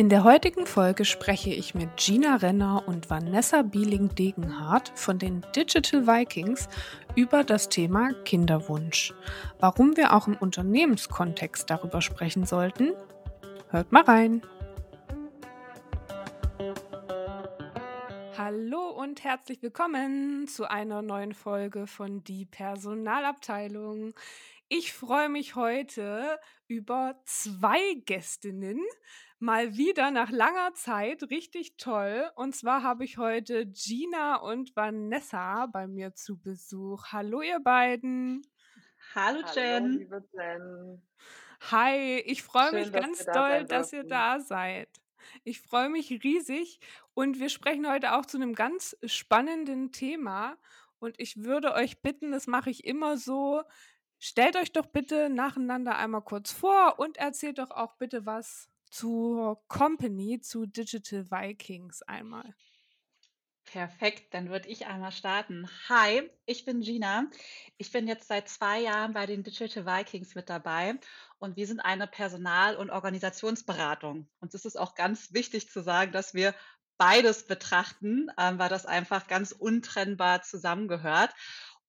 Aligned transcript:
In 0.00 0.08
der 0.08 0.24
heutigen 0.24 0.64
Folge 0.64 1.04
spreche 1.04 1.50
ich 1.50 1.74
mit 1.74 1.98
Gina 1.98 2.36
Renner 2.36 2.84
und 2.86 3.10
Vanessa 3.10 3.60
Bieling-Degenhardt 3.60 4.90
von 4.94 5.18
den 5.18 5.44
Digital 5.54 6.06
Vikings 6.06 6.70
über 7.16 7.44
das 7.44 7.68
Thema 7.68 8.14
Kinderwunsch. 8.24 9.12
Warum 9.58 9.98
wir 9.98 10.14
auch 10.14 10.26
im 10.26 10.38
Unternehmenskontext 10.38 11.68
darüber 11.68 12.00
sprechen 12.00 12.46
sollten? 12.46 12.94
Hört 13.68 13.92
mal 13.92 14.04
rein. 14.04 14.40
Hallo 18.38 18.88
und 18.96 19.22
herzlich 19.22 19.60
willkommen 19.60 20.48
zu 20.48 20.64
einer 20.64 21.02
neuen 21.02 21.34
Folge 21.34 21.86
von 21.86 22.24
Die 22.24 22.46
Personalabteilung. 22.46 24.14
Ich 24.70 24.94
freue 24.94 25.28
mich 25.28 25.56
heute 25.56 26.38
über 26.68 27.20
zwei 27.26 27.80
Gästinnen. 28.06 28.80
Mal 29.42 29.74
wieder 29.74 30.10
nach 30.10 30.30
langer 30.30 30.74
Zeit, 30.74 31.22
richtig 31.30 31.78
toll. 31.78 32.30
Und 32.34 32.54
zwar 32.54 32.82
habe 32.82 33.04
ich 33.04 33.16
heute 33.16 33.64
Gina 33.64 34.36
und 34.36 34.76
Vanessa 34.76 35.64
bei 35.64 35.86
mir 35.86 36.14
zu 36.14 36.38
Besuch. 36.38 37.06
Hallo, 37.10 37.40
ihr 37.40 37.58
beiden. 37.58 38.46
Hallo, 39.14 39.40
Jen. 39.54 39.84
Hallo, 39.84 39.98
liebe 39.98 40.28
Jen. 40.34 41.02
Hi, 41.70 42.18
ich 42.26 42.42
freue 42.42 42.72
mich 42.72 42.92
ganz 42.92 43.24
doll, 43.24 43.64
dass 43.64 43.94
ihr 43.94 44.04
da 44.04 44.40
seid. 44.40 44.90
Ich 45.42 45.62
freue 45.62 45.88
mich 45.88 46.22
riesig 46.22 46.78
und 47.14 47.40
wir 47.40 47.48
sprechen 47.48 47.88
heute 47.88 48.16
auch 48.16 48.26
zu 48.26 48.36
einem 48.36 48.54
ganz 48.54 48.94
spannenden 49.04 49.90
Thema. 49.90 50.58
Und 50.98 51.18
ich 51.18 51.44
würde 51.44 51.72
euch 51.72 52.02
bitten, 52.02 52.30
das 52.30 52.46
mache 52.46 52.68
ich 52.68 52.84
immer 52.84 53.16
so, 53.16 53.62
Stellt 54.22 54.54
euch 54.56 54.70
doch 54.70 54.84
bitte 54.84 55.30
nacheinander 55.30 55.96
einmal 55.96 56.20
kurz 56.20 56.52
vor 56.52 56.98
und 56.98 57.16
erzählt 57.16 57.58
doch 57.58 57.70
auch 57.70 57.94
bitte 57.94 58.26
was 58.26 58.69
zur 58.90 59.62
Company, 59.68 60.40
zu 60.40 60.66
Digital 60.66 61.30
Vikings 61.30 62.02
einmal. 62.02 62.54
Perfekt, 63.64 64.34
dann 64.34 64.48
würde 64.48 64.68
ich 64.68 64.86
einmal 64.86 65.12
starten. 65.12 65.68
Hi, 65.88 66.28
ich 66.44 66.64
bin 66.64 66.80
Gina. 66.80 67.26
Ich 67.76 67.92
bin 67.92 68.08
jetzt 68.08 68.26
seit 68.26 68.48
zwei 68.48 68.80
Jahren 68.80 69.12
bei 69.12 69.26
den 69.26 69.44
Digital 69.44 69.86
Vikings 69.86 70.34
mit 70.34 70.50
dabei 70.50 70.98
und 71.38 71.56
wir 71.56 71.68
sind 71.68 71.78
eine 71.78 72.08
Personal- 72.08 72.74
und 72.74 72.90
Organisationsberatung. 72.90 74.28
Und 74.40 74.54
es 74.54 74.64
ist 74.64 74.76
auch 74.76 74.96
ganz 74.96 75.32
wichtig 75.34 75.70
zu 75.70 75.82
sagen, 75.82 76.10
dass 76.10 76.34
wir 76.34 76.52
beides 76.98 77.46
betrachten, 77.46 78.28
ähm, 78.38 78.58
weil 78.58 78.68
das 78.68 78.86
einfach 78.86 79.28
ganz 79.28 79.52
untrennbar 79.52 80.42
zusammengehört. 80.42 81.30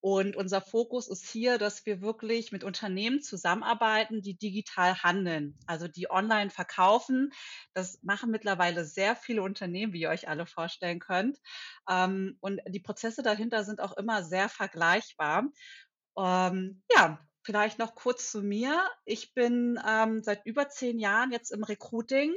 Und 0.01 0.35
unser 0.35 0.61
Fokus 0.61 1.07
ist 1.07 1.29
hier, 1.29 1.59
dass 1.59 1.85
wir 1.85 2.01
wirklich 2.01 2.51
mit 2.51 2.63
Unternehmen 2.63 3.21
zusammenarbeiten, 3.21 4.21
die 4.21 4.35
digital 4.35 4.95
handeln, 5.03 5.57
also 5.67 5.87
die 5.87 6.09
online 6.09 6.49
verkaufen. 6.49 7.31
Das 7.73 8.01
machen 8.01 8.31
mittlerweile 8.31 8.83
sehr 8.83 9.15
viele 9.15 9.43
Unternehmen, 9.43 9.93
wie 9.93 10.01
ihr 10.01 10.09
euch 10.09 10.27
alle 10.27 10.47
vorstellen 10.47 10.99
könnt. 10.99 11.39
Ähm, 11.87 12.37
und 12.41 12.61
die 12.67 12.79
Prozesse 12.79 13.21
dahinter 13.21 13.63
sind 13.63 13.79
auch 13.79 13.95
immer 13.95 14.23
sehr 14.23 14.49
vergleichbar. 14.49 15.43
Ähm, 16.17 16.81
ja, 16.91 17.19
vielleicht 17.43 17.79
noch 17.79 17.95
kurz 17.95 18.31
zu 18.31 18.41
mir. 18.41 18.87
Ich 19.05 19.33
bin 19.33 19.79
ähm, 19.87 20.21
seit 20.23 20.45
über 20.45 20.69
zehn 20.69 20.99
Jahren 20.99 21.31
jetzt 21.31 21.51
im 21.51 21.63
Recruiting, 21.63 22.35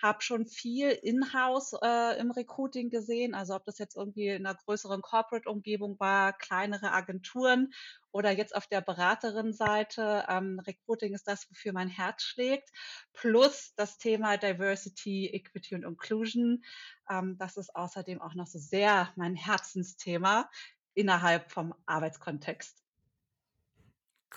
habe 0.00 0.22
schon 0.22 0.46
viel 0.46 0.90
in-house 0.90 1.74
äh, 1.82 2.18
im 2.18 2.30
Recruiting 2.30 2.90
gesehen, 2.90 3.34
also 3.34 3.54
ob 3.54 3.64
das 3.64 3.78
jetzt 3.78 3.96
irgendwie 3.96 4.28
in 4.28 4.46
einer 4.46 4.56
größeren 4.56 5.00
Corporate-Umgebung 5.00 5.98
war, 6.00 6.32
kleinere 6.32 6.92
Agenturen 6.92 7.72
oder 8.10 8.30
jetzt 8.30 8.54
auf 8.54 8.66
der 8.66 8.80
Beraterin-Seite. 8.80 10.26
Ähm, 10.28 10.60
Recruiting 10.66 11.14
ist 11.14 11.28
das, 11.28 11.48
wofür 11.50 11.72
mein 11.72 11.88
Herz 11.88 12.22
schlägt. 12.22 12.68
Plus 13.12 13.72
das 13.76 13.96
Thema 13.96 14.36
Diversity, 14.36 15.28
Equity 15.28 15.76
und 15.76 15.84
Inclusion. 15.84 16.62
Ähm, 17.08 17.36
das 17.38 17.56
ist 17.56 17.74
außerdem 17.74 18.20
auch 18.20 18.34
noch 18.34 18.46
so 18.46 18.58
sehr 18.58 19.12
mein 19.16 19.34
Herzensthema 19.34 20.50
innerhalb 20.94 21.50
vom 21.50 21.74
Arbeitskontext. 21.86 22.81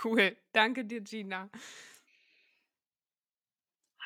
Cool. 0.04 0.36
Danke 0.52 0.86
dir, 0.86 1.02
Gina. 1.02 1.50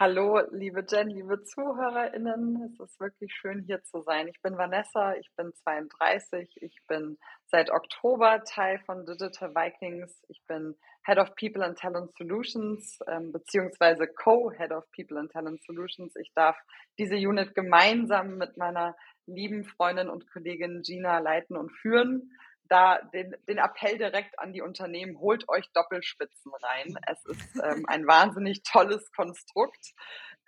Hallo, 0.01 0.39
liebe 0.51 0.85
Jen, 0.87 1.09
liebe 1.09 1.43
ZuhörerInnen. 1.43 2.71
Es 2.71 2.79
ist 2.79 3.01
wirklich 3.01 3.33
schön, 3.33 3.63
hier 3.65 3.83
zu 3.83 4.01
sein. 4.03 4.29
Ich 4.29 4.41
bin 4.41 4.57
Vanessa, 4.57 5.15
ich 5.15 5.29
bin 5.35 5.53
32, 5.53 6.55
ich 6.61 6.77
bin 6.87 7.17
seit 7.47 7.69
Oktober 7.69 8.41
Teil 8.45 8.79
von 8.85 9.05
Digital 9.05 9.53
Vikings. 9.53 10.23
Ich 10.29 10.41
bin 10.47 10.77
Head 11.05 11.17
of 11.17 11.35
People 11.35 11.65
and 11.65 11.77
Talent 11.77 12.15
Solutions, 12.15 12.99
ähm, 13.07 13.33
beziehungsweise 13.33 14.07
Co-Head 14.07 14.71
of 14.71 14.89
People 14.95 15.19
and 15.19 15.33
Talent 15.33 15.61
Solutions. 15.65 16.15
Ich 16.15 16.31
darf 16.33 16.55
diese 16.97 17.15
Unit 17.15 17.53
gemeinsam 17.53 18.37
mit 18.37 18.55
meiner 18.55 18.95
lieben 19.25 19.65
Freundin 19.65 20.07
und 20.07 20.31
Kollegin 20.31 20.81
Gina 20.81 21.19
leiten 21.19 21.57
und 21.57 21.73
führen 21.73 22.31
da 22.69 22.99
den, 23.13 23.35
den 23.47 23.57
Appell 23.57 23.97
direkt 23.97 24.39
an 24.39 24.53
die 24.53 24.61
Unternehmen, 24.61 25.19
holt 25.19 25.49
euch 25.49 25.65
Doppelspitzen 25.73 26.51
rein. 26.61 26.97
Es 27.07 27.25
ist 27.25 27.55
ähm, 27.63 27.85
ein 27.87 28.07
wahnsinnig 28.07 28.63
tolles 28.63 29.11
Konstrukt. 29.11 29.93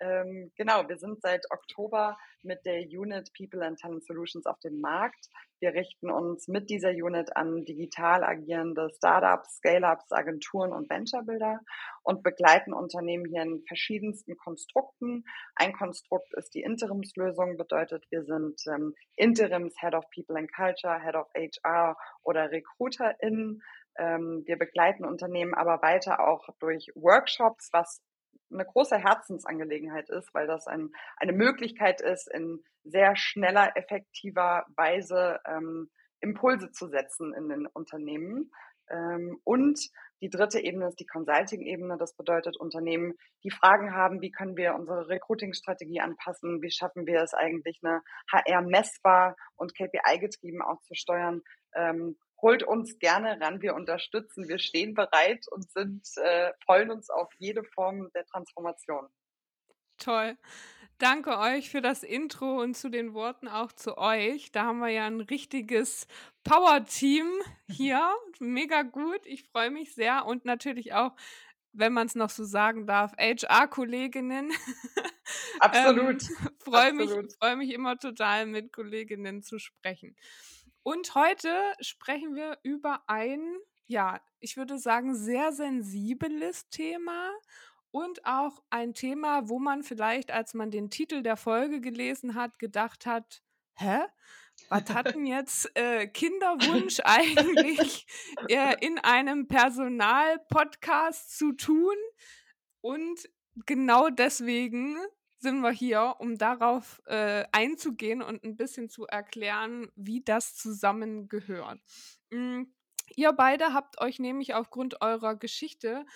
Ähm, 0.02 0.50
genau, 0.56 0.88
wir 0.88 0.98
sind 0.98 1.22
seit 1.22 1.48
Oktober 1.52 2.18
mit 2.42 2.66
der 2.66 2.80
Unit 2.80 3.30
People 3.38 3.64
and 3.64 3.78
Talent 3.78 4.04
Solutions 4.04 4.46
auf 4.46 4.58
dem 4.58 4.80
Markt. 4.80 5.28
Wir 5.60 5.74
richten 5.74 6.10
uns 6.10 6.48
mit 6.48 6.70
dieser 6.70 6.90
Unit 6.90 7.36
an 7.36 7.64
digital 7.64 8.24
agierende 8.24 8.90
Startups, 8.96 9.58
Scale-ups, 9.58 10.10
Agenturen 10.10 10.72
und 10.72 10.90
Venture-Builder 10.90 11.60
und 12.02 12.24
begleiten 12.24 12.72
Unternehmen 12.72 13.26
hier 13.26 13.42
in 13.42 13.62
verschiedensten 13.68 14.36
Konstrukten. 14.36 15.24
Ein 15.54 15.72
Konstrukt 15.72 16.34
ist 16.34 16.52
die 16.54 16.62
Interimslösung, 16.62 17.56
bedeutet, 17.56 18.04
wir 18.10 18.24
sind 18.24 18.60
ähm, 18.66 18.94
Interims 19.14 19.74
Head 19.78 19.94
of 19.94 20.04
People 20.12 20.36
and 20.36 20.52
Culture, 20.52 21.00
Head 21.00 21.14
of 21.14 21.28
HR 21.36 21.96
oder 22.24 22.50
RecruiterInnen. 22.50 23.62
Ähm, 23.98 24.42
wir 24.46 24.58
begleiten 24.58 25.04
Unternehmen 25.04 25.54
aber 25.54 25.80
weiter 25.80 26.26
auch 26.26 26.48
durch 26.58 26.90
Workshops, 26.96 27.68
was 27.72 28.02
eine 28.52 28.64
große 28.64 28.96
Herzensangelegenheit 28.96 30.08
ist, 30.10 30.32
weil 30.34 30.46
das 30.46 30.66
ein, 30.66 30.90
eine 31.16 31.32
Möglichkeit 31.32 32.00
ist, 32.00 32.28
in 32.32 32.62
sehr 32.84 33.16
schneller, 33.16 33.76
effektiver 33.76 34.64
Weise 34.76 35.40
ähm, 35.46 35.90
Impulse 36.20 36.70
zu 36.70 36.88
setzen 36.88 37.34
in 37.34 37.48
den 37.48 37.66
Unternehmen. 37.66 38.50
Ähm, 38.90 39.40
und 39.44 39.78
die 40.20 40.30
dritte 40.30 40.60
Ebene 40.60 40.86
ist 40.86 41.00
die 41.00 41.06
Consulting-Ebene. 41.06 41.96
Das 41.98 42.14
bedeutet 42.14 42.56
Unternehmen, 42.56 43.14
die 43.42 43.50
Fragen 43.50 43.92
haben, 43.92 44.20
wie 44.20 44.30
können 44.30 44.56
wir 44.56 44.74
unsere 44.74 45.08
Recruiting-Strategie 45.08 46.00
anpassen? 46.00 46.62
Wie 46.62 46.70
schaffen 46.70 47.06
wir 47.06 47.22
es 47.22 47.34
eigentlich, 47.34 47.80
eine 47.82 48.02
HR 48.30 48.62
messbar 48.62 49.36
und 49.56 49.74
KPI-getrieben 49.74 50.62
auch 50.62 50.80
zu 50.82 50.94
steuern? 50.94 51.42
Ähm, 51.74 52.16
holt 52.42 52.64
uns 52.64 52.98
gerne 52.98 53.40
ran, 53.40 53.62
wir 53.62 53.74
unterstützen, 53.74 54.48
wir 54.48 54.58
stehen 54.58 54.94
bereit 54.94 55.46
und 55.50 55.70
sind, 55.70 56.06
äh, 56.16 56.52
freuen 56.64 56.90
uns 56.90 57.08
auf 57.08 57.32
jede 57.38 57.62
Form 57.64 58.10
der 58.12 58.26
Transformation. 58.26 59.08
Toll. 59.96 60.36
Danke 60.98 61.38
euch 61.38 61.70
für 61.70 61.80
das 61.80 62.02
Intro 62.02 62.60
und 62.60 62.76
zu 62.76 62.88
den 62.88 63.14
Worten 63.14 63.48
auch 63.48 63.72
zu 63.72 63.98
euch. 63.98 64.52
Da 64.52 64.64
haben 64.64 64.78
wir 64.78 64.88
ja 64.88 65.06
ein 65.06 65.20
richtiges 65.20 66.06
Power-Team 66.44 67.26
hier. 67.68 68.08
Mega 68.38 68.82
gut. 68.82 69.20
Ich 69.24 69.44
freue 69.44 69.70
mich 69.70 69.94
sehr 69.94 70.26
und 70.26 70.44
natürlich 70.44 70.94
auch, 70.94 71.16
wenn 71.72 71.92
man 71.92 72.06
es 72.06 72.14
noch 72.14 72.30
so 72.30 72.44
sagen 72.44 72.86
darf, 72.86 73.12
HR-Kolleginnen. 73.18 74.52
Absolut. 75.60 76.22
ähm, 76.22 76.50
freue 76.58 76.92
mich, 76.92 77.10
freu 77.38 77.56
mich 77.56 77.72
immer 77.72 77.98
total, 77.98 78.46
mit 78.46 78.72
Kolleginnen 78.72 79.42
zu 79.42 79.58
sprechen. 79.58 80.16
Und 80.82 81.14
heute 81.14 81.54
sprechen 81.80 82.34
wir 82.34 82.58
über 82.62 83.02
ein, 83.06 83.56
ja, 83.86 84.20
ich 84.40 84.56
würde 84.56 84.78
sagen, 84.78 85.14
sehr 85.14 85.52
sensibles 85.52 86.68
Thema 86.70 87.30
und 87.92 88.24
auch 88.24 88.62
ein 88.70 88.94
Thema, 88.94 89.48
wo 89.48 89.58
man 89.58 89.84
vielleicht, 89.84 90.32
als 90.32 90.54
man 90.54 90.70
den 90.70 90.90
Titel 90.90 91.22
der 91.22 91.36
Folge 91.36 91.80
gelesen 91.80 92.34
hat, 92.34 92.58
gedacht 92.58 93.06
hat, 93.06 93.42
hä? 93.76 94.00
Was 94.68 94.90
hat 94.90 95.14
denn 95.14 95.26
jetzt 95.26 95.70
äh, 95.76 96.06
Kinderwunsch 96.06 97.00
eigentlich 97.04 98.06
äh, 98.48 98.74
in 98.80 98.98
einem 98.98 99.48
Personalpodcast 99.48 101.38
zu 101.38 101.52
tun? 101.52 101.96
Und 102.80 103.28
genau 103.66 104.08
deswegen 104.08 104.96
sind 105.42 105.60
wir 105.60 105.72
hier, 105.72 106.16
um 106.18 106.38
darauf 106.38 107.02
äh, 107.06 107.44
einzugehen 107.52 108.22
und 108.22 108.44
ein 108.44 108.56
bisschen 108.56 108.88
zu 108.88 109.06
erklären, 109.06 109.90
wie 109.96 110.22
das 110.22 110.56
zusammengehört. 110.56 111.80
Mhm. 112.30 112.72
Ihr 113.14 113.32
beide 113.32 113.74
habt 113.74 114.00
euch 114.00 114.18
nämlich 114.18 114.54
aufgrund 114.54 115.02
eurer 115.02 115.36
Geschichte 115.36 116.06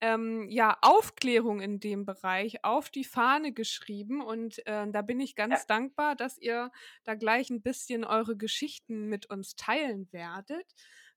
ähm, 0.00 0.48
ja 0.50 0.76
Aufklärung 0.82 1.60
in 1.60 1.80
dem 1.80 2.04
Bereich 2.04 2.64
auf 2.64 2.90
die 2.90 3.04
Fahne 3.04 3.52
geschrieben 3.52 4.20
und 4.20 4.64
äh, 4.66 4.86
da 4.90 5.02
bin 5.02 5.18
ich 5.18 5.34
ganz 5.34 5.60
ja. 5.60 5.64
dankbar, 5.66 6.14
dass 6.14 6.38
ihr 6.38 6.70
da 7.04 7.14
gleich 7.14 7.48
ein 7.50 7.62
bisschen 7.62 8.04
eure 8.04 8.36
Geschichten 8.36 9.06
mit 9.06 9.30
uns 9.30 9.56
teilen 9.56 10.12
werdet. 10.12 10.74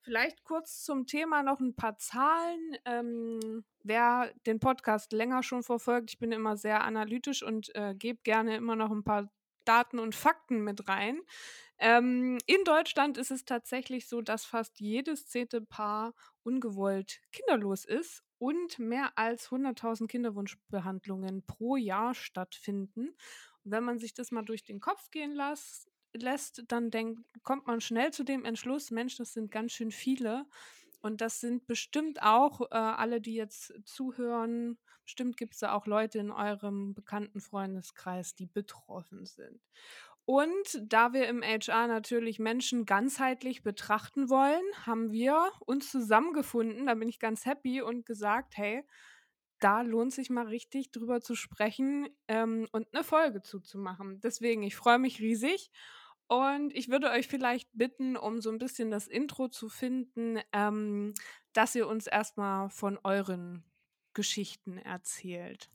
Vielleicht 0.07 0.45
kurz 0.45 0.86
zum 0.86 1.06
Thema 1.06 1.44
noch 1.44 1.59
ein 1.59 1.75
paar 1.75 1.98
Zahlen. 1.98 2.77
Ähm, 2.86 3.65
wer 3.83 4.31
den 4.45 4.57
Podcast 4.57 5.12
länger 5.12 5.44
schon 5.44 5.63
verfolgt, 5.63 6.12
ich 6.12 6.18
bin 6.18 6.31
immer 6.31 6.56
sehr 6.56 6.86
analytisch 6.86 7.44
und 7.44 7.75
äh, 7.75 7.94
gebe 7.94 8.21
gerne 8.24 8.56
immer 8.56 8.77
noch 8.77 8.89
ein 8.89 9.04
paar 9.04 9.30
Daten 9.65 10.00
und 10.00 10.15
Fakten 10.15 10.63
mit 10.63 10.88
rein. 10.88 11.19
Ähm, 11.77 12.38
in 12.45 12.63
Deutschland 12.63 13.18
ist 13.18 13.31
es 13.31 13.44
tatsächlich 13.44 14.07
so, 14.07 14.21
dass 14.21 14.45
fast 14.45 14.80
jedes 14.80 15.27
zehnte 15.27 15.59
Paar 15.59 16.13
ungewollt 16.44 17.19
kinderlos 17.33 17.83
ist 17.83 18.24
und 18.38 18.80
mehr 18.80 19.12
als 19.18 19.50
100.000 19.50 20.07
Kinderwunschbehandlungen 20.07 21.45
pro 21.45 21.75
Jahr 21.75 22.13
stattfinden. 22.13 23.09
Und 23.65 23.71
wenn 23.71 23.83
man 23.83 24.00
sich 24.00 24.13
das 24.13 24.31
mal 24.31 24.45
durch 24.45 24.63
den 24.63 24.80
Kopf 24.80 25.12
gehen 25.12 25.33
lässt, 25.33 25.89
lässt, 26.21 26.63
dann 26.67 26.91
denkt, 26.91 27.21
kommt 27.43 27.67
man 27.67 27.81
schnell 27.81 28.11
zu 28.11 28.23
dem 28.23 28.45
Entschluss, 28.45 28.91
Mensch, 28.91 29.17
das 29.17 29.33
sind 29.33 29.51
ganz 29.51 29.73
schön 29.73 29.91
viele. 29.91 30.45
Und 31.01 31.21
das 31.21 31.39
sind 31.39 31.67
bestimmt 31.67 32.21
auch 32.21 32.61
äh, 32.71 32.75
alle, 32.75 33.21
die 33.21 33.35
jetzt 33.35 33.73
zuhören, 33.85 34.77
bestimmt 35.03 35.37
gibt 35.37 35.53
es 35.53 35.59
da 35.59 35.73
auch 35.73 35.85
Leute 35.85 36.19
in 36.19 36.31
eurem 36.31 36.93
bekannten 36.93 37.39
Freundeskreis, 37.39 38.35
die 38.35 38.47
betroffen 38.47 39.25
sind. 39.25 39.61
Und 40.25 40.81
da 40.81 41.13
wir 41.13 41.29
im 41.29 41.41
HR 41.41 41.87
natürlich 41.87 42.39
Menschen 42.39 42.85
ganzheitlich 42.85 43.63
betrachten 43.63 44.29
wollen, 44.29 44.61
haben 44.85 45.11
wir 45.13 45.51
uns 45.65 45.89
zusammengefunden, 45.89 46.87
da 46.87 46.95
bin 46.95 47.07
ich 47.07 47.19
ganz 47.19 47.45
happy 47.45 47.81
und 47.81 48.05
gesagt, 48.05 48.57
hey, 48.57 48.83
da 49.59 49.81
lohnt 49.81 50.13
sich 50.13 50.29
mal 50.29 50.47
richtig 50.47 50.91
drüber 50.91 51.21
zu 51.21 51.35
sprechen 51.35 52.09
ähm, 52.27 52.67
und 52.73 52.93
eine 52.93 53.05
Folge 53.05 53.41
zuzumachen. 53.41 54.19
Deswegen, 54.19 54.63
ich 54.63 54.75
freue 54.75 54.99
mich 54.99 55.21
riesig 55.21 55.71
und 56.27 56.75
ich 56.75 56.89
würde 56.89 57.09
euch 57.09 57.27
vielleicht 57.27 57.69
bitten, 57.74 58.18
um 58.18 58.41
so 58.41 58.50
ein 58.51 58.57
bisschen 58.57 58.91
das 58.91 59.07
Intro 59.07 59.47
zu 59.47 59.69
finden, 59.69 60.39
ähm, 60.51 61.13
dass 61.53 61.75
ihr 61.75 61.88
uns 61.88 62.07
erstmal 62.07 62.69
von 62.69 63.00
euren 63.03 63.63
Geschichten 64.13 64.77
erzählt. 64.77 65.69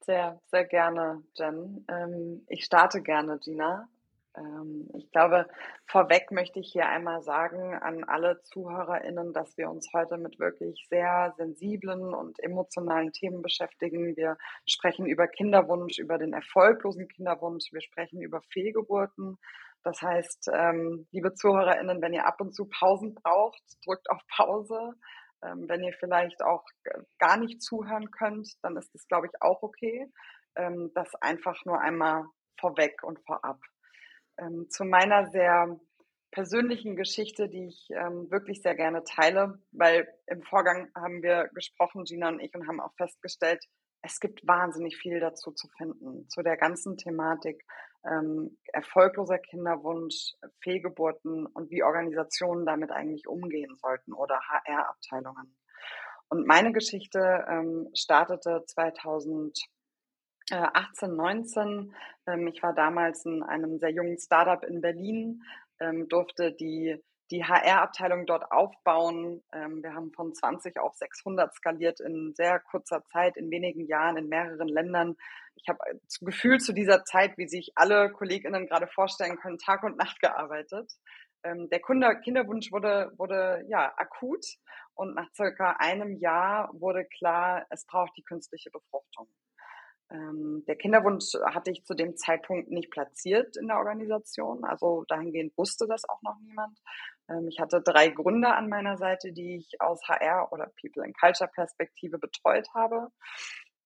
Sehr, 0.00 0.40
sehr 0.46 0.64
gerne, 0.64 1.22
Jen. 1.34 1.84
Ähm, 1.88 2.44
ich 2.48 2.64
starte 2.64 3.02
gerne, 3.02 3.38
Gina. 3.38 3.88
Ähm, 4.38 4.88
ich 4.94 5.10
glaube, 5.10 5.46
vorweg 5.86 6.30
möchte 6.30 6.60
ich 6.60 6.70
hier 6.72 6.88
einmal 6.88 7.22
sagen 7.22 7.74
an 7.74 8.04
alle 8.04 8.40
ZuhörerInnen, 8.42 9.32
dass 9.32 9.56
wir 9.56 9.70
uns 9.70 9.88
heute 9.92 10.16
mit 10.16 10.38
wirklich 10.38 10.86
sehr 10.88 11.34
sensiblen 11.36 12.14
und 12.14 12.38
emotionalen 12.42 13.12
Themen 13.12 13.42
beschäftigen. 13.42 14.16
Wir 14.16 14.36
sprechen 14.66 15.06
über 15.06 15.26
Kinderwunsch, 15.26 15.98
über 15.98 16.18
den 16.18 16.32
erfolglosen 16.32 17.08
Kinderwunsch. 17.08 17.72
Wir 17.72 17.80
sprechen 17.80 18.22
über 18.22 18.40
Fehlgeburten. 18.52 19.38
Das 19.82 20.00
heißt, 20.02 20.50
ähm, 20.52 21.06
liebe 21.12 21.34
ZuhörerInnen, 21.34 22.02
wenn 22.02 22.12
ihr 22.12 22.26
ab 22.26 22.40
und 22.40 22.54
zu 22.54 22.68
Pausen 22.68 23.14
braucht, 23.14 23.62
drückt 23.86 24.10
auf 24.10 24.20
Pause. 24.36 24.92
Ähm, 25.42 25.66
wenn 25.68 25.82
ihr 25.82 25.92
vielleicht 25.98 26.42
auch 26.42 26.64
gar 27.18 27.36
nicht 27.38 27.62
zuhören 27.62 28.10
könnt, 28.10 28.48
dann 28.62 28.76
ist 28.76 28.92
das, 28.92 29.06
glaube 29.06 29.26
ich, 29.26 29.32
auch 29.40 29.62
okay. 29.62 30.10
das 30.94 31.14
einfach 31.20 31.64
nur 31.66 31.80
einmal 31.80 32.24
vorweg 32.58 33.04
und 33.04 33.20
vorab 33.24 33.60
ähm, 34.38 34.68
zu 34.70 34.84
meiner 34.84 35.26
sehr 35.30 35.78
persönlichen 36.30 36.96
Geschichte, 36.96 37.48
die 37.48 37.68
ich 37.68 37.88
ähm, 37.90 38.30
wirklich 38.30 38.60
sehr 38.62 38.74
gerne 38.74 39.02
teile, 39.04 39.58
weil 39.72 40.06
im 40.26 40.42
Vorgang 40.42 40.90
haben 40.94 41.22
wir 41.22 41.48
gesprochen, 41.54 42.04
Gina 42.04 42.28
und 42.28 42.40
ich, 42.40 42.54
und 42.54 42.68
haben 42.68 42.80
auch 42.80 42.94
festgestellt, 42.96 43.64
es 44.02 44.20
gibt 44.20 44.46
wahnsinnig 44.46 44.96
viel 44.96 45.20
dazu 45.20 45.50
zu 45.52 45.68
finden, 45.76 46.28
zu 46.28 46.42
der 46.42 46.56
ganzen 46.56 46.96
Thematik 46.96 47.64
ähm, 48.08 48.56
erfolgloser 48.72 49.38
Kinderwunsch, 49.38 50.34
Fehlgeburten 50.62 51.46
und 51.46 51.70
wie 51.70 51.82
Organisationen 51.82 52.64
damit 52.64 52.90
eigentlich 52.90 53.26
umgehen 53.26 53.74
sollten 53.76 54.12
oder 54.12 54.38
HR-Abteilungen. 54.48 55.56
Und 56.28 56.46
meine 56.46 56.72
Geschichte 56.72 57.44
ähm, 57.48 57.88
startete 57.94 58.62
2000 58.66 59.58
18, 60.52 61.14
19. 61.14 61.94
Ähm, 62.26 62.46
ich 62.46 62.62
war 62.62 62.74
damals 62.74 63.24
in 63.24 63.42
einem 63.42 63.78
sehr 63.78 63.90
jungen 63.90 64.18
Startup 64.18 64.62
in 64.64 64.80
Berlin, 64.80 65.42
ähm, 65.80 66.08
durfte 66.08 66.52
die, 66.52 66.96
die 67.30 67.44
HR-Abteilung 67.44 68.26
dort 68.26 68.50
aufbauen. 68.50 69.42
Ähm, 69.52 69.82
wir 69.82 69.94
haben 69.94 70.12
von 70.12 70.34
20 70.34 70.78
auf 70.78 70.94
600 70.94 71.54
skaliert 71.54 72.00
in 72.00 72.32
sehr 72.34 72.60
kurzer 72.60 73.04
Zeit, 73.06 73.36
in 73.36 73.50
wenigen 73.50 73.86
Jahren, 73.86 74.16
in 74.16 74.28
mehreren 74.28 74.68
Ländern. 74.68 75.16
Ich 75.56 75.68
habe 75.68 75.78
das 76.02 76.18
Gefühl 76.20 76.58
zu 76.58 76.72
dieser 76.72 77.04
Zeit, 77.04 77.36
wie 77.36 77.48
sich 77.48 77.72
alle 77.74 78.10
KollegInnen 78.10 78.66
gerade 78.66 78.86
vorstellen 78.86 79.36
können, 79.36 79.58
Tag 79.58 79.82
und 79.82 79.96
Nacht 79.96 80.20
gearbeitet. 80.20 80.92
der 81.44 81.80
Kunde, 81.80 82.20
Kinderwunsch 82.20 82.70
wurde, 82.72 83.12
wurde 83.16 83.64
ja 83.68 83.92
akut 83.96 84.44
und 84.94 85.14
nach 85.14 85.28
circa 85.34 85.76
einem 85.78 86.16
Jahr 86.16 86.70
wurde 86.72 87.04
klar, 87.06 87.66
es 87.70 87.86
braucht 87.86 88.16
die 88.16 88.24
künstliche 88.24 88.70
Befruchtung. 88.70 89.28
Ähm, 90.10 90.64
der 90.66 90.76
Kinderwunsch 90.76 91.34
hatte 91.44 91.70
ich 91.70 91.84
zu 91.84 91.94
dem 91.94 92.16
Zeitpunkt 92.16 92.70
nicht 92.70 92.90
platziert 92.90 93.56
in 93.56 93.68
der 93.68 93.78
Organisation. 93.78 94.64
Also 94.64 95.04
dahingehend 95.08 95.56
wusste 95.56 95.86
das 95.86 96.08
auch 96.08 96.22
noch 96.22 96.38
niemand. 96.40 96.78
Ähm, 97.28 97.48
ich 97.48 97.60
hatte 97.60 97.82
drei 97.82 98.08
Gründer 98.08 98.56
an 98.56 98.68
meiner 98.68 98.96
Seite, 98.96 99.32
die 99.32 99.56
ich 99.56 99.80
aus 99.80 100.00
HR 100.08 100.50
oder 100.52 100.70
People 100.80 101.04
and 101.04 101.18
Culture 101.18 101.50
Perspektive 101.52 102.18
betreut 102.18 102.68
habe. 102.74 103.08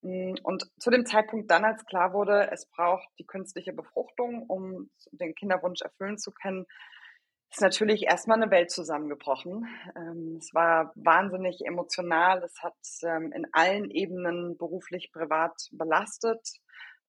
Mm, 0.02 0.34
und 0.42 0.70
zu 0.78 0.90
dem 0.90 1.06
Zeitpunkt 1.06 1.50
dann, 1.50 1.64
als 1.64 1.84
klar 1.86 2.12
wurde, 2.12 2.50
es 2.52 2.66
braucht 2.66 3.08
die 3.18 3.26
künstliche 3.26 3.72
Befruchtung, 3.72 4.44
um 4.48 4.90
den 5.10 5.34
Kinderwunsch 5.34 5.82
erfüllen 5.82 6.18
zu 6.18 6.32
können, 6.32 6.66
ist 7.52 7.60
natürlich 7.60 8.04
erstmal 8.04 8.40
eine 8.42 8.50
Welt 8.50 8.70
zusammengebrochen. 8.70 9.66
Ähm, 9.94 10.38
es 10.38 10.54
war 10.54 10.92
wahnsinnig 10.94 11.60
emotional. 11.66 12.42
Es 12.42 12.62
hat 12.62 12.74
ähm, 13.02 13.30
in 13.32 13.46
allen 13.52 13.90
Ebenen 13.90 14.56
beruflich, 14.56 15.12
privat 15.12 15.68
belastet. 15.70 16.40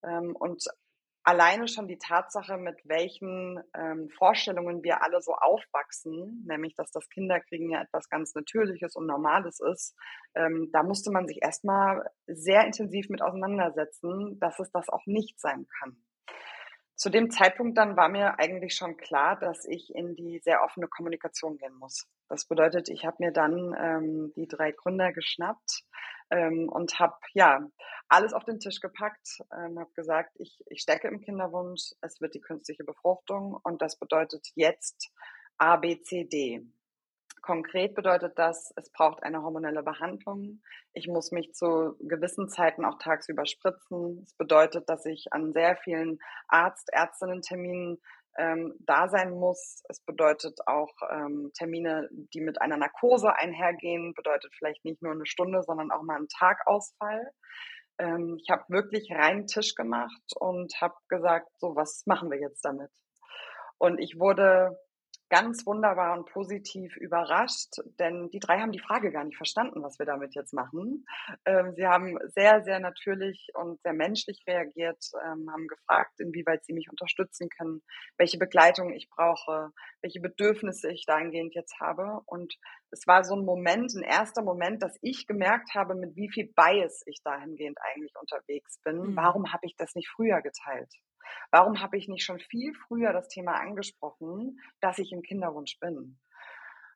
Ähm, 0.03 0.35
und 0.35 0.65
alleine 1.23 1.69
schon 1.69 1.87
die 1.87 1.97
Tatsache, 1.97 2.57
mit 2.57 2.75
welchen 2.83 3.57
Vorstellungen 4.17 4.83
wir 4.83 5.01
alle 5.03 5.21
so 5.21 5.31
aufwachsen, 5.31 6.43
nämlich 6.45 6.75
dass 6.75 6.91
das 6.91 7.07
Kinderkriegen 7.07 7.69
ja 7.69 7.81
etwas 7.81 8.09
ganz 8.09 8.35
Natürliches 8.35 8.97
und 8.97 9.05
Normales 9.05 9.61
ist, 9.61 9.95
da 10.33 10.83
musste 10.83 11.11
man 11.11 11.25
sich 11.25 11.39
erstmal 11.41 12.09
sehr 12.27 12.65
intensiv 12.65 13.07
mit 13.07 13.21
auseinandersetzen, 13.21 14.37
dass 14.41 14.59
es 14.59 14.69
das 14.71 14.89
auch 14.89 15.05
nicht 15.05 15.39
sein 15.39 15.65
kann. 15.79 16.03
Zu 17.03 17.09
dem 17.09 17.29
Zeitpunkt 17.31 17.77
dann 17.77 17.97
war 17.97 18.07
mir 18.07 18.39
eigentlich 18.39 18.75
schon 18.75 18.95
klar, 18.95 19.37
dass 19.37 19.65
ich 19.65 19.93
in 19.93 20.15
die 20.15 20.39
sehr 20.39 20.63
offene 20.63 20.87
Kommunikation 20.87 21.57
gehen 21.57 21.75
muss. 21.75 22.07
Das 22.29 22.45
bedeutet, 22.45 22.87
ich 22.87 23.05
habe 23.05 23.17
mir 23.19 23.33
dann 23.33 23.75
ähm, 23.77 24.31
die 24.37 24.47
drei 24.47 24.71
Gründer 24.71 25.11
geschnappt 25.11 25.83
ähm, 26.29 26.69
und 26.69 26.97
habe 26.99 27.17
ja 27.33 27.59
alles 28.07 28.31
auf 28.31 28.45
den 28.45 28.59
Tisch 28.59 28.79
gepackt, 28.79 29.39
ähm, 29.51 29.79
habe 29.79 29.91
gesagt, 29.93 30.31
ich, 30.39 30.63
ich 30.67 30.79
stecke 30.79 31.09
im 31.09 31.19
Kinderwunsch, 31.19 31.91
es 31.99 32.21
wird 32.21 32.35
die 32.35 32.39
künstliche 32.39 32.85
Befruchtung 32.85 33.57
und 33.65 33.81
das 33.81 33.99
bedeutet 33.99 34.47
jetzt 34.55 35.11
A, 35.57 35.75
B, 35.75 35.99
C, 36.03 36.23
D. 36.23 36.65
Konkret 37.43 37.93
bedeutet 37.93 38.39
das, 38.39 38.73
es 38.77 38.89
braucht 38.89 39.21
eine 39.21 39.43
hormonelle 39.43 39.83
Behandlung. 39.83 40.61
Ich 40.93 41.09
muss 41.09 41.31
mich 41.31 41.53
zu 41.53 41.97
gewissen 41.99 42.47
Zeiten 42.47 42.85
auch 42.85 42.97
tagsüber 42.99 43.45
spritzen. 43.45 44.21
Es 44.23 44.33
bedeutet, 44.35 44.87
dass 44.87 45.05
ich 45.05 45.33
an 45.33 45.51
sehr 45.51 45.75
vielen 45.75 46.19
Arzt, 46.47 46.87
Ärztinnen-Terminen 46.93 47.99
ähm, 48.37 48.73
da 48.79 49.09
sein 49.09 49.31
muss. 49.31 49.83
Es 49.89 49.99
bedeutet 49.99 50.57
auch 50.67 50.93
ähm, 51.11 51.51
Termine, 51.53 52.07
die 52.33 52.39
mit 52.39 52.61
einer 52.61 52.77
Narkose 52.77 53.35
einhergehen. 53.35 54.13
Bedeutet 54.13 54.55
vielleicht 54.57 54.85
nicht 54.85 55.01
nur 55.01 55.11
eine 55.11 55.25
Stunde, 55.25 55.63
sondern 55.63 55.91
auch 55.91 56.01
mal 56.01 56.15
einen 56.15 56.29
Tagausfall. 56.29 57.29
Ähm, 57.97 58.37
ich 58.41 58.49
habe 58.49 58.63
wirklich 58.69 59.11
reinen 59.11 59.47
Tisch 59.47 59.75
gemacht 59.75 60.31
und 60.39 60.73
habe 60.79 60.95
gesagt, 61.09 61.49
so 61.59 61.75
was 61.75 62.03
machen 62.05 62.31
wir 62.31 62.39
jetzt 62.39 62.63
damit? 62.63 62.91
Und 63.79 63.99
ich 63.99 64.17
wurde 64.17 64.79
ganz 65.33 65.65
wunderbar 65.65 66.15
und 66.15 66.27
positiv 66.27 66.95
überrascht, 66.97 67.77
denn 67.97 68.29
die 68.29 68.39
drei 68.39 68.59
haben 68.59 68.71
die 68.71 68.77
Frage 68.77 69.11
gar 69.11 69.23
nicht 69.23 69.35
verstanden, 69.35 69.81
was 69.81 69.97
wir 69.97 70.05
damit 70.05 70.35
jetzt 70.35 70.53
machen. 70.53 71.07
Ähm, 71.45 71.73
sie 71.75 71.87
haben 71.87 72.19
sehr, 72.35 72.63
sehr 72.63 72.79
natürlich 72.79 73.47
und 73.55 73.81
sehr 73.81 73.93
menschlich 73.93 74.43
reagiert, 74.45 75.03
ähm, 75.25 75.49
haben 75.51 75.67
gefragt, 75.67 76.19
inwieweit 76.19 76.63
sie 76.65 76.73
mich 76.73 76.87
unterstützen 76.87 77.49
können, 77.49 77.81
welche 78.15 78.37
Begleitung 78.37 78.93
ich 78.93 79.09
brauche, 79.09 79.71
welche 80.03 80.19
Bedürfnisse 80.19 80.91
ich 80.91 81.05
dahingehend 81.07 81.55
jetzt 81.55 81.79
habe. 81.79 82.21
Und 82.27 82.53
es 82.91 83.07
war 83.07 83.23
so 83.23 83.35
ein 83.35 83.43
Moment, 83.43 83.91
ein 83.95 84.03
erster 84.03 84.43
Moment, 84.43 84.83
dass 84.83 84.99
ich 85.01 85.25
gemerkt 85.25 85.73
habe, 85.73 85.95
mit 85.95 86.15
wie 86.15 86.29
viel 86.29 86.53
Bias 86.55 87.01
ich 87.07 87.23
dahingehend 87.23 87.79
eigentlich 87.81 88.13
unterwegs 88.21 88.79
bin. 88.83 88.97
Mhm. 88.97 89.15
Warum 89.15 89.51
habe 89.51 89.65
ich 89.65 89.75
das 89.77 89.95
nicht 89.95 90.09
früher 90.09 90.43
geteilt? 90.43 90.93
Warum 91.51 91.81
habe 91.81 91.97
ich 91.97 92.07
nicht 92.07 92.23
schon 92.23 92.39
viel 92.39 92.73
früher 92.87 93.13
das 93.13 93.27
Thema 93.27 93.53
angesprochen, 93.53 94.59
dass 94.81 94.99
ich 94.99 95.11
im 95.11 95.21
Kinderwunsch 95.21 95.79
bin? 95.79 96.19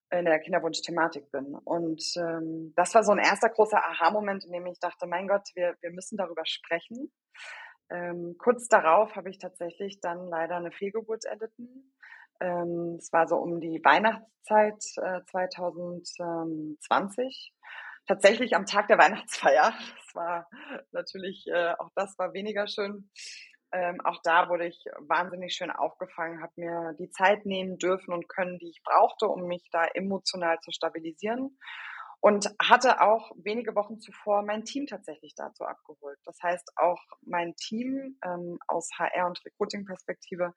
in 0.10 0.26
der 0.26 0.40
Kinderwunsch-Thematik 0.40 1.32
bin. 1.32 1.54
Und 1.54 2.02
ähm, 2.16 2.74
das 2.76 2.96
war 2.96 3.04
so 3.04 3.12
ein 3.12 3.20
erster 3.20 3.50
großer 3.50 3.78
Aha-Moment, 3.78 4.46
in 4.46 4.54
dem 4.54 4.66
ich 4.68 4.80
dachte, 4.80 5.06
mein 5.06 5.28
Gott, 5.28 5.50
wir, 5.56 5.76
wir 5.82 5.92
müssen 5.92 6.18
darüber 6.18 6.46
sprechen. 6.46 7.12
Ähm, 7.90 8.36
kurz 8.38 8.68
darauf 8.68 9.16
habe 9.16 9.30
ich 9.30 9.38
tatsächlich 9.38 10.02
dann 10.02 10.28
leider 10.28 10.58
eine 10.58 10.72
Fehlgeburt 10.72 11.24
erlitten. 11.26 11.94
Ähm, 12.40 12.98
es 13.00 13.12
war 13.12 13.28
so 13.28 13.38
um 13.38 13.60
die 13.60 13.82
Weihnachtszeit 13.84 14.84
äh, 14.98 15.22
2020. 15.26 17.54
Tatsächlich 18.08 18.56
am 18.56 18.66
Tag 18.66 18.88
der 18.88 18.98
Weihnachtsfeier. 18.98 19.74
Das 19.74 20.16
war 20.16 20.48
natürlich, 20.92 21.46
äh, 21.48 21.74
auch 21.80 21.90
das 21.96 22.18
war 22.18 22.34
weniger 22.34 22.68
schön. 22.68 23.10
Ähm, 23.72 24.00
auch 24.06 24.22
da 24.24 24.50
wurde 24.50 24.68
ich 24.68 24.86
wahnsinnig 25.00 25.54
schön 25.54 25.72
aufgefangen, 25.72 26.42
habe 26.42 26.54
mir 26.56 26.96
die 27.00 27.10
Zeit 27.10 27.46
nehmen 27.46 27.78
dürfen 27.78 28.14
und 28.14 28.30
können, 28.30 28.60
die 28.60 28.70
ich 28.70 28.82
brauchte, 28.84 29.28
um 29.28 29.48
mich 29.48 29.68
da 29.72 29.86
emotional 29.94 30.60
zu 30.60 30.72
stabilisieren. 30.72 31.58
Und 32.20 32.50
hatte 32.60 33.02
auch 33.02 33.32
wenige 33.38 33.76
Wochen 33.76 34.00
zuvor 34.00 34.42
mein 34.42 34.64
Team 34.64 34.88
tatsächlich 34.88 35.36
dazu 35.36 35.66
abgeholt. 35.66 36.18
Das 36.26 36.38
heißt, 36.42 36.72
auch 36.76 37.02
mein 37.22 37.56
Team 37.56 38.18
ähm, 38.26 38.58
aus 38.68 38.90
HR- 38.98 39.28
und 39.28 39.40
Recruiting-Perspektive 39.46 40.54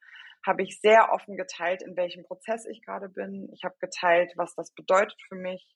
habe 0.46 0.62
ich 0.62 0.80
sehr 0.80 1.12
offen 1.12 1.36
geteilt, 1.36 1.82
in 1.82 1.96
welchem 1.96 2.24
Prozess 2.24 2.64
ich 2.64 2.82
gerade 2.82 3.10
bin. 3.10 3.50
Ich 3.52 3.62
habe 3.64 3.74
geteilt, 3.78 4.32
was 4.36 4.54
das 4.54 4.72
bedeutet 4.72 5.20
für 5.28 5.34
mich. 5.34 5.68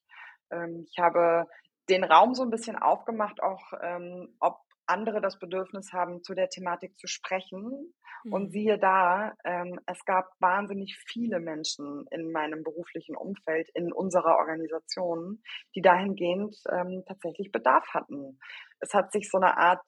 Ähm, 0.50 0.86
ich 0.88 0.98
habe 0.98 1.46
den 1.90 2.04
Raum 2.04 2.34
so 2.34 2.42
ein 2.42 2.50
bisschen 2.50 2.76
aufgemacht, 2.76 3.42
auch 3.42 3.72
ähm, 3.82 4.34
ob 4.40 4.58
andere 4.86 5.20
das 5.20 5.38
Bedürfnis 5.38 5.92
haben, 5.92 6.22
zu 6.22 6.34
der 6.34 6.48
Thematik 6.48 6.98
zu 6.98 7.06
sprechen. 7.06 7.92
Mhm. 8.24 8.32
Und 8.32 8.50
siehe 8.50 8.78
da, 8.78 9.32
ähm, 9.44 9.78
es 9.86 10.04
gab 10.04 10.26
wahnsinnig 10.40 10.96
viele 11.06 11.40
Menschen 11.40 12.06
in 12.10 12.32
meinem 12.32 12.62
beruflichen 12.62 13.16
Umfeld, 13.16 13.68
in 13.74 13.92
unserer 13.92 14.36
Organisation, 14.36 15.42
die 15.74 15.82
dahingehend 15.82 16.56
ähm, 16.70 17.02
tatsächlich 17.06 17.52
Bedarf 17.52 17.86
hatten. 17.92 18.38
Es 18.80 18.94
hat 18.94 19.12
sich 19.12 19.30
so 19.30 19.38
eine 19.38 19.56
Art 19.56 19.84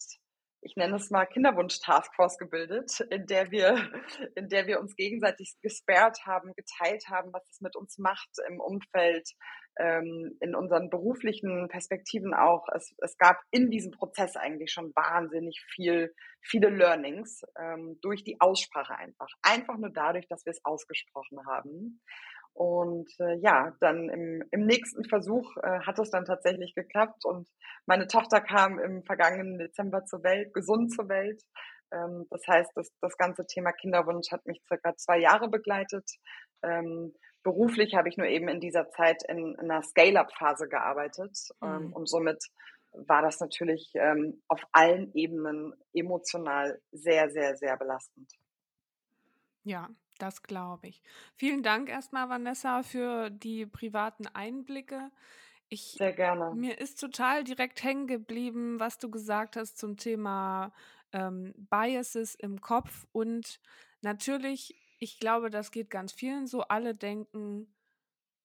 ich 0.66 0.74
nenne 0.74 0.96
es 0.96 1.10
mal 1.10 1.26
Kinderwunsch-Taskforce 1.26 2.38
gebildet, 2.38 3.00
in 3.10 3.26
der 3.26 3.52
wir, 3.52 3.76
in 4.34 4.48
der 4.48 4.66
wir 4.66 4.80
uns 4.80 4.96
gegenseitig 4.96 5.54
gesperrt 5.62 6.26
haben, 6.26 6.52
geteilt 6.54 7.04
haben, 7.08 7.32
was 7.32 7.48
es 7.48 7.60
mit 7.60 7.76
uns 7.76 7.98
macht 7.98 8.28
im 8.48 8.60
Umfeld, 8.60 9.30
ähm, 9.78 10.36
in 10.40 10.56
unseren 10.56 10.90
beruflichen 10.90 11.68
Perspektiven 11.68 12.34
auch. 12.34 12.66
Es, 12.74 12.94
es 12.98 13.16
gab 13.16 13.38
in 13.52 13.70
diesem 13.70 13.92
Prozess 13.92 14.36
eigentlich 14.36 14.72
schon 14.72 14.92
wahnsinnig 14.96 15.64
viel, 15.72 16.12
viele 16.42 16.68
Learnings 16.68 17.42
ähm, 17.58 17.98
durch 18.02 18.24
die 18.24 18.40
Aussprache 18.40 18.96
einfach. 18.96 19.28
Einfach 19.42 19.78
nur 19.78 19.90
dadurch, 19.90 20.26
dass 20.28 20.44
wir 20.44 20.50
es 20.50 20.64
ausgesprochen 20.64 21.38
haben. 21.46 22.00
Und 22.56 23.12
äh, 23.20 23.36
ja, 23.40 23.76
dann 23.80 24.08
im, 24.08 24.42
im 24.50 24.64
nächsten 24.64 25.04
Versuch 25.04 25.54
äh, 25.58 25.80
hat 25.80 25.98
es 25.98 26.10
dann 26.10 26.24
tatsächlich 26.24 26.74
geklappt 26.74 27.26
und 27.26 27.46
meine 27.84 28.06
Tochter 28.06 28.40
kam 28.40 28.78
im 28.78 29.04
vergangenen 29.04 29.58
Dezember 29.58 30.06
zur 30.06 30.22
Welt, 30.22 30.54
gesund 30.54 30.90
zur 30.90 31.06
Welt. 31.10 31.42
Ähm, 31.92 32.26
das 32.30 32.40
heißt, 32.48 32.70
das, 32.74 32.90
das 33.02 33.18
ganze 33.18 33.46
Thema 33.46 33.72
Kinderwunsch 33.72 34.32
hat 34.32 34.46
mich 34.46 34.62
circa 34.66 34.96
zwei 34.96 35.18
Jahre 35.18 35.50
begleitet. 35.50 36.10
Ähm, 36.62 37.12
beruflich 37.42 37.94
habe 37.94 38.08
ich 38.08 38.16
nur 38.16 38.26
eben 38.26 38.48
in 38.48 38.60
dieser 38.60 38.88
Zeit 38.88 39.22
in, 39.28 39.54
in 39.60 39.70
einer 39.70 39.82
Scale-up-Phase 39.82 40.66
gearbeitet 40.66 41.36
ähm, 41.62 41.88
mhm. 41.88 41.92
und 41.92 42.08
somit 42.08 42.42
war 42.92 43.20
das 43.20 43.38
natürlich 43.38 43.90
ähm, 43.96 44.42
auf 44.48 44.62
allen 44.72 45.12
Ebenen 45.12 45.74
emotional 45.92 46.80
sehr, 46.90 47.28
sehr, 47.28 47.54
sehr 47.58 47.76
belastend. 47.76 48.32
Ja, 49.62 49.90
das 50.18 50.42
glaube 50.42 50.88
ich. 50.88 51.02
Vielen 51.34 51.62
Dank 51.62 51.88
erstmal, 51.88 52.28
Vanessa, 52.28 52.82
für 52.82 53.30
die 53.30 53.66
privaten 53.66 54.26
Einblicke. 54.28 55.10
Ich, 55.68 55.96
Sehr 55.98 56.12
gerne. 56.12 56.54
Mir 56.54 56.78
ist 56.78 57.00
total 57.00 57.44
direkt 57.44 57.82
hängen 57.82 58.06
geblieben, 58.06 58.78
was 58.78 58.98
du 58.98 59.10
gesagt 59.10 59.56
hast 59.56 59.78
zum 59.78 59.96
Thema 59.96 60.72
ähm, 61.12 61.54
Biases 61.56 62.34
im 62.34 62.60
Kopf. 62.60 63.06
Und 63.12 63.60
natürlich, 64.00 64.76
ich 64.98 65.18
glaube, 65.18 65.50
das 65.50 65.70
geht 65.70 65.90
ganz 65.90 66.12
vielen 66.12 66.46
so. 66.46 66.62
Alle 66.62 66.94
denken, 66.94 67.66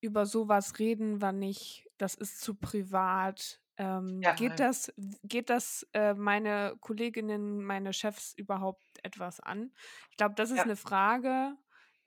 über 0.01 0.25
sowas 0.25 0.79
reden 0.79 1.21
wir 1.21 1.31
nicht, 1.31 1.87
das 1.97 2.15
ist 2.15 2.41
zu 2.41 2.55
privat, 2.55 3.61
ähm, 3.81 4.21
ja, 4.21 4.35
geht 4.35 4.59
das, 4.59 4.93
geht 5.23 5.49
das 5.49 5.87
äh, 5.93 6.13
meine 6.13 6.75
Kolleginnen, 6.81 7.63
meine 7.63 7.93
Chefs 7.93 8.35
überhaupt 8.37 8.85
etwas 9.01 9.39
an? 9.39 9.71
Ich 10.11 10.17
glaube, 10.17 10.35
das 10.35 10.51
ist 10.51 10.57
ja. 10.57 10.63
eine 10.63 10.75
Frage, 10.75 11.57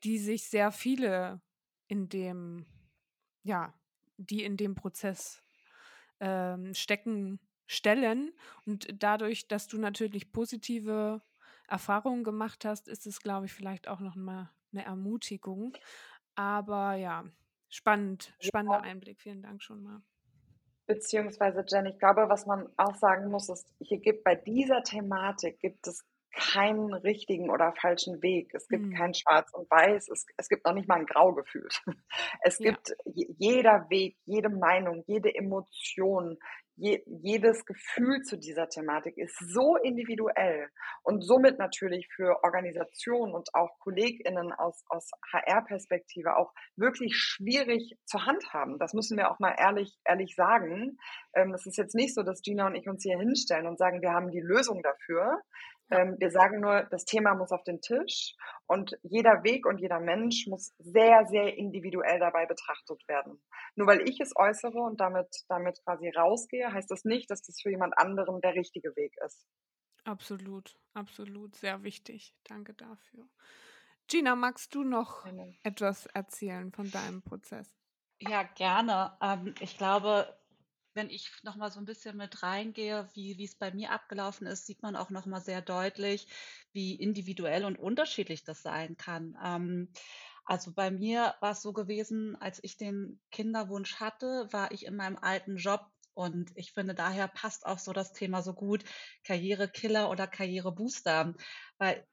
die 0.04 0.18
sich 0.18 0.48
sehr 0.48 0.70
viele 0.70 1.42
in 1.88 2.08
dem, 2.08 2.64
ja, 3.42 3.74
die 4.18 4.44
in 4.44 4.56
dem 4.56 4.76
Prozess 4.76 5.42
ähm, 6.20 6.74
stecken, 6.74 7.40
stellen. 7.66 8.32
Und 8.66 8.86
dadurch, 9.02 9.48
dass 9.48 9.66
du 9.66 9.76
natürlich 9.78 10.30
positive 10.30 11.22
Erfahrungen 11.66 12.22
gemacht 12.22 12.64
hast, 12.64 12.86
ist 12.86 13.04
es, 13.04 13.20
glaube 13.20 13.46
ich, 13.46 13.52
vielleicht 13.52 13.88
auch 13.88 13.98
noch 13.98 14.14
mal 14.14 14.52
eine 14.72 14.84
Ermutigung. 14.84 15.76
Aber 16.36 16.94
ja, 16.94 17.24
spannend, 17.68 18.32
spannender 18.38 18.78
ja. 18.78 18.84
Einblick. 18.84 19.20
Vielen 19.20 19.42
Dank 19.42 19.60
schon 19.60 19.82
mal. 19.82 20.02
Beziehungsweise, 20.86 21.64
Jen, 21.66 21.86
ich 21.86 21.98
glaube, 21.98 22.28
was 22.28 22.46
man 22.46 22.68
auch 22.76 22.94
sagen 22.96 23.30
muss, 23.30 23.48
ist, 23.48 23.66
hier 23.80 23.98
gibt 23.98 24.24
bei 24.24 24.34
dieser 24.34 24.82
Thematik 24.82 25.58
gibt 25.60 25.86
es 25.86 26.04
keinen 26.34 26.92
richtigen 26.92 27.48
oder 27.48 27.72
falschen 27.80 28.20
Weg. 28.22 28.52
Es 28.54 28.68
gibt 28.68 28.86
mhm. 28.86 28.94
kein 28.94 29.14
Schwarz 29.14 29.52
und 29.52 29.70
Weiß. 29.70 30.08
Es, 30.08 30.26
es 30.36 30.48
gibt 30.48 30.66
noch 30.66 30.74
nicht 30.74 30.88
mal 30.88 30.98
ein 30.98 31.06
Grau 31.06 31.32
gefühlt. 31.32 31.80
Es 32.42 32.58
ja. 32.58 32.70
gibt 32.70 32.94
jeder 33.06 33.88
Weg, 33.88 34.16
jede 34.26 34.50
Meinung, 34.50 35.02
jede 35.06 35.34
Emotion, 35.34 36.38
je, 36.76 37.02
jedes 37.06 37.64
Gefühl 37.64 38.22
zu 38.22 38.36
dieser 38.36 38.68
Thematik 38.68 39.16
ist 39.16 39.36
so 39.52 39.76
individuell 39.76 40.68
und 41.02 41.22
somit 41.22 41.58
natürlich 41.58 42.08
für 42.14 42.42
Organisationen 42.42 43.34
und 43.34 43.48
auch 43.54 43.78
KollegInnen 43.80 44.52
aus, 44.52 44.84
aus 44.88 45.10
HR-Perspektive 45.32 46.36
auch 46.36 46.52
wirklich 46.76 47.16
schwierig 47.16 47.96
zu 48.04 48.24
handhaben. 48.26 48.78
Das 48.78 48.92
müssen 48.92 49.16
wir 49.16 49.30
auch 49.30 49.38
mal 49.38 49.54
ehrlich, 49.58 49.96
ehrlich 50.04 50.34
sagen. 50.34 50.98
Ähm, 51.34 51.54
es 51.54 51.66
ist 51.66 51.76
jetzt 51.76 51.94
nicht 51.94 52.14
so, 52.14 52.22
dass 52.22 52.42
Gina 52.42 52.66
und 52.66 52.74
ich 52.74 52.88
uns 52.88 53.02
hier 53.02 53.18
hinstellen 53.18 53.66
und 53.66 53.78
sagen, 53.78 54.02
wir 54.02 54.10
haben 54.10 54.30
die 54.30 54.40
Lösung 54.40 54.82
dafür. 54.82 55.40
Ähm, 55.90 56.16
wir 56.18 56.30
sagen 56.30 56.60
nur, 56.60 56.84
das 56.90 57.04
Thema 57.04 57.34
muss 57.34 57.52
auf 57.52 57.62
den 57.64 57.80
Tisch 57.80 58.34
und 58.66 58.96
jeder 59.02 59.42
Weg 59.44 59.66
und 59.66 59.78
jeder 59.78 60.00
Mensch 60.00 60.46
muss 60.46 60.72
sehr, 60.78 61.26
sehr 61.26 61.56
individuell 61.56 62.18
dabei 62.18 62.46
betrachtet 62.46 63.02
werden. 63.08 63.42
Nur 63.76 63.86
weil 63.86 64.08
ich 64.08 64.20
es 64.20 64.32
äußere 64.36 64.78
und 64.78 65.00
damit, 65.00 65.28
damit 65.48 65.78
quasi 65.84 66.08
rausgehe, 66.10 66.72
heißt 66.72 66.90
das 66.90 67.04
nicht, 67.04 67.30
dass 67.30 67.42
das 67.42 67.60
für 67.60 67.70
jemand 67.70 67.98
anderen 67.98 68.40
der 68.40 68.54
richtige 68.54 68.94
Weg 68.96 69.14
ist. 69.24 69.44
Absolut, 70.04 70.78
absolut, 70.94 71.56
sehr 71.56 71.82
wichtig. 71.82 72.34
Danke 72.44 72.74
dafür. 72.74 73.28
Gina, 74.08 74.34
magst 74.36 74.74
du 74.74 74.84
noch 74.84 75.24
Gerne. 75.24 75.56
etwas 75.62 76.06
erzählen 76.06 76.72
von 76.72 76.90
deinem 76.90 77.22
Prozess? 77.22 77.70
Ja, 78.20 78.42
gerne. 78.42 79.16
Ähm, 79.20 79.54
ich 79.60 79.76
glaube, 79.76 80.38
wenn 80.94 81.10
ich 81.10 81.30
noch 81.42 81.56
mal 81.56 81.70
so 81.70 81.80
ein 81.80 81.84
bisschen 81.84 82.16
mit 82.16 82.42
reingehe, 82.42 83.08
wie 83.14 83.38
wie 83.38 83.44
es 83.44 83.56
bei 83.56 83.72
mir 83.72 83.90
abgelaufen 83.92 84.46
ist, 84.46 84.66
sieht 84.66 84.82
man 84.82 84.96
auch 84.96 85.10
noch 85.10 85.26
mal 85.26 85.40
sehr 85.40 85.62
deutlich, 85.62 86.28
wie 86.72 86.94
individuell 86.94 87.64
und 87.64 87.78
unterschiedlich 87.78 88.44
das 88.44 88.62
sein 88.62 88.96
kann. 88.96 89.36
Ähm, 89.42 89.90
also, 90.44 90.72
bei 90.74 90.90
mir 90.90 91.34
war 91.40 91.52
es 91.52 91.62
so 91.62 91.72
gewesen, 91.72 92.36
als 92.36 92.62
ich 92.62 92.76
den 92.76 93.20
Kinderwunsch 93.30 93.96
hatte, 93.96 94.48
war 94.52 94.72
ich 94.72 94.84
in 94.86 94.96
meinem 94.96 95.16
alten 95.16 95.56
Job 95.56 95.90
und 96.14 96.52
ich 96.54 96.72
finde, 96.72 96.94
daher 96.94 97.28
passt 97.28 97.66
auch 97.66 97.78
so 97.78 97.92
das 97.92 98.12
Thema 98.12 98.42
so 98.42 98.54
gut, 98.54 98.84
Karrierekiller 99.24 100.10
oder 100.10 100.26
Karrierebooster, 100.26 101.34
weil 101.78 102.06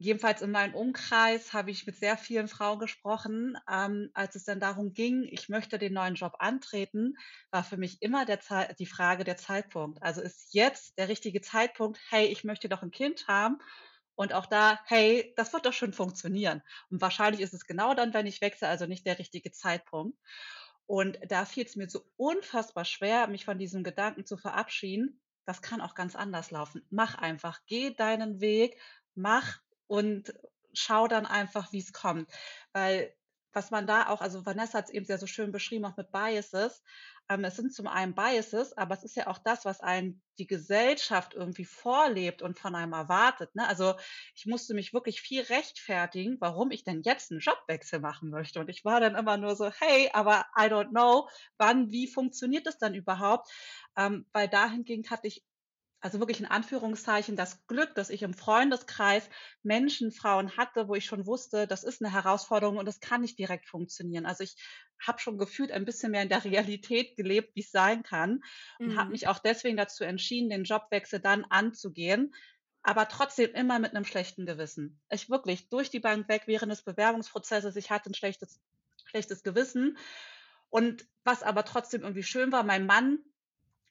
Jedenfalls 0.00 0.42
in 0.42 0.52
meinem 0.52 0.76
Umkreis 0.76 1.52
habe 1.52 1.72
ich 1.72 1.84
mit 1.84 1.96
sehr 1.96 2.16
vielen 2.16 2.46
Frauen 2.46 2.78
gesprochen. 2.78 3.58
Ähm, 3.68 4.10
als 4.14 4.36
es 4.36 4.44
dann 4.44 4.60
darum 4.60 4.92
ging, 4.92 5.24
ich 5.24 5.48
möchte 5.48 5.76
den 5.76 5.92
neuen 5.92 6.14
Job 6.14 6.34
antreten, 6.38 7.14
war 7.50 7.64
für 7.64 7.76
mich 7.76 8.00
immer 8.00 8.24
der 8.24 8.38
die 8.78 8.86
Frage 8.86 9.24
der 9.24 9.36
Zeitpunkt. 9.36 10.00
Also 10.00 10.20
ist 10.20 10.54
jetzt 10.54 10.98
der 10.98 11.08
richtige 11.08 11.40
Zeitpunkt, 11.40 11.98
hey, 12.10 12.26
ich 12.26 12.44
möchte 12.44 12.68
doch 12.68 12.82
ein 12.82 12.92
Kind 12.92 13.26
haben. 13.26 13.58
Und 14.14 14.32
auch 14.34 14.46
da, 14.46 14.80
hey, 14.86 15.32
das 15.36 15.52
wird 15.52 15.66
doch 15.66 15.72
schon 15.72 15.92
funktionieren. 15.92 16.62
Und 16.90 17.00
wahrscheinlich 17.00 17.40
ist 17.40 17.54
es 17.54 17.66
genau 17.66 17.94
dann, 17.94 18.14
wenn 18.14 18.26
ich 18.26 18.40
wechsle, 18.40 18.68
also 18.68 18.86
nicht 18.86 19.04
der 19.04 19.18
richtige 19.18 19.50
Zeitpunkt. 19.50 20.16
Und 20.86 21.18
da 21.28 21.44
fiel 21.44 21.66
es 21.66 21.76
mir 21.76 21.88
so 21.88 22.04
unfassbar 22.16 22.84
schwer, 22.84 23.26
mich 23.26 23.44
von 23.44 23.58
diesem 23.58 23.82
Gedanken 23.82 24.24
zu 24.24 24.36
verabschieden. 24.36 25.20
Das 25.44 25.60
kann 25.60 25.80
auch 25.80 25.94
ganz 25.94 26.14
anders 26.14 26.50
laufen. 26.50 26.86
Mach 26.88 27.16
einfach, 27.16 27.60
geh 27.66 27.94
deinen 27.94 28.40
Weg, 28.40 28.80
mach 29.14 29.60
und 29.88 30.32
schau 30.72 31.08
dann 31.08 31.26
einfach, 31.26 31.72
wie 31.72 31.80
es 31.80 31.92
kommt. 31.92 32.30
Weil 32.72 33.12
was 33.52 33.70
man 33.70 33.86
da 33.86 34.08
auch, 34.08 34.20
also 34.20 34.44
Vanessa 34.46 34.78
hat 34.78 34.86
es 34.86 34.90
eben 34.90 35.06
sehr 35.06 35.18
so 35.18 35.26
schön 35.26 35.50
beschrieben, 35.52 35.84
auch 35.84 35.96
mit 35.96 36.12
Biases. 36.12 36.82
Ähm, 37.28 37.44
es 37.44 37.56
sind 37.56 37.74
zum 37.74 37.86
einen 37.86 38.14
Biases, 38.14 38.76
aber 38.76 38.94
es 38.94 39.04
ist 39.04 39.16
ja 39.16 39.26
auch 39.26 39.38
das, 39.38 39.64
was 39.64 39.80
einen 39.80 40.22
die 40.38 40.46
Gesellschaft 40.46 41.34
irgendwie 41.34 41.64
vorlebt 41.64 42.42
und 42.42 42.58
von 42.58 42.74
einem 42.74 42.92
erwartet. 42.92 43.54
Ne? 43.54 43.66
Also 43.66 43.94
ich 44.34 44.46
musste 44.46 44.74
mich 44.74 44.92
wirklich 44.92 45.20
viel 45.20 45.42
rechtfertigen, 45.42 46.36
warum 46.40 46.70
ich 46.70 46.84
denn 46.84 47.02
jetzt 47.02 47.30
einen 47.30 47.40
Jobwechsel 47.40 48.00
machen 48.00 48.30
möchte. 48.30 48.60
Und 48.60 48.68
ich 48.68 48.84
war 48.84 49.00
dann 49.00 49.16
immer 49.16 49.36
nur 49.36 49.56
so, 49.56 49.70
hey, 49.70 50.10
aber 50.12 50.46
I 50.56 50.66
don't 50.66 50.90
know, 50.90 51.28
wann, 51.56 51.90
wie 51.90 52.06
funktioniert 52.06 52.66
das 52.66 52.78
dann 52.78 52.94
überhaupt? 52.94 53.50
Ähm, 53.96 54.26
weil 54.32 54.48
dahingehend 54.48 55.10
hatte 55.10 55.26
ich 55.26 55.42
also 56.00 56.20
wirklich 56.20 56.40
in 56.40 56.46
Anführungszeichen, 56.46 57.34
das 57.36 57.66
Glück, 57.66 57.94
dass 57.94 58.10
ich 58.10 58.22
im 58.22 58.34
Freundeskreis 58.34 59.28
Menschen, 59.62 60.12
Frauen 60.12 60.56
hatte, 60.56 60.88
wo 60.88 60.94
ich 60.94 61.06
schon 61.06 61.26
wusste, 61.26 61.66
das 61.66 61.84
ist 61.84 62.02
eine 62.02 62.12
Herausforderung 62.12 62.76
und 62.78 62.86
das 62.86 63.00
kann 63.00 63.20
nicht 63.22 63.38
direkt 63.38 63.66
funktionieren. 63.68 64.24
Also 64.26 64.44
ich 64.44 64.56
habe 65.04 65.18
schon 65.18 65.38
gefühlt 65.38 65.72
ein 65.72 65.84
bisschen 65.84 66.12
mehr 66.12 66.22
in 66.22 66.28
der 66.28 66.44
Realität 66.44 67.16
gelebt, 67.16 67.54
wie 67.56 67.60
es 67.60 67.70
sein 67.70 68.02
kann 68.02 68.40
und 68.84 68.96
habe 68.96 69.08
Mhm. 69.08 69.12
mich 69.12 69.26
auch 69.28 69.38
deswegen 69.38 69.76
dazu 69.76 70.04
entschieden, 70.04 70.50
den 70.50 70.64
Jobwechsel 70.64 71.20
dann 71.20 71.44
anzugehen, 71.44 72.34
aber 72.82 73.08
trotzdem 73.08 73.52
immer 73.54 73.78
mit 73.78 73.94
einem 73.94 74.04
schlechten 74.04 74.46
Gewissen. 74.46 75.00
Ich 75.10 75.28
wirklich 75.30 75.68
durch 75.68 75.90
die 75.90 76.00
Bank 76.00 76.28
weg 76.28 76.42
während 76.46 76.70
des 76.72 76.82
Bewerbungsprozesses, 76.84 77.76
ich 77.76 77.90
hatte 77.90 78.10
ein 78.10 78.14
schlechtes 78.14 78.60
schlechtes 79.04 79.42
Gewissen 79.42 79.96
und 80.70 81.06
was 81.24 81.42
aber 81.42 81.64
trotzdem 81.64 82.02
irgendwie 82.02 82.22
schön 82.22 82.52
war, 82.52 82.62
mein 82.62 82.86
Mann 82.86 83.20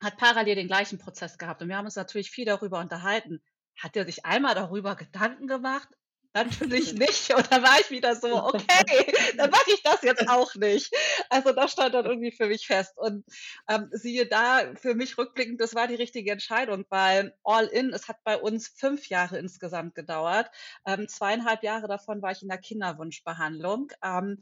hat 0.02 0.18
parallel 0.18 0.56
den 0.56 0.68
gleichen 0.68 1.00
Prozess 1.00 1.38
gehabt 1.38 1.62
und 1.62 1.70
wir 1.70 1.78
haben 1.78 1.86
uns 1.86 1.96
natürlich 1.96 2.32
viel 2.32 2.46
darüber 2.46 2.80
unterhalten. 2.80 3.42
Hat 3.78 3.96
er 3.96 4.06
sich 4.06 4.26
einmal 4.26 4.56
darüber 4.56 4.96
Gedanken 4.96 5.48
gemacht? 5.48 5.90
Natürlich 6.34 6.94
nicht. 6.94 7.34
Und 7.34 7.52
dann 7.52 7.64
war 7.64 7.80
ich 7.80 7.90
wieder 7.90 8.16
so, 8.16 8.44
okay, 8.44 8.58
dann 9.38 9.50
mache 9.50 9.72
ich 9.72 9.82
das 9.82 10.02
jetzt 10.04 10.28
auch 10.30 10.54
nicht. 10.56 10.94
Also 11.30 11.52
das 11.52 11.72
stand 11.72 11.94
dann 11.94 12.06
irgendwie 12.06 12.32
für 12.32 12.48
mich 12.48 12.68
fest. 12.68 12.94
Und 12.98 13.26
ähm, 13.68 13.90
siehe 13.92 14.28
da, 14.28 14.74
für 14.76 14.94
mich 14.94 15.18
rückblickend, 15.18 15.60
das 15.60 15.74
war 15.74 15.88
die 15.88 15.96
richtige 15.96 16.32
Entscheidung, 16.32 16.86
weil 16.90 17.34
All 17.44 17.66
In, 17.66 17.92
es 17.92 18.08
hat 18.08 18.18
bei 18.24 18.38
uns 18.38 18.68
fünf 18.68 19.08
Jahre 19.10 19.38
insgesamt 19.40 19.96
gedauert. 19.96 20.50
Ähm, 20.86 21.08
zweieinhalb 21.08 21.64
Jahre 21.64 21.88
davon 21.88 22.22
war 22.22 22.32
ich 22.32 22.44
in 22.44 22.50
der 22.50 22.60
Kinderwunschbehandlung. 22.60 23.92
Ähm, 24.04 24.40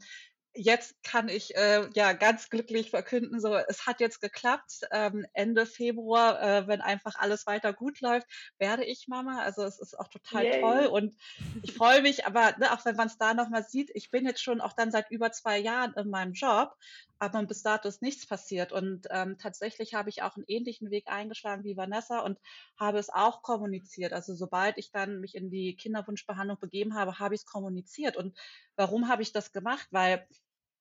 jetzt 0.56 1.02
kann 1.02 1.28
ich 1.28 1.54
äh, 1.56 1.88
ja 1.94 2.12
ganz 2.12 2.48
glücklich 2.50 2.90
verkünden, 2.90 3.40
so 3.40 3.54
es 3.54 3.86
hat 3.86 4.00
jetzt 4.00 4.20
geklappt. 4.20 4.80
Ähm, 4.90 5.26
Ende 5.32 5.66
Februar, 5.66 6.40
äh, 6.42 6.66
wenn 6.66 6.80
einfach 6.80 7.14
alles 7.16 7.46
weiter 7.46 7.72
gut 7.72 8.00
läuft, 8.00 8.26
werde 8.58 8.84
ich 8.84 9.08
Mama. 9.08 9.42
Also 9.42 9.62
es 9.64 9.78
ist 9.78 9.98
auch 9.98 10.08
total 10.08 10.44
Yay. 10.44 10.60
toll 10.60 10.86
und 10.86 11.14
ich 11.62 11.74
freue 11.74 12.02
mich, 12.02 12.26
aber 12.26 12.56
ne, 12.58 12.72
auch 12.72 12.84
wenn 12.84 12.96
man 12.96 13.08
es 13.08 13.18
da 13.18 13.34
nochmal 13.34 13.64
sieht, 13.64 13.90
ich 13.94 14.10
bin 14.10 14.26
jetzt 14.26 14.42
schon 14.42 14.60
auch 14.60 14.72
dann 14.72 14.90
seit 14.90 15.10
über 15.10 15.32
zwei 15.32 15.58
Jahren 15.58 15.94
in 15.94 16.10
meinem 16.10 16.32
Job, 16.32 16.74
aber 17.18 17.42
bis 17.44 17.62
dato 17.62 17.88
ist 17.88 18.02
nichts 18.02 18.26
passiert. 18.26 18.72
Und 18.72 19.06
ähm, 19.10 19.38
tatsächlich 19.38 19.94
habe 19.94 20.10
ich 20.10 20.22
auch 20.22 20.36
einen 20.36 20.44
ähnlichen 20.48 20.90
Weg 20.90 21.08
eingeschlagen 21.08 21.64
wie 21.64 21.76
Vanessa 21.76 22.20
und 22.20 22.38
habe 22.78 22.98
es 22.98 23.10
auch 23.10 23.42
kommuniziert. 23.42 24.12
Also 24.12 24.34
sobald 24.34 24.78
ich 24.78 24.90
dann 24.90 25.20
mich 25.20 25.34
in 25.34 25.50
die 25.50 25.76
Kinderwunschbehandlung 25.76 26.58
begeben 26.58 26.94
habe, 26.94 27.18
habe 27.18 27.34
ich 27.34 27.42
es 27.42 27.46
kommuniziert. 27.46 28.16
Und 28.16 28.36
warum 28.76 29.08
habe 29.08 29.22
ich 29.22 29.32
das 29.32 29.52
gemacht? 29.52 29.88
Weil 29.90 30.26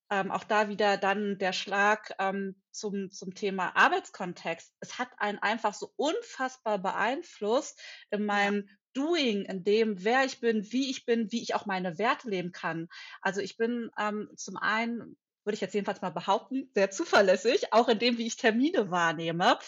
ähm, 0.10 0.32
auch 0.32 0.44
da 0.44 0.70
wieder 0.70 0.98
dann 0.98 1.38
der 1.38 1.54
Schlag 1.54 2.14
ähm, 2.20 2.62
zum, 2.72 3.12
zum 3.12 3.34
Thema 3.34 3.76
Arbeitskontext. 3.76 4.74
Es 4.80 5.00
hat 5.00 5.10
einen 5.18 5.40
einfach 5.40 5.74
so 5.74 5.92
unfassbar 5.96 6.80
beeinflusst 6.80 7.82
in 8.12 8.26
meinem 8.26 8.70
Doing, 8.94 9.44
in 9.44 9.64
dem, 9.64 10.04
wer 10.04 10.24
ich 10.26 10.40
bin, 10.40 10.72
wie 10.72 10.90
ich 10.90 11.06
bin, 11.06 11.32
wie 11.32 11.42
ich 11.42 11.54
auch 11.56 11.66
meine 11.66 11.98
Werte 11.98 12.30
leben 12.30 12.52
kann. 12.52 12.88
Also 13.22 13.42
ich 13.42 13.58
bin 13.58 13.90
ähm, 14.00 14.30
zum 14.36 14.58
einen, 14.58 15.18
würde 15.44 15.56
ich 15.56 15.62
jetzt 15.62 15.74
jedenfalls 15.74 16.02
mal 16.02 16.12
behaupten, 16.12 16.72
sehr 16.74 16.92
zuverlässig, 16.92 17.74
auch 17.74 17.90
in 17.90 18.00
dem, 18.00 18.18
wie 18.18 18.26
ich 18.28 18.38
Termine 18.38 18.92
wahrnehme. 18.92 19.60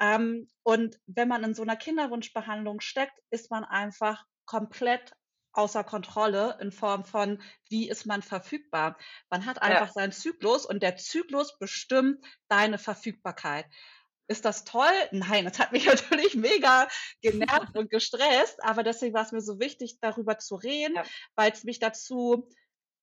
Ähm, 0.00 0.46
und 0.62 0.98
wenn 1.06 1.28
man 1.28 1.42
in 1.42 1.54
so 1.54 1.62
einer 1.62 1.76
Kinderwunschbehandlung 1.76 2.80
steckt, 2.80 3.18
ist 3.30 3.50
man 3.50 3.64
einfach 3.64 4.24
komplett 4.44 5.12
außer 5.56 5.84
Kontrolle 5.84 6.58
in 6.60 6.72
Form 6.72 7.04
von, 7.04 7.42
wie 7.68 7.88
ist 7.88 8.06
man 8.06 8.22
verfügbar. 8.22 8.98
Man 9.30 9.46
hat 9.46 9.62
einfach 9.62 9.88
Ja. 9.88 9.92
seinen 9.92 10.12
Zyklus 10.12 10.66
und 10.66 10.82
der 10.82 10.96
Zyklus 10.96 11.58
bestimmt 11.58 12.24
deine 12.48 12.78
Verfügbarkeit. 12.78 13.66
Ist 14.28 14.44
das 14.44 14.64
toll? 14.64 14.90
Nein, 15.12 15.44
das 15.44 15.58
hat 15.58 15.72
mich 15.72 15.86
natürlich 15.86 16.34
mega 16.34 16.88
genervt 17.22 17.76
und 17.76 17.90
gestresst, 17.90 18.62
aber 18.62 18.82
deswegen 18.82 19.14
war 19.14 19.22
es 19.24 19.32
mir 19.32 19.40
so 19.40 19.60
wichtig, 19.60 19.98
darüber 20.00 20.38
zu 20.38 20.56
reden, 20.56 20.96
Ja. 20.96 21.10
weil 21.36 21.52
es 21.52 21.64
mich 21.64 21.78
dazu 21.78 22.48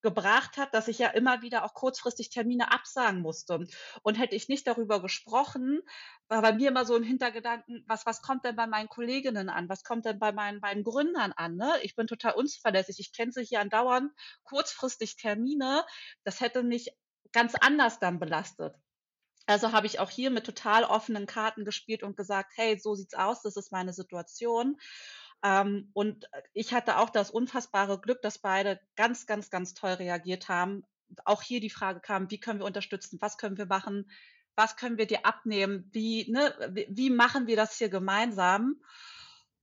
gebracht 0.04 0.58
hat, 0.58 0.72
dass 0.74 0.86
ich 0.86 0.98
ja 0.98 1.08
immer 1.08 1.42
wieder 1.42 1.64
auch 1.64 1.74
kurzfristig 1.74 2.28
Termine 2.28 2.70
absagen 2.70 3.22
musste. 3.22 3.66
Und 4.02 4.14
hätte 4.14 4.36
ich 4.36 4.48
nicht 4.48 4.66
darüber 4.68 5.02
gesprochen, 5.02 5.80
war 6.28 6.42
bei 6.42 6.52
mir 6.52 6.68
immer 6.68 6.84
so 6.84 6.94
ein 6.94 7.02
Hintergedanken, 7.02 7.82
was, 7.88 8.06
was 8.06 8.22
kommt 8.22 8.44
denn 8.44 8.54
bei 8.54 8.66
meinen 8.66 8.88
Kolleginnen 8.88 9.48
an? 9.48 9.68
Was 9.68 9.82
kommt 9.82 10.04
denn 10.04 10.18
bei 10.18 10.30
meinen 10.30 10.60
beiden 10.60 10.84
Gründern 10.84 11.32
an? 11.32 11.56
Ne? 11.56 11.72
Ich 11.82 11.96
bin 11.96 12.06
total 12.06 12.34
unzuverlässig. 12.34 13.00
Ich 13.00 13.12
kenne 13.12 13.32
sie 13.32 13.42
hier 13.42 13.60
andauernd 13.60 14.12
kurzfristig 14.44 15.16
Termine. 15.16 15.84
Das 16.22 16.40
hätte 16.40 16.62
mich 16.62 16.94
ganz 17.32 17.54
anders 17.56 17.98
dann 17.98 18.20
belastet. 18.20 18.76
Also 19.46 19.72
habe 19.72 19.86
ich 19.86 20.00
auch 20.00 20.10
hier 20.10 20.30
mit 20.30 20.46
total 20.46 20.84
offenen 20.84 21.26
Karten 21.26 21.64
gespielt 21.64 22.02
und 22.02 22.16
gesagt, 22.16 22.52
hey, 22.56 22.78
so 22.78 22.94
sieht's 22.94 23.14
aus, 23.14 23.42
das 23.42 23.56
ist 23.56 23.72
meine 23.72 23.92
Situation. 23.92 24.78
Ähm, 25.44 25.90
und 25.92 26.26
ich 26.54 26.72
hatte 26.72 26.98
auch 26.98 27.10
das 27.10 27.30
unfassbare 27.30 28.00
Glück, 28.00 28.22
dass 28.22 28.38
beide 28.38 28.80
ganz, 28.96 29.26
ganz, 29.26 29.50
ganz 29.50 29.74
toll 29.74 29.92
reagiert 29.92 30.48
haben. 30.48 30.84
Auch 31.26 31.42
hier 31.42 31.60
die 31.60 31.70
Frage 31.70 32.00
kam, 32.00 32.30
wie 32.30 32.40
können 32.40 32.60
wir 32.60 32.66
unterstützen? 32.66 33.18
Was 33.20 33.36
können 33.36 33.58
wir 33.58 33.66
machen? 33.66 34.10
Was 34.56 34.76
können 34.76 34.96
wir 34.96 35.06
dir 35.06 35.26
abnehmen? 35.26 35.90
Wie, 35.92 36.30
ne, 36.30 36.86
wie, 36.88 37.10
machen 37.10 37.46
wir 37.46 37.56
das 37.56 37.76
hier 37.76 37.90
gemeinsam? 37.90 38.80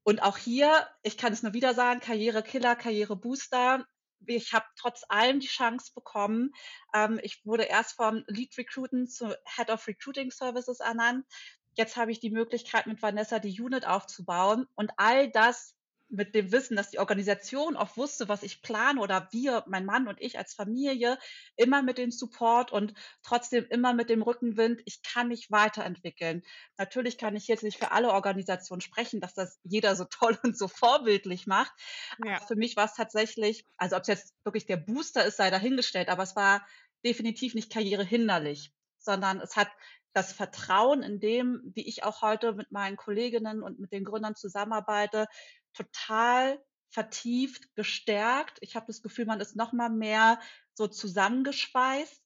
Und 0.04 0.22
auch 0.22 0.38
hier, 0.38 0.88
ich 1.02 1.18
kann 1.18 1.34
es 1.34 1.42
nur 1.42 1.54
wieder 1.54 1.74
sagen, 1.74 2.00
Karrierekiller, 2.00 2.76
Karrierebooster. 2.76 3.86
Ich 4.28 4.54
habe 4.54 4.66
trotz 4.76 5.04
allem 5.10 5.40
die 5.40 5.48
Chance 5.48 5.94
bekommen. 5.96 6.52
Ähm, 6.94 7.20
ich 7.24 7.44
wurde 7.44 7.64
erst 7.64 7.96
vom 7.96 8.24
Lead 8.28 8.56
Recruiten 8.56 9.08
zu 9.08 9.36
Head 9.56 9.72
of 9.72 9.88
Recruiting 9.88 10.30
Services 10.30 10.80
ernannt. 10.80 11.26
Jetzt 11.74 11.96
habe 11.98 12.12
ich 12.12 12.20
die 12.20 12.32
Möglichkeit, 12.32 12.88
mit 12.88 13.02
Vanessa 13.02 13.40
die 13.40 13.60
Unit 13.60 13.88
aufzubauen 13.88 14.68
und 14.76 14.92
all 14.98 15.30
das 15.30 15.76
mit 16.12 16.36
dem 16.36 16.52
Wissen, 16.52 16.76
dass 16.76 16.92
die 16.92 17.00
Organisation 17.00 17.78
auch 17.78 17.96
wusste, 17.96 18.28
was 18.28 18.44
ich 18.44 18.62
plane 18.62 19.00
oder 19.00 19.30
wir, 19.32 19.64
mein 19.68 19.86
Mann 19.86 20.08
und 20.08 20.22
ich 20.22 20.38
als 20.38 20.54
Familie, 20.54 21.18
immer 21.56 21.82
mit 21.82 21.98
dem 21.98 22.12
Support 22.12 22.72
und 22.72 22.94
trotzdem 23.24 23.66
immer 23.70 23.94
mit 23.94 24.10
dem 24.10 24.22
Rückenwind, 24.22 24.82
ich 24.86 25.02
kann 25.04 25.30
mich 25.30 25.50
weiterentwickeln. 25.52 26.44
Natürlich 26.78 27.18
kann 27.18 27.36
ich 27.36 27.48
jetzt 27.48 27.64
nicht 27.64 27.78
für 27.78 27.92
alle 27.92 28.12
Organisationen 28.12 28.82
sprechen, 28.82 29.22
dass 29.22 29.34
das 29.34 29.60
jeder 29.64 29.96
so 29.96 30.04
toll 30.10 30.38
und 30.44 30.58
so 30.58 30.68
vorbildlich 30.68 31.48
macht. 31.48 31.72
Ja. 32.24 32.36
Aber 32.36 32.46
für 32.46 32.56
mich 32.56 32.76
war 32.76 32.86
es 32.86 32.94
tatsächlich, 32.94 33.66
also 33.78 33.96
ob 33.96 34.02
es 34.02 34.08
jetzt 34.08 34.34
wirklich 34.44 34.66
der 34.66 34.78
Booster 34.78 35.26
ist, 35.26 35.38
sei 35.38 35.50
dahingestellt, 35.50 36.10
aber 36.10 36.24
es 36.24 36.36
war 36.36 36.66
definitiv 37.06 37.56
nicht 37.56 37.72
karrierehinderlich, 37.72 38.74
sondern 39.00 39.40
es 39.40 39.56
hat 39.56 39.70
das 40.14 40.34
Vertrauen 40.34 41.04
in 41.04 41.20
dem, 41.20 41.62
wie 41.74 41.88
ich 41.88 42.04
auch 42.04 42.22
heute 42.22 42.54
mit 42.54 42.72
meinen 42.72 42.98
Kolleginnen 42.98 43.64
und 43.64 43.80
mit 43.80 43.92
den 43.92 44.04
Gründern 44.04 44.36
zusammenarbeite, 44.36 45.28
total 45.74 46.60
vertieft, 46.90 47.74
gestärkt. 47.76 48.58
Ich 48.62 48.76
habe 48.76 48.88
das 48.88 49.02
Gefühl, 49.02 49.26
man 49.26 49.40
ist 49.40 49.56
noch 49.56 49.72
mal 49.72 49.90
mehr 49.90 50.40
so 50.74 50.88
zusammengeschweißt. 50.88 52.24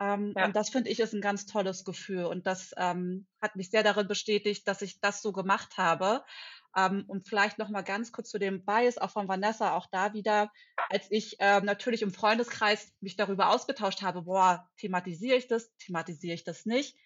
Ähm, 0.00 0.32
Ja. 0.36 0.46
Und 0.46 0.56
das 0.56 0.70
finde 0.70 0.90
ich 0.90 1.00
ist 1.00 1.14
ein 1.14 1.20
ganz 1.20 1.46
tolles 1.46 1.84
Gefühl. 1.84 2.24
Und 2.24 2.46
das 2.46 2.72
ähm, 2.76 3.26
hat 3.40 3.56
mich 3.56 3.70
sehr 3.70 3.82
darin 3.82 4.08
bestätigt, 4.08 4.66
dass 4.68 4.82
ich 4.82 5.00
das 5.00 5.22
so 5.22 5.32
gemacht 5.32 5.76
habe. 5.78 6.24
Ähm, 6.76 7.04
und 7.06 7.26
vielleicht 7.28 7.58
noch 7.58 7.70
mal 7.70 7.82
ganz 7.82 8.12
kurz 8.12 8.30
zu 8.30 8.38
dem 8.38 8.64
Bias 8.64 8.98
auch 8.98 9.10
von 9.10 9.28
Vanessa, 9.28 9.74
auch 9.74 9.86
da 9.90 10.12
wieder, 10.12 10.50
als 10.90 11.06
ich 11.10 11.36
ähm, 11.38 11.64
natürlich 11.64 12.02
im 12.02 12.12
Freundeskreis 12.12 12.92
mich 13.00 13.16
darüber 13.16 13.48
ausgetauscht 13.50 14.02
habe, 14.02 14.22
boah, 14.22 14.68
thematisiere 14.76 15.36
ich 15.36 15.48
das, 15.48 15.74
thematisiere 15.78 16.34
ich 16.34 16.44
das 16.44 16.66
nicht. 16.66 16.96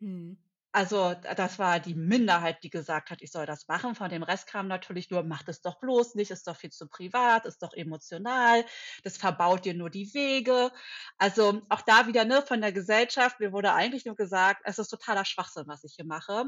Hm. 0.00 0.36
Also 0.70 1.14
das 1.14 1.58
war 1.58 1.80
die 1.80 1.94
Minderheit, 1.94 2.62
die 2.62 2.68
gesagt 2.70 3.10
hat, 3.10 3.22
ich 3.22 3.32
soll 3.32 3.46
das 3.46 3.66
machen. 3.68 3.94
Von 3.94 4.10
dem 4.10 4.22
Rest 4.22 4.46
kam 4.46 4.68
natürlich 4.68 5.10
nur, 5.10 5.22
mach 5.24 5.42
das 5.42 5.62
doch 5.62 5.80
bloß 5.80 6.14
nicht, 6.14 6.30
ist 6.30 6.46
doch 6.46 6.56
viel 6.56 6.70
zu 6.70 6.88
privat, 6.88 7.46
ist 7.46 7.62
doch 7.62 7.72
emotional, 7.72 8.64
das 9.02 9.16
verbaut 9.16 9.64
dir 9.64 9.72
nur 9.74 9.88
die 9.90 10.12
Wege. 10.12 10.70
Also 11.16 11.62
auch 11.70 11.80
da 11.80 12.06
wieder 12.06 12.24
ne, 12.26 12.42
von 12.42 12.60
der 12.60 12.72
Gesellschaft, 12.72 13.40
mir 13.40 13.52
wurde 13.52 13.72
eigentlich 13.72 14.04
nur 14.04 14.14
gesagt, 14.14 14.60
es 14.64 14.78
ist 14.78 14.88
totaler 14.88 15.24
Schwachsinn, 15.24 15.64
was 15.66 15.84
ich 15.84 15.94
hier 15.96 16.04
mache. 16.04 16.44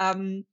Ähm, 0.00 0.46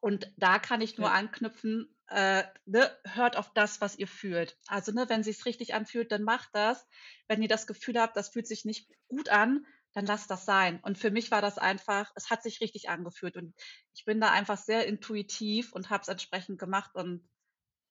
und 0.00 0.32
da 0.36 0.58
kann 0.58 0.80
ich 0.80 0.96
nur 0.96 1.10
Ja. 1.10 1.12
anknüpfen, 1.12 1.94
äh, 2.08 2.44
ne, 2.66 2.96
hört 3.04 3.36
auf 3.36 3.52
das, 3.52 3.80
was 3.80 3.96
ihr 3.98 4.08
fühlt. 4.08 4.56
Also 4.68 4.92
ne, 4.92 5.08
wenn 5.08 5.22
sich's 5.24 5.44
richtig 5.44 5.74
anfühlt, 5.74 6.12
dann 6.12 6.22
macht 6.22 6.50
das. 6.52 6.86
Wenn 7.26 7.42
ihr 7.42 7.48
das 7.48 7.66
Gefühl 7.66 8.00
habt, 8.00 8.16
das 8.16 8.28
fühlt 8.30 8.46
sich 8.46 8.64
nicht 8.64 8.90
gut 9.08 9.28
an, 9.28 9.66
dann 9.98 10.06
lasst 10.06 10.30
das 10.30 10.44
sein. 10.44 10.78
Und 10.82 10.96
für 10.96 11.10
mich 11.10 11.32
war 11.32 11.42
das 11.42 11.58
einfach, 11.58 12.12
es 12.14 12.30
hat 12.30 12.44
sich 12.44 12.60
richtig 12.60 12.88
angefühlt 12.88 13.36
und 13.36 13.52
ich 13.94 14.04
bin 14.04 14.20
da 14.20 14.30
einfach 14.30 14.56
sehr 14.56 14.86
intuitiv 14.86 15.72
und 15.72 15.90
habe 15.90 16.02
es 16.02 16.08
entsprechend 16.08 16.60
gemacht 16.60 16.94
und 16.94 17.28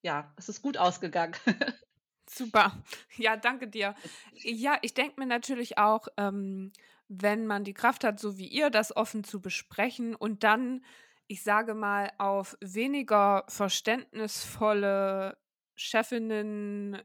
ja, 0.02 0.32
es 0.38 0.48
ist 0.48 0.62
gut 0.62 0.78
ausgegangen. 0.78 1.36
Super. 2.30 2.82
Ja, 3.16 3.36
danke 3.36 3.68
dir. 3.68 3.94
Ja, 4.32 4.78
ich 4.80 4.94
denke 4.94 5.20
mir 5.20 5.26
natürlich 5.26 5.76
auch, 5.76 6.08
ähm, 6.16 6.72
wenn 7.08 7.46
man 7.46 7.64
die 7.64 7.74
Kraft 7.74 8.04
hat, 8.04 8.18
so 8.18 8.38
wie 8.38 8.48
ihr, 8.48 8.70
das 8.70 8.96
offen 8.96 9.22
zu 9.22 9.42
besprechen 9.42 10.14
und 10.14 10.44
dann, 10.44 10.84
ich 11.26 11.42
sage 11.42 11.74
mal, 11.74 12.10
auf 12.16 12.56
weniger 12.62 13.44
verständnisvolle 13.48 15.36
Chefinnen, 15.74 17.02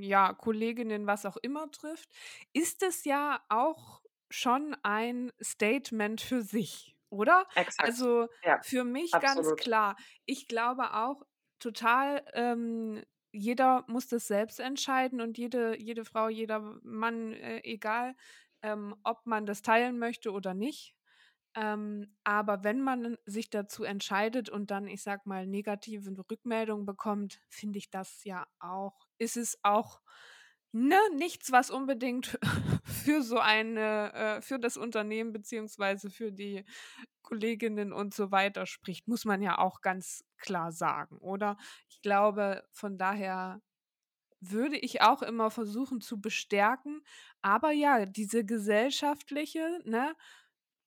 ja, 0.00 0.34
Kolleginnen, 0.34 1.06
was 1.06 1.24
auch 1.24 1.38
immer 1.38 1.70
trifft, 1.70 2.10
ist 2.52 2.82
es 2.82 3.04
ja 3.04 3.42
auch 3.48 4.01
schon 4.32 4.76
ein 4.82 5.32
Statement 5.42 6.20
für 6.20 6.42
sich. 6.42 6.96
oder? 7.10 7.46
Exakt. 7.54 7.96
Also 7.96 8.28
Ja, 8.42 8.60
für 8.60 8.84
mich 8.84 9.20
ganz 9.20 9.54
absolut. 9.54 9.56
klar. 9.56 9.96
Ich 10.26 10.48
glaube 10.48 10.94
auch 10.94 11.22
total, 11.58 12.24
ähm, 12.34 13.02
jeder 13.32 13.84
muss 13.88 14.08
das 14.08 14.26
selbst 14.26 14.60
entscheiden 14.60 15.20
und 15.20 15.36
jede, 15.38 15.78
jede 15.78 16.04
Frau, 16.06 16.28
jeder 16.28 16.60
Mann, 16.82 17.32
äh, 17.34 17.60
egal, 17.64 18.14
ähm, 18.62 18.94
ob 19.04 19.26
man 19.26 19.46
das 19.46 19.62
teilen 19.62 19.98
möchte 19.98 20.32
oder 20.32 20.54
nicht. 20.54 20.96
Ähm, 21.54 22.16
aber 22.24 22.64
wenn 22.64 22.80
man 22.80 23.18
sich 23.26 23.50
dazu 23.50 23.84
entscheidet 23.84 24.48
und 24.48 24.70
dann, 24.70 24.86
ich 24.88 25.02
sag 25.02 25.26
mal, 25.26 25.46
negative 25.46 26.10
Rückmeldungen 26.30 26.86
bekommt, 26.86 27.40
finde 27.50 27.78
ich 27.78 27.90
das 27.90 28.24
ja 28.24 28.46
auch, 28.58 29.06
ist 29.18 29.36
es 29.36 29.58
auch 29.62 30.00
ne, 30.72 30.98
nichts, 31.16 31.52
was 31.52 31.70
unbedingt 31.70 32.38
für 32.84 33.22
so 33.22 33.38
eine, 33.38 34.12
äh, 34.14 34.42
für 34.42 34.58
das 34.58 34.76
Unternehmen 34.76 35.32
beziehungsweise 35.32 36.10
für 36.10 36.32
die 36.32 36.64
Kolleginnen 37.22 37.92
und 37.92 38.14
so 38.14 38.30
weiter 38.30 38.66
spricht, 38.66 39.08
muss 39.08 39.24
man 39.24 39.42
ja 39.42 39.58
auch 39.58 39.80
ganz 39.80 40.24
klar 40.38 40.72
sagen, 40.72 41.18
oder? 41.18 41.56
Ich 41.88 42.02
glaube, 42.02 42.64
von 42.72 42.98
daher 42.98 43.60
würde 44.40 44.76
ich 44.78 45.02
auch 45.02 45.22
immer 45.22 45.50
versuchen 45.50 46.00
zu 46.00 46.20
bestärken. 46.20 47.02
Aber 47.42 47.70
ja, 47.72 48.06
diese 48.06 48.44
gesellschaftliche, 48.44 49.80
ne, 49.84 50.14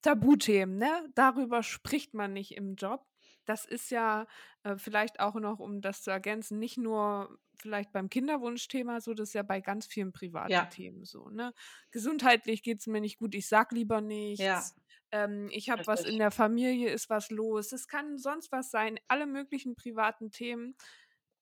Tabuthemen, 0.02 0.78
ne? 0.78 1.08
Darüber 1.14 1.62
spricht 1.62 2.14
man 2.14 2.32
nicht 2.32 2.52
im 2.56 2.76
Job. 2.76 3.04
Das 3.46 3.64
ist 3.64 3.90
ja 3.90 4.26
äh, 4.64 4.76
vielleicht 4.76 5.20
auch 5.20 5.34
noch, 5.36 5.58
um 5.60 5.80
das 5.80 6.02
zu 6.02 6.10
ergänzen, 6.10 6.58
nicht 6.58 6.78
nur 6.78 7.38
vielleicht 7.56 7.92
beim 7.92 8.10
Kinderwunschthema 8.10 9.00
so, 9.00 9.14
das 9.14 9.30
ist 9.30 9.34
ja 9.34 9.42
bei 9.42 9.60
ganz 9.60 9.86
vielen 9.86 10.12
privaten 10.12 10.52
Ja, 10.52 10.68
Themen 10.68 11.04
so, 11.04 11.30
ne? 11.30 11.54
Gesundheitlich 11.90 12.62
geht 12.62 12.80
es 12.80 12.86
mir 12.86 13.00
nicht 13.00 13.18
gut, 13.18 13.34
ich 13.34 13.48
sag 13.48 13.72
lieber 13.72 14.00
ja, 14.38 14.70
nichts. 14.70 14.74
Ähm, 15.12 15.48
ich 15.52 15.70
habe 15.70 15.86
was 15.86 16.04
in 16.04 16.18
der 16.18 16.30
Familie, 16.32 16.90
ist 16.90 17.08
was 17.08 17.30
los. 17.30 17.72
Es 17.72 17.88
kann 17.88 18.18
sonst 18.18 18.52
was 18.52 18.70
sein, 18.70 18.98
alle 19.08 19.26
möglichen 19.26 19.76
privaten 19.76 20.30
Themen. 20.30 20.76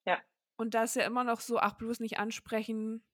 Ja. 0.07 0.25
Und 0.57 0.75
da 0.75 0.85
ist 0.85 0.97
ja 0.97 1.05
immer 1.05 1.25
noch 1.25 1.41
so, 1.41 1.59
ach, 1.59 1.75
bloß 1.75 2.01
nicht 2.01 2.19
ansprechen, 2.19 3.05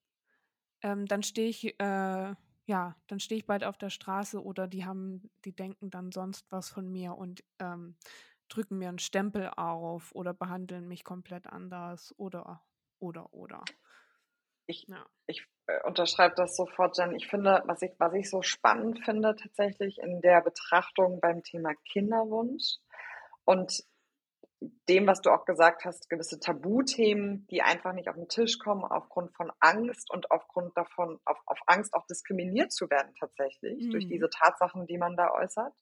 ähm, 0.83 1.05
dann 1.07 1.23
stehe 1.23 1.49
ich, 1.49 1.79
äh, 1.79 2.35
ja, 2.65 2.95
dann 3.07 3.19
stehe 3.19 3.39
ich 3.39 3.47
bald 3.47 3.63
auf 3.63 3.77
der 3.77 3.89
Straße 3.89 4.43
oder 4.43 4.67
die 4.67 4.85
haben, 4.85 5.31
die 5.45 5.55
denken 5.55 5.89
dann 5.91 6.11
sonst 6.11 6.51
was 6.51 6.69
von 6.69 6.89
mir 6.91 7.15
und 7.17 7.43
ähm, 7.59 7.97
drücken 8.51 8.77
mir 8.77 8.89
einen 8.89 8.99
Stempel 8.99 9.49
auf 9.55 10.11
oder 10.13 10.33
behandeln 10.33 10.87
mich 10.87 11.03
komplett 11.03 11.47
anders 11.47 12.13
oder, 12.17 12.63
oder, 12.99 13.33
oder. 13.33 13.63
Ich, 14.67 14.87
Ja. 14.87 15.05
ich 15.27 15.45
äh, 15.67 15.81
unterschreibe 15.83 16.35
das 16.35 16.55
sofort, 16.55 16.97
Jen. 16.97 17.15
Ich 17.15 17.27
finde, 17.27 17.63
was 17.65 17.81
ich, 17.81 17.91
was 17.97 18.13
ich 18.13 18.29
so 18.29 18.41
spannend 18.41 19.03
finde 19.03 19.35
tatsächlich 19.35 19.99
in 19.99 20.21
der 20.21 20.41
Betrachtung 20.41 21.19
beim 21.19 21.43
Thema 21.43 21.73
Kinderwunsch 21.91 22.77
und 23.45 23.83
dem, 24.87 25.07
was 25.07 25.21
du 25.21 25.31
auch 25.31 25.45
gesagt 25.45 25.85
hast, 25.85 26.07
gewisse 26.09 26.39
Tabuthemen, 26.39 27.47
die 27.47 27.63
einfach 27.63 27.93
nicht 27.93 28.09
auf 28.09 28.15
den 28.15 28.27
Tisch 28.27 28.59
kommen 28.59 28.83
aufgrund 28.83 29.35
von 29.35 29.51
Angst 29.59 30.11
und 30.11 30.29
aufgrund 30.29 30.77
davon, 30.77 31.19
auf, 31.25 31.39
auf 31.47 31.59
Angst 31.65 31.93
auch 31.95 32.05
diskriminiert 32.05 32.71
zu 32.71 32.89
werden 32.89 33.13
tatsächlich 33.19 33.89
durch 33.89 34.05
Mhm. 34.05 34.09
diese 34.09 34.29
Tatsachen, 34.29 34.85
die 34.85 34.99
man 34.99 35.15
da 35.15 35.31
äußert. 35.33 35.73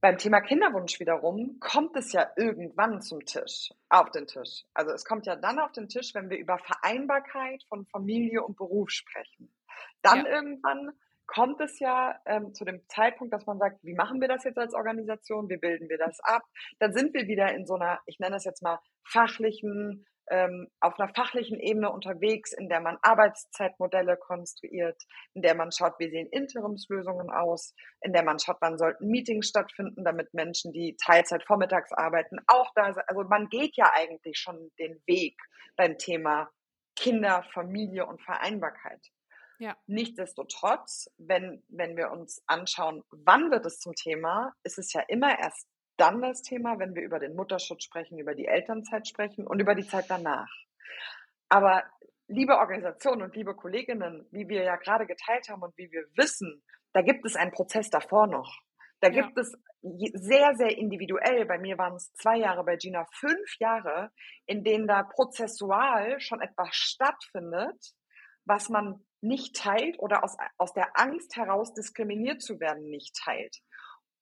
Beim 0.00 0.18
Thema 0.18 0.40
Kinderwunsch 0.40 1.00
wiederum 1.00 1.58
kommt 1.58 1.96
es 1.96 2.12
ja 2.12 2.30
irgendwann 2.36 3.00
zum 3.00 3.24
Tisch, 3.24 3.70
auf 3.88 4.10
den 4.10 4.26
Tisch. 4.26 4.64
Also 4.74 4.92
es 4.92 5.04
kommt 5.04 5.26
ja 5.26 5.36
dann 5.36 5.58
auf 5.58 5.72
den 5.72 5.88
Tisch, 5.88 6.14
wenn 6.14 6.28
wir 6.28 6.38
über 6.38 6.58
Vereinbarkeit 6.58 7.62
von 7.68 7.86
Familie 7.86 8.42
und 8.42 8.56
Beruf 8.56 8.90
sprechen. 8.90 9.52
Dann 10.02 10.26
Ja. 10.26 10.32
irgendwann 10.32 10.92
kommt 11.26 11.60
es 11.60 11.80
ja 11.80 12.20
ähm, 12.26 12.54
zu 12.54 12.64
dem 12.64 12.86
Zeitpunkt, 12.88 13.32
dass 13.32 13.46
man 13.46 13.58
sagt, 13.58 13.82
wie 13.82 13.94
machen 13.94 14.20
wir 14.20 14.28
das 14.28 14.44
jetzt 14.44 14.58
als 14.58 14.74
Organisation, 14.74 15.48
wie 15.48 15.56
bilden 15.56 15.88
wir 15.88 15.98
das 15.98 16.20
ab? 16.20 16.42
Dann 16.78 16.92
sind 16.92 17.14
wir 17.14 17.26
wieder 17.26 17.52
in 17.52 17.66
so 17.66 17.74
einer, 17.74 18.00
ich 18.06 18.18
nenne 18.20 18.36
das 18.36 18.44
jetzt 18.44 18.62
mal 18.62 18.78
fachlichen, 19.02 20.06
ähm, 20.30 20.68
auf 20.80 20.98
einer 20.98 21.12
fachlichen 21.14 21.60
Ebene 21.60 21.90
unterwegs, 21.90 22.52
in 22.52 22.68
der 22.68 22.80
man 22.80 22.98
Arbeitszeitmodelle 23.02 24.16
konstruiert, 24.16 25.02
in 25.34 25.42
der 25.42 25.54
man 25.54 25.72
schaut, 25.72 25.94
wie 25.98 26.10
sehen 26.10 26.28
Interimslösungen 26.30 27.30
aus, 27.30 27.74
in 28.00 28.12
der 28.12 28.24
man 28.24 28.38
schaut, 28.38 28.56
wann 28.60 28.78
sollten 28.78 29.08
Meetings 29.08 29.48
stattfinden, 29.48 30.04
damit 30.04 30.34
Menschen, 30.34 30.72
die 30.72 30.96
Teilzeit 31.04 31.44
vormittags 31.44 31.92
arbeiten, 31.92 32.38
auch 32.46 32.72
da 32.74 32.92
sind. 32.92 33.08
Also 33.08 33.22
man 33.24 33.48
geht 33.48 33.76
ja 33.76 33.90
eigentlich 33.94 34.38
schon 34.38 34.70
den 34.78 35.00
Weg 35.06 35.36
beim 35.76 35.98
Thema 35.98 36.50
Kinder, 36.96 37.44
Familie 37.52 38.06
und 38.06 38.22
Vereinbarkeit. 38.22 39.00
Ja. 39.58 39.76
Nichtsdestotrotz, 39.86 41.10
wenn, 41.18 41.62
wenn 41.68 41.96
wir 41.96 42.10
uns 42.10 42.42
anschauen, 42.46 43.02
wann 43.10 43.50
wird 43.50 43.64
es 43.64 43.78
zum 43.78 43.94
Thema, 43.94 44.52
ist 44.64 44.78
es 44.78 44.92
ja 44.92 45.02
immer 45.08 45.38
erst 45.38 45.66
dann 45.96 46.20
das 46.22 46.42
Thema, 46.42 46.78
wenn 46.78 46.94
wir 46.94 47.02
über 47.02 47.18
den 47.18 47.34
Mutterschutz 47.34 47.84
sprechen, 47.84 48.18
über 48.18 48.34
die 48.34 48.46
Elternzeit 48.46 49.06
sprechen 49.08 49.46
und 49.46 49.60
über 49.60 49.74
die 49.74 49.86
Zeit 49.86 50.06
danach. 50.08 50.50
Aber 51.48 51.84
liebe 52.28 52.58
Organisationen 52.58 53.22
und 53.22 53.36
liebe 53.36 53.54
Kolleginnen, 53.54 54.26
wie 54.30 54.48
wir 54.48 54.62
ja 54.62 54.76
gerade 54.76 55.06
geteilt 55.06 55.48
haben 55.48 55.62
und 55.62 55.76
wie 55.78 55.90
wir 55.92 56.04
wissen, 56.16 56.62
da 56.92 57.02
gibt 57.02 57.24
es 57.24 57.36
einen 57.36 57.52
Prozess 57.52 57.90
davor 57.90 58.26
noch. 58.26 58.58
Da 59.00 59.08
Ja. 59.08 59.22
gibt 59.22 59.38
es 59.38 59.52
sehr, 60.14 60.54
sehr 60.56 60.76
individuell, 60.76 61.44
bei 61.46 61.58
mir 61.58 61.78
waren 61.78 61.94
es 61.94 62.12
zwei 62.14 62.38
Jahre, 62.38 62.64
bei 62.64 62.76
Gina 62.76 63.06
fünf 63.12 63.58
Jahre, 63.58 64.10
in 64.46 64.64
denen 64.64 64.86
da 64.88 65.02
prozessual 65.02 66.18
schon 66.20 66.40
etwas 66.40 66.74
stattfindet, 66.74 67.94
was 68.44 68.68
man 68.68 69.04
nicht 69.20 69.56
teilt 69.56 69.98
oder 69.98 70.24
aus, 70.24 70.36
aus 70.56 70.72
der 70.72 70.98
Angst 70.98 71.36
heraus 71.36 71.74
diskriminiert 71.74 72.42
zu 72.42 72.58
werden 72.58 72.88
nicht 72.88 73.14
teilt. 73.22 73.58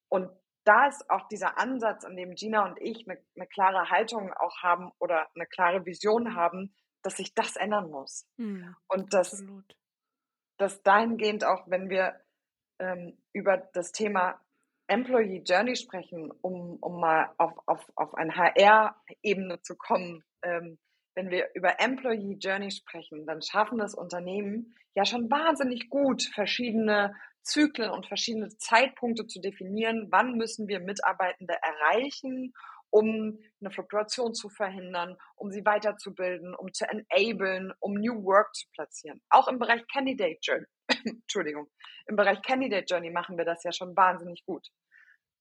Und 0.08 0.28
da 0.64 0.87
ist 0.87 1.09
auch 1.11 1.29
dieser 1.29 1.59
Ansatz, 1.59 2.05
an 2.05 2.16
dem 2.16 2.35
Gina 2.35 2.64
und 2.66 2.81
ich 2.81 3.09
eine, 3.09 3.20
eine 3.37 3.46
klare 3.46 3.90
Haltung 3.90 4.33
auch 4.33 4.62
haben 4.62 4.92
oder 4.98 5.29
eine 5.35 5.46
klare 5.46 5.85
Vision 5.85 6.35
haben, 6.35 6.74
dass 7.03 7.16
sich 7.16 7.35
das 7.35 7.57
ändern 7.57 7.90
muss. 7.90 8.27
Mhm. 8.37 8.74
Und 8.88 9.12
dass, 9.12 9.33
Absolut. 9.35 9.77
dass 10.57 10.83
dahingehend 10.83 11.44
auch, 11.44 11.64
wenn 11.66 11.90
wir 11.90 12.20
ähm, 12.79 13.18
über 13.33 13.59
das 13.74 13.92
Thema 13.92 14.40
Employee 14.87 15.42
Journey 15.46 15.77
sprechen, 15.77 16.31
um, 16.42 16.77
um 16.81 17.00
mal 17.00 17.31
auf, 17.38 17.53
auf, 17.66 17.87
auf 17.94 18.14
eine 18.14 18.35
HR-Ebene 18.37 19.61
zu 19.62 19.77
kommen, 19.77 20.24
ähm, 20.42 20.79
wenn 21.14 21.31
wir 21.31 21.48
über 21.55 21.81
Employee 21.81 22.38
Journey 22.40 22.70
sprechen, 22.70 23.24
dann 23.27 23.40
schaffen 23.40 23.79
das 23.79 23.94
Unternehmen 23.94 24.74
ja 24.94 25.05
schon 25.05 25.31
wahnsinnig 25.31 25.88
gut, 25.88 26.24
verschiedene 26.35 27.14
Zyklen 27.44 27.90
und 27.90 28.07
verschiedene 28.07 28.48
Zeitpunkte 28.48 29.26
zu 29.26 29.40
definieren, 29.40 30.09
wann 30.11 30.35
müssen 30.35 30.66
wir 30.66 30.80
Mitarbeitende 30.80 31.54
erreichen, 31.62 32.52
um 32.90 33.38
eine 33.61 33.70
Fluktuation 33.72 34.35
zu 34.35 34.48
verhindern, 34.48 35.16
um 35.37 35.50
sie 35.50 35.64
weiterzubilden, 35.64 36.54
um 36.54 36.72
zu 36.72 36.87
enablen, 36.88 37.72
um 37.80 37.94
New 37.94 38.24
Work 38.24 38.54
zu 38.54 38.66
platzieren. 38.72 39.20
Auch 39.30 39.48
im 39.48 39.59
Bereich 39.59 39.85
Candidate 39.92 40.38
Journey, 40.40 40.66
Entschuldigung, 41.04 41.68
im 42.07 42.16
Bereich 42.16 42.40
Candidate 42.42 42.87
Journey 42.88 43.11
machen 43.11 43.37
wir 43.37 43.44
das 43.44 43.64
ja 43.64 43.72
schon 43.72 43.96
wahnsinnig 43.96 44.44
gut. 44.46 44.68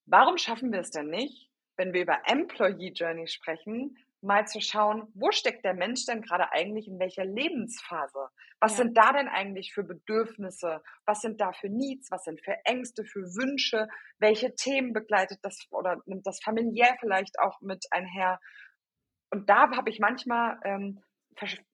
Warum 0.06 0.38
schaffen 0.38 0.72
wir 0.72 0.80
es 0.80 0.89
denn 0.89 1.10
nicht, 1.10 1.50
wenn 1.78 1.94
wir 1.94 2.02
über 2.02 2.22
Employee 2.26 2.92
Journey 2.94 3.28
sprechen, 3.28 3.98
mal 4.24 4.48
zu 4.48 4.62
schauen, 4.62 5.08
wo 5.14 5.32
steckt 5.32 5.66
der 5.66 5.74
Mensch 5.74 6.06
denn 6.06 6.22
gerade 6.22 6.52
eigentlich 6.52 6.88
in 6.88 7.00
welcher 7.00 7.26
Lebensphase? 7.26 8.30
Was 8.60 8.78
Ja. 8.78 8.84
sind 8.84 8.98
da 8.98 9.12
denn 9.14 9.28
eigentlich 9.28 9.74
für 9.74 9.84
Bedürfnisse? 9.84 10.82
Was 11.06 11.22
sind 11.22 11.42
da 11.42 11.52
für 11.52 11.70
Needs? 11.70 12.10
Was 12.12 12.24
sind 12.24 12.42
für 12.44 12.56
Ängste, 12.66 13.04
für 13.06 13.22
Wünsche? 13.22 13.88
Welche 14.20 14.56
Themen 14.56 14.94
begleitet 14.94 15.40
das 15.42 15.68
oder 15.72 16.02
nimmt 16.06 16.26
das 16.26 16.40
familiär 16.42 16.96
vielleicht 17.00 17.40
auch 17.40 17.60
mit 17.62 17.86
einher? 17.92 18.40
Und 19.32 19.50
da 19.50 19.70
habe 19.76 19.90
ich 19.90 20.00
manchmal, 20.00 20.60
ähm, 20.64 21.02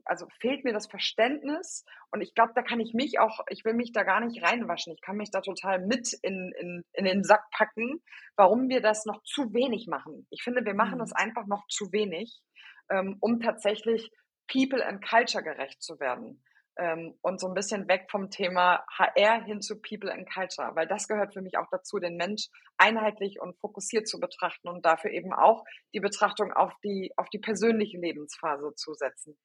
also 0.06 0.28
fehlt 0.40 0.64
mir 0.64 0.74
das 0.74 0.88
Verständnis 0.88 1.86
und 2.12 2.22
ich 2.22 2.34
glaube, 2.36 2.54
da 2.56 2.62
kann 2.62 2.80
ich 2.80 2.94
mich 2.94 3.20
auch, 3.20 3.40
ich 3.50 3.66
will 3.66 3.74
mich 3.74 3.92
da 3.92 4.04
gar 4.04 4.20
nicht 4.20 4.44
reinwaschen. 4.44 4.94
Ich 4.94 5.02
kann 5.02 5.18
mich 5.18 5.32
da 5.32 5.42
total 5.42 5.80
mit 5.86 6.14
in, 6.22 6.54
in, 6.60 6.84
in 6.94 7.06
den 7.06 7.24
Sack 7.24 7.50
packen, 7.52 8.02
warum 8.36 8.70
wir 8.70 8.82
das 8.82 9.06
noch 9.06 9.24
zu 9.24 9.54
wenig 9.54 9.88
machen. 9.88 10.28
Ich 10.30 10.44
finde, 10.44 10.66
wir 10.66 10.74
machen 10.76 10.96
Mhm. 10.96 11.00
das 11.00 11.14
einfach 11.14 11.48
noch 11.48 11.68
zu 11.68 11.92
wenig, 11.92 12.42
ähm, 12.90 13.18
um 13.20 13.40
tatsächlich 13.40 14.12
People 14.52 14.86
and 14.86 15.04
Culture 15.08 15.44
gerecht 15.44 15.82
zu 15.82 16.00
werden. 16.00 16.44
Ähm, 16.78 17.18
und 17.22 17.42
so 17.42 17.48
ein 17.48 17.54
bisschen 17.54 17.88
weg 17.90 18.08
vom 18.10 18.30
Thema 18.30 18.86
HR 18.98 19.44
hin 19.44 19.62
zu 19.62 19.82
People 19.82 20.14
and 20.14 20.32
Culture, 20.32 20.76
weil 20.76 20.88
das 20.88 21.08
gehört 21.08 21.34
für 21.34 21.42
mich 21.42 21.58
auch 21.58 21.68
dazu, 21.72 22.00
den 22.00 22.16
Mensch 22.16 22.48
einheitlich 22.78 23.42
und 23.42 23.60
fokussiert 23.60 24.08
zu 24.08 24.20
betrachten 24.20 24.70
und 24.70 24.86
dafür 24.86 25.12
eben 25.12 25.34
auch 25.34 25.66
die 25.94 26.00
Betrachtung 26.00 26.54
auf 26.54 26.74
die, 26.84 27.12
auf 27.18 27.28
die 27.30 27.40
persönliche 27.40 27.98
Lebensphase 27.98 28.74
zu 28.76 28.94
setzen. 28.94 29.38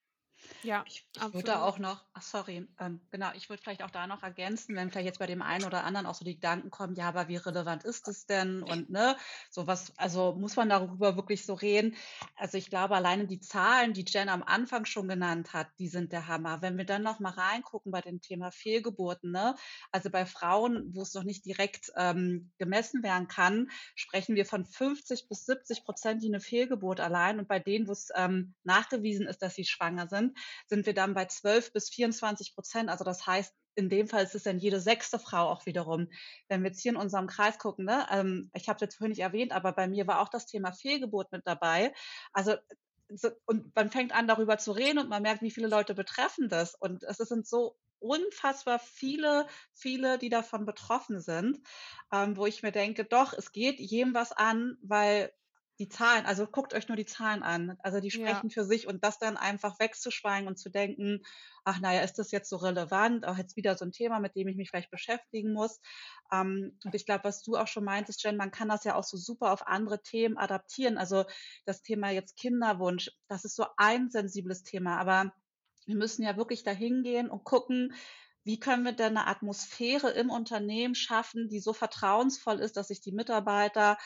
Ja, 0.63 0.83
Ich, 0.89 1.07
ich 1.15 1.33
würde 1.35 1.63
auch 1.63 1.79
noch, 1.79 2.05
ach 2.15 2.23
sorry, 2.23 2.67
ähm, 2.81 3.07
genau, 3.11 3.31
ich 3.35 3.51
würde 3.51 3.63
vielleicht 3.63 3.83
auch 3.83 3.91
da 3.91 4.07
noch 4.07 4.23
ergänzen, 4.23 4.75
wenn 4.75 4.91
vielleicht 4.91 5.07
jetzt 5.07 5.19
bei 5.19 5.27
dem 5.27 5.43
einen 5.43 5.65
oder 5.67 5.85
anderen 5.85 6.07
auch 6.07 6.15
so 6.15 6.25
die 6.25 6.37
Gedanken 6.37 6.71
kommen, 6.71 6.95
ja, 6.95 7.07
aber 7.07 7.29
wie 7.29 7.37
relevant 7.37 7.85
ist 7.85 8.09
es 8.09 8.25
denn? 8.27 8.63
Und 8.63 8.89
ne, 8.89 9.17
sowas, 9.51 9.93
also 9.99 10.35
muss 10.35 10.57
man 10.57 10.71
darüber 10.71 11.17
wirklich 11.17 11.45
so 11.45 11.53
reden? 11.53 11.97
Also 12.35 12.57
ich 12.57 12.71
glaube, 12.71 12.97
alleine 12.97 13.27
die 13.27 13.41
Zahlen, 13.41 13.93
die 13.93 14.07
Jen 14.09 14.31
am 14.31 14.43
Anfang 14.43 14.87
schon 14.87 15.07
genannt 15.07 15.53
hat, 15.53 15.69
die 15.79 15.89
sind 15.89 16.13
der 16.13 16.29
Hammer. 16.29 16.63
Wenn 16.63 16.79
wir 16.79 16.87
dann 16.87 17.03
noch 17.03 17.21
mal 17.21 17.33
reingucken 17.33 17.93
bei 17.93 18.01
dem 18.01 18.23
Thema 18.23 18.51
Fehlgeburten, 18.51 19.33
ne, 19.33 19.57
also 19.93 20.09
bei 20.11 20.25
Frauen, 20.25 20.95
wo 20.95 21.03
es 21.03 21.13
noch 21.15 21.25
nicht 21.25 21.45
direkt 21.45 21.93
ähm, 21.97 22.53
gemessen 22.59 23.03
werden 23.03 23.29
kann, 23.29 23.69
sprechen 23.95 24.35
wir 24.35 24.47
von 24.47 24.65
50 24.65 25.29
bis 25.29 25.45
70 25.45 25.85
Prozent, 25.85 26.23
die 26.23 26.29
eine 26.29 26.41
Fehlgeburt 26.41 27.01
allein 27.01 27.39
und 27.39 27.49
bei 27.49 27.59
denen, 27.59 27.87
wo 27.87 27.93
es 27.93 28.09
ähm, 28.15 28.55
nachgewiesen 28.65 29.27
ist, 29.27 29.43
dass 29.43 29.55
sie 29.55 29.65
schwanger 29.65 30.09
sind, 30.09 30.34
sind 30.67 30.87
wir 30.87 30.95
dann 30.95 31.15
bei 31.15 31.27
12 31.27 31.73
bis 31.73 31.91
24 31.91 32.55
Prozent. 32.55 32.89
Also 32.91 33.05
das 33.05 33.27
heißt, 33.27 33.55
in 33.77 33.89
dem 33.89 34.07
Fall 34.07 34.25
ist 34.25 34.35
es 34.35 34.45
dann 34.45 34.59
jede 34.59 34.81
sechste 34.81 35.19
Frau 35.19 35.49
auch 35.51 35.67
wiederum. 35.67 36.09
Wenn 36.49 36.63
wir 36.63 36.71
jetzt 36.71 36.81
hier 36.81 36.93
in 36.93 36.97
unserem 36.97 37.27
Kreis 37.27 37.59
gucken, 37.59 37.87
ne, 37.87 38.07
ähm, 38.11 38.51
ich 38.55 38.69
habe 38.69 38.79
jetzt 38.81 38.97
vorhin 38.97 39.11
nicht 39.11 39.23
erwähnt, 39.23 39.53
aber 39.53 39.73
bei 39.73 39.89
mir 39.89 40.07
war 40.07 40.21
auch 40.21 40.29
das 40.29 40.47
Thema 40.47 40.73
Fehlgeburt 40.73 41.33
mit 41.33 41.43
dabei. 41.45 41.93
Also 42.33 42.55
so, 43.09 43.31
und 43.47 43.75
man 43.75 43.91
fängt 43.91 44.15
an, 44.15 44.27
darüber 44.29 44.59
zu 44.59 44.73
reden 44.73 44.99
und 44.99 45.09
man 45.09 45.23
merkt, 45.23 45.43
wie 45.43 45.51
viele 45.51 45.69
Leute 45.69 45.95
betreffen 45.95 46.49
das. 46.49 46.75
Und 46.75 47.03
es 47.03 47.19
sind 47.19 47.47
so 47.47 47.77
unfassbar 47.99 48.79
viele, 48.79 49.47
viele, 49.73 50.19
die 50.19 50.29
davon 50.29 50.67
betroffen 50.67 51.21
sind, 51.21 51.59
ähm, 52.13 52.37
wo 52.37 52.47
ich 52.47 52.63
mir 52.63 52.73
denke, 52.73 53.05
doch, 53.05 53.33
es 53.33 53.53
geht 53.53 53.81
jedem 53.81 54.15
was 54.15 54.33
an, 54.33 54.77
weil 54.83 55.33
die 55.81 55.89
Zahlen, 55.89 56.25
also 56.25 56.47
guckt 56.47 56.73
euch 56.73 56.87
nur 56.87 56.97
die 56.97 57.05
Zahlen 57.05 57.43
an. 57.43 57.77
Also 57.83 58.01
die 58.01 58.13
sprechen 58.13 58.49
ja. 58.49 58.55
für 58.55 58.65
sich 58.65 58.87
und 58.87 59.03
das 59.03 59.19
dann 59.19 59.37
einfach 59.37 59.81
wegzuschweigen 59.81 60.47
und 60.47 60.57
zu 60.57 60.71
denken, 60.71 61.21
ach 61.65 61.81
naja, 61.81 62.03
ist 62.03 62.19
das 62.19 62.31
jetzt 62.31 62.49
so 62.49 62.57
relevant? 62.57 63.27
Auch 63.27 63.37
jetzt 63.37 63.57
wieder 63.57 63.77
so 63.77 63.85
ein 63.85 63.91
Thema, 63.91 64.21
mit 64.21 64.37
dem 64.37 64.47
ich 64.47 64.57
mich 64.57 64.71
vielleicht 64.71 64.93
beschäftigen 64.93 65.53
muss. 65.53 65.81
Ähm, 66.33 66.79
und 66.85 66.95
ich 66.95 67.07
glaube, 67.07 67.25
was 67.25 67.43
du 67.43 67.57
auch 67.57 67.67
schon 67.67 67.85
meintest, 67.85 68.23
Jen, 68.23 68.37
man 68.37 68.53
kann 68.53 68.69
das 68.69 68.85
ja 68.85 68.95
auch 68.95 69.03
so 69.03 69.17
super 69.17 69.53
auf 69.53 69.67
andere 69.67 70.01
Themen 70.01 70.39
adaptieren. 70.39 70.97
Also 70.97 71.25
das 71.65 71.83
Thema 71.83 72.11
jetzt 72.11 72.37
Kinderwunsch, 72.37 73.11
das 73.27 73.45
ist 73.45 73.57
so 73.57 73.67
ein 73.77 74.11
sensibles 74.11 74.63
Thema, 74.63 74.99
aber 74.99 75.33
wir 75.87 75.97
müssen 75.97 76.23
ja 76.23 76.37
wirklich 76.37 76.63
dahin 76.63 77.03
gehen 77.03 77.29
und 77.29 77.43
gucken, 77.45 77.93
wie 78.45 78.61
können 78.61 78.85
wir 78.85 78.93
denn 78.93 79.17
eine 79.17 79.27
Atmosphäre 79.27 80.11
im 80.11 80.31
Unternehmen 80.31 80.95
schaffen, 80.95 81.49
die 81.49 81.61
so 81.61 81.73
vertrauensvoll 81.73 82.61
ist, 82.61 82.77
dass 82.77 82.89
sich 82.89 83.01
die 83.01 83.13
Mitarbeiter 83.13 83.97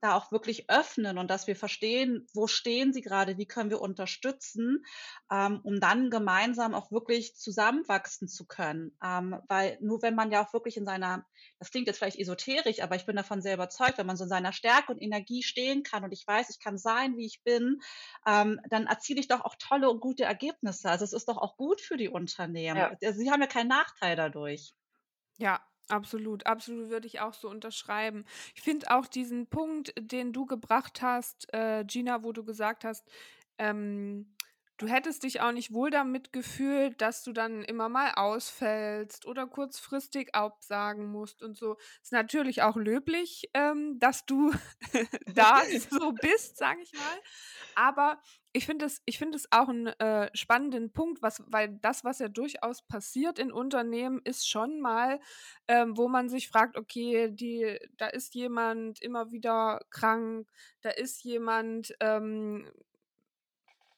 da 0.00 0.14
auch 0.14 0.30
wirklich 0.30 0.70
öffnen 0.70 1.18
und 1.18 1.28
dass 1.28 1.46
wir 1.46 1.56
verstehen, 1.56 2.26
wo 2.32 2.46
stehen 2.46 2.92
sie 2.92 3.00
gerade, 3.00 3.36
wie 3.36 3.46
können 3.46 3.70
wir 3.70 3.80
unterstützen, 3.80 4.84
ähm, 5.30 5.60
um 5.64 5.80
dann 5.80 6.10
gemeinsam 6.10 6.74
auch 6.74 6.92
wirklich 6.92 7.34
zusammenwachsen 7.36 8.28
zu 8.28 8.46
können. 8.46 8.96
Ähm, 9.02 9.40
weil 9.48 9.78
nur 9.80 10.02
wenn 10.02 10.14
man 10.14 10.30
ja 10.30 10.44
auch 10.44 10.52
wirklich 10.52 10.76
in 10.76 10.84
seiner, 10.84 11.26
das 11.58 11.70
klingt 11.70 11.86
jetzt 11.86 11.98
vielleicht 11.98 12.18
esoterisch, 12.18 12.80
aber 12.80 12.96
ich 12.96 13.06
bin 13.06 13.16
davon 13.16 13.42
sehr 13.42 13.54
überzeugt, 13.54 13.98
wenn 13.98 14.06
man 14.06 14.16
so 14.16 14.24
in 14.24 14.30
seiner 14.30 14.52
Stärke 14.52 14.92
und 14.92 15.02
Energie 15.02 15.42
stehen 15.42 15.82
kann 15.82 16.04
und 16.04 16.12
ich 16.12 16.26
weiß, 16.26 16.50
ich 16.50 16.60
kann 16.60 16.78
sein, 16.78 17.16
wie 17.16 17.26
ich 17.26 17.42
bin, 17.42 17.80
ähm, 18.26 18.60
dann 18.70 18.86
erziele 18.86 19.20
ich 19.20 19.28
doch 19.28 19.40
auch 19.40 19.56
tolle 19.58 19.90
und 19.90 20.00
gute 20.00 20.24
Ergebnisse. 20.24 20.90
Also 20.90 21.04
es 21.04 21.12
ist 21.12 21.28
doch 21.28 21.38
auch 21.38 21.56
gut 21.56 21.80
für 21.80 21.96
die 21.96 22.08
Unternehmen. 22.08 22.78
Ja. 22.78 22.96
Also 23.02 23.18
sie 23.18 23.30
haben 23.30 23.40
ja 23.40 23.48
keinen 23.48 23.68
Nachteil 23.68 24.16
dadurch. 24.16 24.74
Ja, 25.38 25.60
Absolut, 25.88 26.46
absolut 26.46 26.90
würde 26.90 27.06
ich 27.06 27.20
auch 27.20 27.32
so 27.32 27.48
unterschreiben. 27.48 28.24
Ich 28.54 28.60
finde 28.60 28.90
auch 28.90 29.06
diesen 29.06 29.46
Punkt, 29.46 29.94
den 29.98 30.32
du 30.34 30.44
gebracht 30.44 31.00
hast, 31.00 31.52
äh, 31.54 31.84
Gina, 31.86 32.22
wo 32.22 32.32
du 32.32 32.44
gesagt 32.44 32.84
hast, 32.84 33.08
ähm, 33.56 34.34
du 34.76 34.86
hättest 34.86 35.22
dich 35.22 35.40
auch 35.40 35.52
nicht 35.52 35.72
wohl 35.72 35.90
damit 35.90 36.32
gefühlt, 36.32 37.00
dass 37.00 37.24
du 37.24 37.32
dann 37.32 37.64
immer 37.64 37.88
mal 37.88 38.12
ausfällst 38.14 39.26
oder 39.26 39.46
kurzfristig 39.46 40.34
absagen 40.34 41.06
musst 41.06 41.42
und 41.42 41.56
so. 41.56 41.76
Ist 42.02 42.12
natürlich 42.12 42.62
auch 42.62 42.76
löblich, 42.76 43.48
ähm, 43.54 43.98
dass 43.98 44.26
du 44.26 44.52
da 45.34 45.62
so 45.90 46.12
bist, 46.12 46.58
sage 46.58 46.82
ich 46.82 46.92
mal. 46.92 47.18
Aber 47.74 48.20
ich 48.58 48.66
finde 48.66 48.86
es, 48.86 49.00
es 49.06 49.52
auch 49.52 49.68
einen 49.68 49.86
äh, 49.86 50.28
spannenden 50.34 50.92
Punkt, 50.92 51.22
was, 51.22 51.44
weil 51.46 51.78
das, 51.80 52.02
was 52.02 52.18
ja 52.18 52.26
durchaus 52.28 52.82
passiert 52.82 53.38
in 53.38 53.52
Unternehmen, 53.52 54.20
ist 54.24 54.48
schon 54.48 54.80
mal, 54.80 55.20
ähm, 55.68 55.96
wo 55.96 56.08
man 56.08 56.28
sich 56.28 56.48
fragt, 56.48 56.76
okay, 56.76 57.30
die, 57.30 57.78
da 57.96 58.08
ist 58.08 58.34
jemand 58.34 59.00
immer 59.00 59.30
wieder 59.30 59.80
krank, 59.90 60.48
da 60.80 60.90
ist 60.90 61.22
jemand, 61.22 61.94
ähm, 62.00 62.68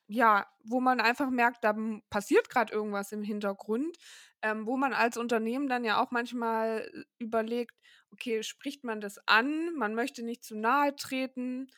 ja, 0.09 0.47
wo 0.63 0.81
man 0.81 1.01
einfach 1.01 1.31
merkt, 1.31 1.65
da 1.65 1.75
passiert 2.11 2.51
gerade 2.51 2.73
irgendwas 2.75 3.13
im 3.13 3.23
Hintergrund, 3.23 3.97
ähm, 4.43 4.67
wo 4.67 4.77
man 4.77 4.93
als 4.93 5.17
Unternehmen 5.17 5.69
dann 5.69 5.85
ja 5.85 6.03
auch 6.03 6.11
manchmal 6.11 6.91
äh, 6.93 7.05
überlegt, 7.19 7.75
okay, 8.13 8.43
spricht 8.43 8.85
man 8.85 9.01
das 9.01 9.19
an, 9.27 9.75
man 9.77 9.95
möchte 9.95 10.23
nicht 10.23 10.45
zu 10.45 10.55
nahe 10.55 10.95
treten. 10.97 11.71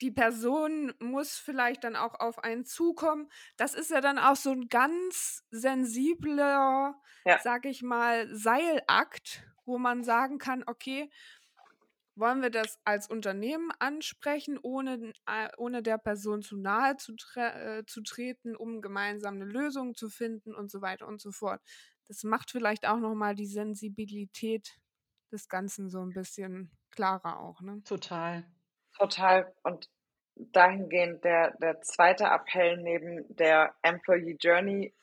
Die 0.00 0.10
Person 0.10 0.92
muss 0.98 1.36
vielleicht 1.36 1.84
dann 1.84 1.96
auch 1.96 2.18
auf 2.18 2.42
einen 2.42 2.64
zukommen. 2.64 3.30
Das 3.56 3.74
ist 3.74 3.90
ja 3.90 4.00
dann 4.00 4.18
auch 4.18 4.36
so 4.36 4.50
ein 4.50 4.68
ganz 4.68 5.44
sensibler, 5.50 7.00
ja. 7.24 7.38
sag 7.42 7.64
ich 7.64 7.82
mal, 7.82 8.28
Seilakt, 8.34 9.44
wo 9.64 9.78
man 9.78 10.02
sagen 10.02 10.38
kann, 10.38 10.64
okay, 10.66 11.10
wollen 12.16 12.42
wir 12.42 12.50
das 12.50 12.78
als 12.84 13.08
Unternehmen 13.08 13.70
ansprechen, 13.78 14.58
ohne, 14.62 15.12
äh, 15.26 15.48
ohne 15.56 15.82
der 15.82 15.98
Person 15.98 16.42
zu 16.42 16.56
nahe 16.56 16.96
zu, 16.96 17.16
tre 17.16 17.78
äh, 17.78 17.86
zu 17.86 18.02
treten, 18.02 18.54
um 18.54 18.82
gemeinsam 18.82 19.34
eine 19.34 19.46
Lösung 19.46 19.94
zu 19.94 20.08
finden 20.08 20.54
und 20.54 20.70
so 20.70 20.80
weiter 20.80 21.06
und 21.06 21.20
so 21.20 21.32
fort. 21.32 21.60
Das 22.06 22.22
macht 22.22 22.50
vielleicht 22.50 22.86
auch 22.86 22.98
nochmal 22.98 23.34
die 23.34 23.46
Sensibilität 23.46 24.78
des 25.32 25.48
Ganzen 25.48 25.90
so 25.90 26.00
ein 26.00 26.10
bisschen 26.10 26.70
klarer 26.90 27.40
auch. 27.40 27.60
Ne? 27.60 27.82
Total. 27.84 28.44
Total. 28.98 29.52
Und 29.62 29.88
dahingehend 30.36 31.24
der, 31.24 31.52
der 31.58 31.80
zweite 31.82 32.24
Appell 32.24 32.76
neben 32.78 33.24
der 33.36 33.74
Employee 33.82 34.36
Journey. 34.40 34.94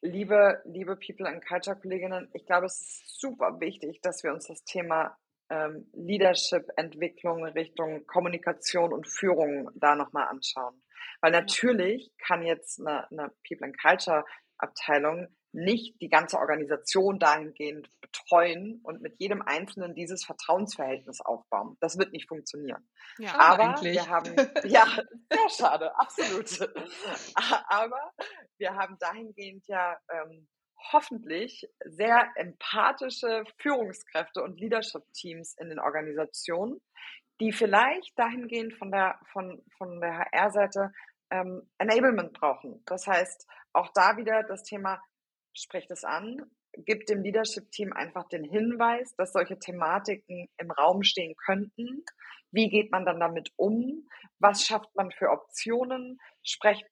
Liebe, 0.00 0.60
liebe 0.64 0.96
People 0.96 1.28
and 1.28 1.46
Culture 1.46 1.76
Kolleginnen, 1.76 2.28
ich 2.32 2.44
glaube, 2.44 2.66
es 2.66 2.80
ist 2.80 3.20
super 3.20 3.60
wichtig, 3.60 4.00
dass 4.00 4.24
wir 4.24 4.32
uns 4.32 4.48
das 4.48 4.64
Thema 4.64 5.16
ähm, 5.48 5.88
Leadership, 5.92 6.68
Entwicklung 6.76 7.44
Richtung 7.44 8.04
Kommunikation 8.06 8.92
und 8.92 9.06
Führung 9.06 9.70
da 9.74 9.94
nochmal 9.94 10.26
anschauen. 10.28 10.82
Weil 11.20 11.30
natürlich 11.30 12.10
kann 12.18 12.42
jetzt 12.42 12.80
eine, 12.80 13.08
eine 13.10 13.32
People 13.46 13.66
and 13.66 13.80
Culture 13.80 14.24
Abteilung 14.58 15.28
nicht 15.52 16.00
die 16.00 16.08
ganze 16.08 16.38
Organisation 16.38 17.18
dahingehend 17.18 17.90
betreuen 18.00 18.80
und 18.82 19.02
mit 19.02 19.18
jedem 19.18 19.42
Einzelnen 19.42 19.94
dieses 19.94 20.24
Vertrauensverhältnis 20.24 21.20
aufbauen. 21.20 21.76
Das 21.80 21.98
wird 21.98 22.12
nicht 22.12 22.28
funktionieren. 22.28 22.88
Ja, 23.18 23.38
aber 23.38 23.76
eigentlich. 23.76 23.94
wir 23.94 24.08
haben, 24.08 24.34
ja, 24.64 24.86
sehr 25.30 25.48
schade, 25.50 25.98
absolut. 25.98 26.70
aber 27.68 28.12
wir 28.58 28.74
haben 28.74 28.96
dahingehend 28.98 29.66
ja 29.66 29.96
ähm, 30.10 30.48
hoffentlich 30.90 31.68
sehr 31.84 32.30
empathische 32.36 33.44
Führungskräfte 33.58 34.42
und 34.42 34.58
Leadership-Teams 34.58 35.54
in 35.58 35.68
den 35.68 35.78
Organisationen, 35.78 36.80
die 37.40 37.52
vielleicht 37.52 38.18
dahingehend 38.18 38.74
von 38.74 38.90
der, 38.90 39.18
von, 39.32 39.62
von 39.76 40.00
der 40.00 40.18
HR-Seite 40.18 40.92
ähm, 41.30 41.68
Enablement 41.78 42.32
brauchen. 42.32 42.82
Das 42.86 43.06
heißt, 43.06 43.46
auch 43.72 43.90
da 43.94 44.16
wieder 44.16 44.42
das 44.42 44.62
Thema 44.64 45.00
sprecht 45.54 45.90
es 45.90 46.04
an, 46.04 46.50
gibt 46.76 47.08
dem 47.08 47.22
Leadership-Team 47.22 47.92
einfach 47.92 48.28
den 48.28 48.44
Hinweis, 48.44 49.14
dass 49.16 49.32
solche 49.32 49.58
Thematiken 49.58 50.48
im 50.56 50.70
Raum 50.70 51.02
stehen 51.02 51.34
könnten. 51.36 52.04
Wie 52.50 52.68
geht 52.68 52.90
man 52.90 53.04
dann 53.04 53.20
damit 53.20 53.50
um? 53.56 54.08
Was 54.38 54.64
schafft 54.64 54.94
man 54.94 55.10
für 55.10 55.30
Optionen? 55.30 56.18
Sprecht 56.42 56.86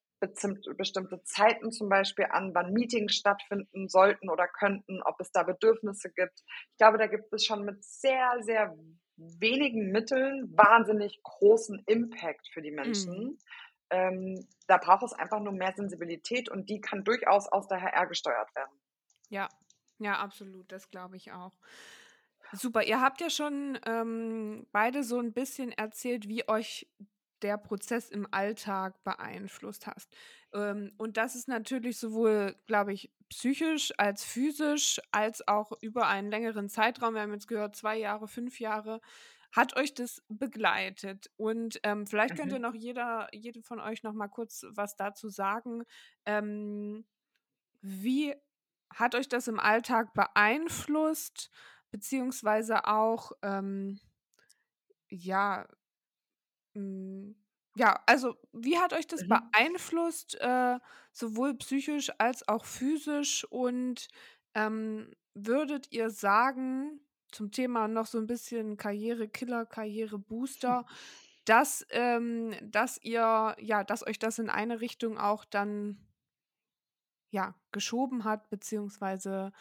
bestimmte 0.77 1.23
Zeiten 1.25 1.73
zum 1.73 1.89
Beispiel 1.89 2.27
an, 2.31 2.55
wann 2.55 2.75
Meetings 2.75 3.15
stattfinden 3.15 3.89
sollten 3.89 4.29
oder 4.29 4.47
könnten, 4.49 5.01
ob 5.03 5.19
es 5.19 5.33
da 5.33 5.45
Bedürfnisse 5.45 6.11
gibt. 6.11 6.43
Ich 6.73 6.77
glaube, 6.77 6.99
da 6.99 7.07
gibt 7.07 7.33
es 7.33 7.45
schon 7.45 7.65
mit 7.65 7.83
sehr, 7.83 8.37
sehr 8.41 8.77
wenigen 9.17 9.91
Mitteln 9.91 10.51
wahnsinnig 10.57 11.21
großen 11.23 11.83
Impact 11.87 12.49
für 12.53 12.63
die 12.63 12.71
Menschen. 12.71 13.15
Mhm. 13.15 13.39
Ähm, 13.91 14.47
da 14.67 14.77
braucht 14.79 15.03
es 15.03 15.13
einfach 15.13 15.41
nur 15.41 15.53
mehr 15.53 15.73
Sensibilität 15.73 16.49
und 16.49 16.71
die 16.71 16.81
kann 16.81 17.05
durchaus 17.05 17.49
aus 17.49 17.69
der 17.69 17.83
HR 17.83 18.07
gesteuert 18.07 18.55
werden. 18.55 18.73
Ja, 19.29 19.49
ja, 19.99 20.19
absolut, 20.19 20.71
das 20.73 20.91
glaube 20.91 21.17
ich 21.17 21.33
auch. 21.33 21.53
Super, 22.53 22.83
ihr 22.83 23.01
habt 23.01 23.21
ja 23.21 23.31
schon 23.31 23.79
ähm, 23.87 24.67
beide 24.73 25.05
so 25.05 25.19
ein 25.19 25.33
bisschen 25.33 25.73
erzählt, 25.73 26.29
wie 26.29 26.49
euch 26.49 26.89
der 27.43 27.59
Prozess 27.59 28.11
im 28.11 28.27
Alltag 28.33 29.03
beeinflusst 29.05 29.87
hast. 29.87 30.13
Ähm, 30.53 30.93
und 30.99 31.17
das 31.17 31.35
ist 31.35 31.49
natürlich 31.49 31.99
sowohl, 31.99 32.57
glaube 32.67 32.93
ich, 32.93 33.11
psychisch 33.29 33.93
als 33.99 34.25
physisch, 34.25 35.01
als 35.13 35.47
auch 35.47 35.73
über 35.81 36.09
einen 36.09 36.31
längeren 36.31 36.69
Zeitraum. 36.69 37.15
Wir 37.15 37.23
haben 37.23 37.33
jetzt 37.33 37.49
gehört, 37.49 37.77
zwei 37.77 37.97
Jahre, 37.97 38.27
fünf 38.27 38.59
Jahre 38.59 39.01
hat 39.53 39.77
euch 39.77 39.95
das 39.95 40.23
begleitet? 40.29 41.31
Und 41.37 41.81
ähm, 41.85 42.07
vielleicht 42.07 42.37
könnte 42.37 42.59
Mhm. 42.59 42.61
noch 42.61 42.75
jeder, 42.75 43.29
jede 43.33 43.63
von 43.63 43.81
euch 43.81 44.03
noch 44.03 44.13
mal 44.15 44.29
kurz 44.29 44.65
was 44.71 44.97
dazu 44.97 45.29
sagen. 45.29 45.85
Ähm, 46.27 47.07
wie 47.83 48.35
hat 48.95 49.15
euch 49.15 49.29
das 49.29 49.49
im 49.49 49.61
Alltag 49.61 50.15
beeinflusst, 50.15 51.51
beziehungsweise 51.91 52.87
auch, 52.87 53.33
ähm, 53.43 54.01
ja, 55.11 55.67
hm, 56.75 57.37
ja, 57.77 58.03
also 58.07 58.37
wie 58.53 58.79
hat 58.79 58.93
euch 58.93 59.07
das 59.07 59.25
Mhm. 59.25 59.51
beeinflusst, 59.53 60.37
äh, 60.41 60.79
sowohl 61.13 61.57
psychisch 61.59 62.11
als 62.19 62.47
auch 62.49 62.65
physisch? 62.65 63.45
Und 63.51 64.09
ähm, 64.55 65.13
würdet 65.35 65.93
ihr 65.93 66.11
sagen, 66.11 67.01
zum 67.33 67.51
Thema 67.53 67.89
noch 67.89 68.07
so 68.07 68.19
ein 68.19 68.27
bisschen 68.27 68.77
Karrierekiller, 68.77 69.67
Karrierebooster, 69.67 70.87
dass, 71.45 71.87
ähm, 71.91 72.55
dass 72.63 72.99
ihr, 73.03 73.57
ja, 73.61 73.85
dass 73.85 74.07
euch 74.07 74.19
das 74.19 74.39
in 74.39 74.51
eine 74.51 74.81
Richtung 74.81 75.19
auch 75.19 75.45
dann 75.45 75.99
ja, 77.33 77.55
geschoben 77.73 78.25
hat, 78.25 78.51
beziehungsweise, 78.51 79.53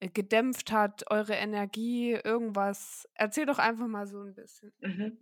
äh, 0.00 0.08
gedämpft 0.08 0.72
hat, 0.72 1.10
eure 1.10 1.34
Energie, 1.34 2.12
irgendwas. 2.12 3.08
Erzähl 3.14 3.46
doch 3.46 3.58
einfach 3.58 3.86
mal 3.86 4.06
so 4.06 4.20
'n 4.22 4.34
bisschen. 4.34 4.72
Mhm. 4.80 5.18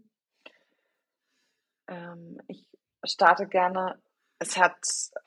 Ähm, 1.88 2.40
ich 2.48 2.68
starte 3.04 3.46
gerne. 3.46 4.00
Es 4.38 4.56
hat 4.58 4.76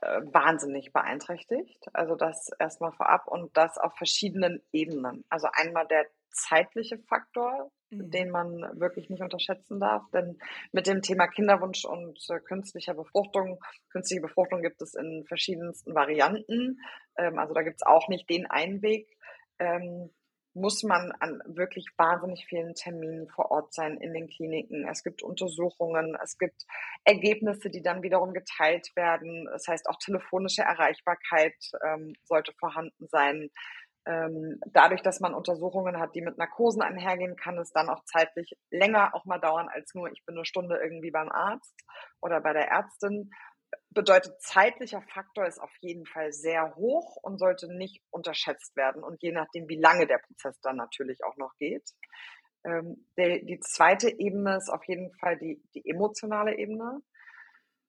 äh, 0.02 0.22
wahnsinnig 0.34 0.94
beeinträchtigt. 0.94 1.84
Also 1.94 2.16
das 2.16 2.50
erstmal 2.60 2.92
vorab 2.92 3.28
und 3.28 3.56
das 3.58 3.78
auf 3.78 3.96
verschiedenen 3.98 4.62
Ebenen. 4.72 5.26
Also 5.30 5.48
einmal 5.52 5.88
der 5.88 6.06
zeitliche 6.32 6.98
Faktor, 7.00 7.72
Mhm. 7.92 8.12
den 8.12 8.30
man 8.30 8.80
wirklich 8.80 9.10
nicht 9.10 9.22
unterschätzen 9.22 9.80
darf. 9.80 10.04
Denn 10.12 10.38
mit 10.72 10.88
dem 10.88 11.02
Thema 11.02 11.28
Kinderwunsch 11.28 11.86
und 11.86 12.20
äh, 12.30 12.40
künstlicher 12.40 12.94
Befruchtung, 12.94 13.60
künstliche 13.92 14.22
Befruchtung 14.22 14.62
gibt 14.62 14.82
es 14.82 14.94
in 14.94 15.26
verschiedensten 15.28 15.96
Varianten. 15.96 16.80
Ähm, 17.18 17.40
also 17.40 17.54
da 17.54 17.64
gibt 17.64 17.78
es 17.78 17.88
auch 17.88 18.08
nicht 18.08 18.30
den 18.30 18.46
einen 18.46 18.82
Weg. 18.82 19.08
Ähm, 19.60 20.12
muss 20.56 20.84
man 20.84 21.12
an 21.20 21.42
wirklich 21.46 21.86
wahnsinnig 21.96 22.46
vielen 22.48 22.74
Terminen 22.74 23.28
vor 23.30 23.52
Ort 23.52 23.74
sein 23.74 23.98
in 23.98 24.14
den 24.14 24.28
Kliniken. 24.28 24.88
Es 24.88 25.04
gibt 25.04 25.22
Untersuchungen, 25.22 26.18
es 26.24 26.38
gibt 26.38 26.66
Ergebnisse, 27.06 27.70
die 27.70 27.84
dann 27.84 28.02
wiederum 28.02 28.34
geteilt 28.34 28.90
werden. 28.96 29.46
Das 29.52 29.68
heißt, 29.68 29.88
auch 29.88 29.98
telefonische 29.98 30.64
Erreichbarkeit 30.64 31.56
ähm, 31.86 32.14
sollte 32.24 32.52
vorhanden 32.60 33.08
sein. 33.08 33.50
Ähm, 34.10 34.60
dadurch, 34.74 35.04
dass 35.04 35.20
man 35.20 35.36
Untersuchungen 35.36 36.00
hat, 36.00 36.16
die 36.16 36.22
mit 36.22 36.38
Narkosen 36.40 36.82
einhergehen, 36.82 37.36
kann 37.36 37.60
es 37.60 37.72
dann 37.72 37.90
auch 37.90 38.04
zeitlich 38.06 38.58
länger 38.72 39.14
auch 39.14 39.26
mal 39.26 39.38
dauern 39.38 39.70
als 39.70 39.94
nur, 39.94 40.12
ich 40.12 40.26
bin 40.26 40.36
eine 40.36 40.46
Stunde 40.46 40.80
irgendwie 40.82 41.12
beim 41.12 41.30
Arzt 41.30 41.76
oder 42.20 42.42
bei 42.42 42.54
der 42.54 42.70
Ärztin 42.70 43.30
bedeutet, 43.92 44.42
zeitlicher 44.42 45.04
Faktor 45.14 45.46
ist 45.46 45.60
auf 45.60 45.76
jeden 45.82 46.08
Fall 46.08 46.32
sehr 46.32 46.76
hoch 46.76 47.18
und 47.18 47.38
sollte 47.38 47.72
nicht 47.72 48.02
unterschätzt 48.10 48.76
werden. 48.76 49.04
Und 49.04 49.22
je 49.22 49.32
nachdem, 49.32 49.68
wie 49.70 49.80
lange 49.80 50.08
der 50.08 50.18
Prozess 50.18 50.60
dann 50.62 50.78
natürlich 50.78 51.24
auch 51.24 51.38
noch 51.38 51.56
geht. 51.58 51.88
Ähm, 52.64 53.06
der, 53.16 53.40
die 53.40 53.60
zweite 53.60 54.10
Ebene 54.10 54.58
ist 54.58 54.70
auf 54.70 54.84
jeden 54.86 55.14
Fall 55.20 55.38
die, 55.38 55.62
die 55.76 55.88
emotionale 55.88 56.58
Ebene. 56.58 57.00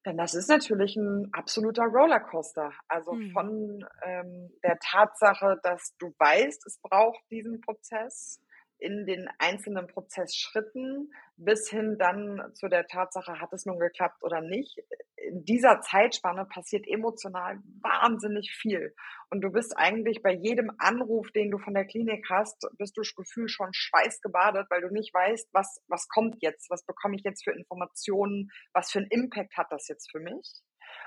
Denn 0.07 0.17
das 0.17 0.35
ist 0.35 0.49
natürlich 0.49 0.97
ein 0.97 1.29
absoluter 1.33 1.85
Rollercoaster. 1.85 2.73
Also 2.89 3.13
Mhm. 3.13 3.31
von 3.33 3.85
ähm, 4.03 4.51
der 4.63 4.79
Tatsache, 4.79 5.59
dass 5.63 5.95
du 5.99 6.15
weißt, 6.19 6.67
es 6.67 6.79
braucht 6.81 7.21
diesen 7.31 7.61
Prozess, 7.61 8.41
in 8.81 9.07
den 9.07 9.29
einzelnen 9.39 9.87
Prozessschritten 9.87 11.13
bis 11.37 11.71
hin 11.71 11.97
dann 11.99 12.53
zu 12.55 12.69
der 12.69 12.87
Tatsache, 12.87 13.41
hat 13.41 13.53
es 13.53 13.67
nun 13.67 13.79
geklappt 13.79 14.23
oder 14.23 14.41
nicht. 14.41 14.79
In 15.17 15.45
dieser 15.45 15.81
Zeitspanne 15.81 16.45
passiert 16.45 16.87
emotional 16.87 17.59
wahnsinnig 17.81 18.51
viel. 18.53 18.95
Und 19.31 19.43
du 19.43 19.51
bist 19.51 19.77
eigentlich 19.77 20.23
bei 20.23 20.33
jedem 20.33 20.71
Anruf, 20.79 21.31
den 21.31 21.51
du 21.51 21.59
von 21.59 21.75
der 21.75 21.87
Klinik 21.87 22.27
hast, 22.29 22.69
bist 22.79 22.97
du 22.97 23.03
Gefühl 23.17 23.49
schon 23.49 23.71
schweißgebadet, 23.73 24.67
weil 24.71 24.81
du 24.81 24.89
nicht 24.89 25.13
weißt, 25.15 25.49
was, 25.53 25.83
was 25.89 26.09
kommt 26.09 26.37
jetzt, 26.41 26.71
was 26.71 26.85
bekomme 26.85 27.17
ich 27.17 27.23
jetzt 27.23 27.45
für 27.45 27.53
Informationen, 27.53 28.51
was 28.73 28.91
für 28.91 28.99
einen 28.99 29.11
Impact 29.11 29.57
hat 29.57 29.69
das 29.71 29.89
jetzt 29.89 30.11
für 30.11 30.21
mich. 30.21 30.63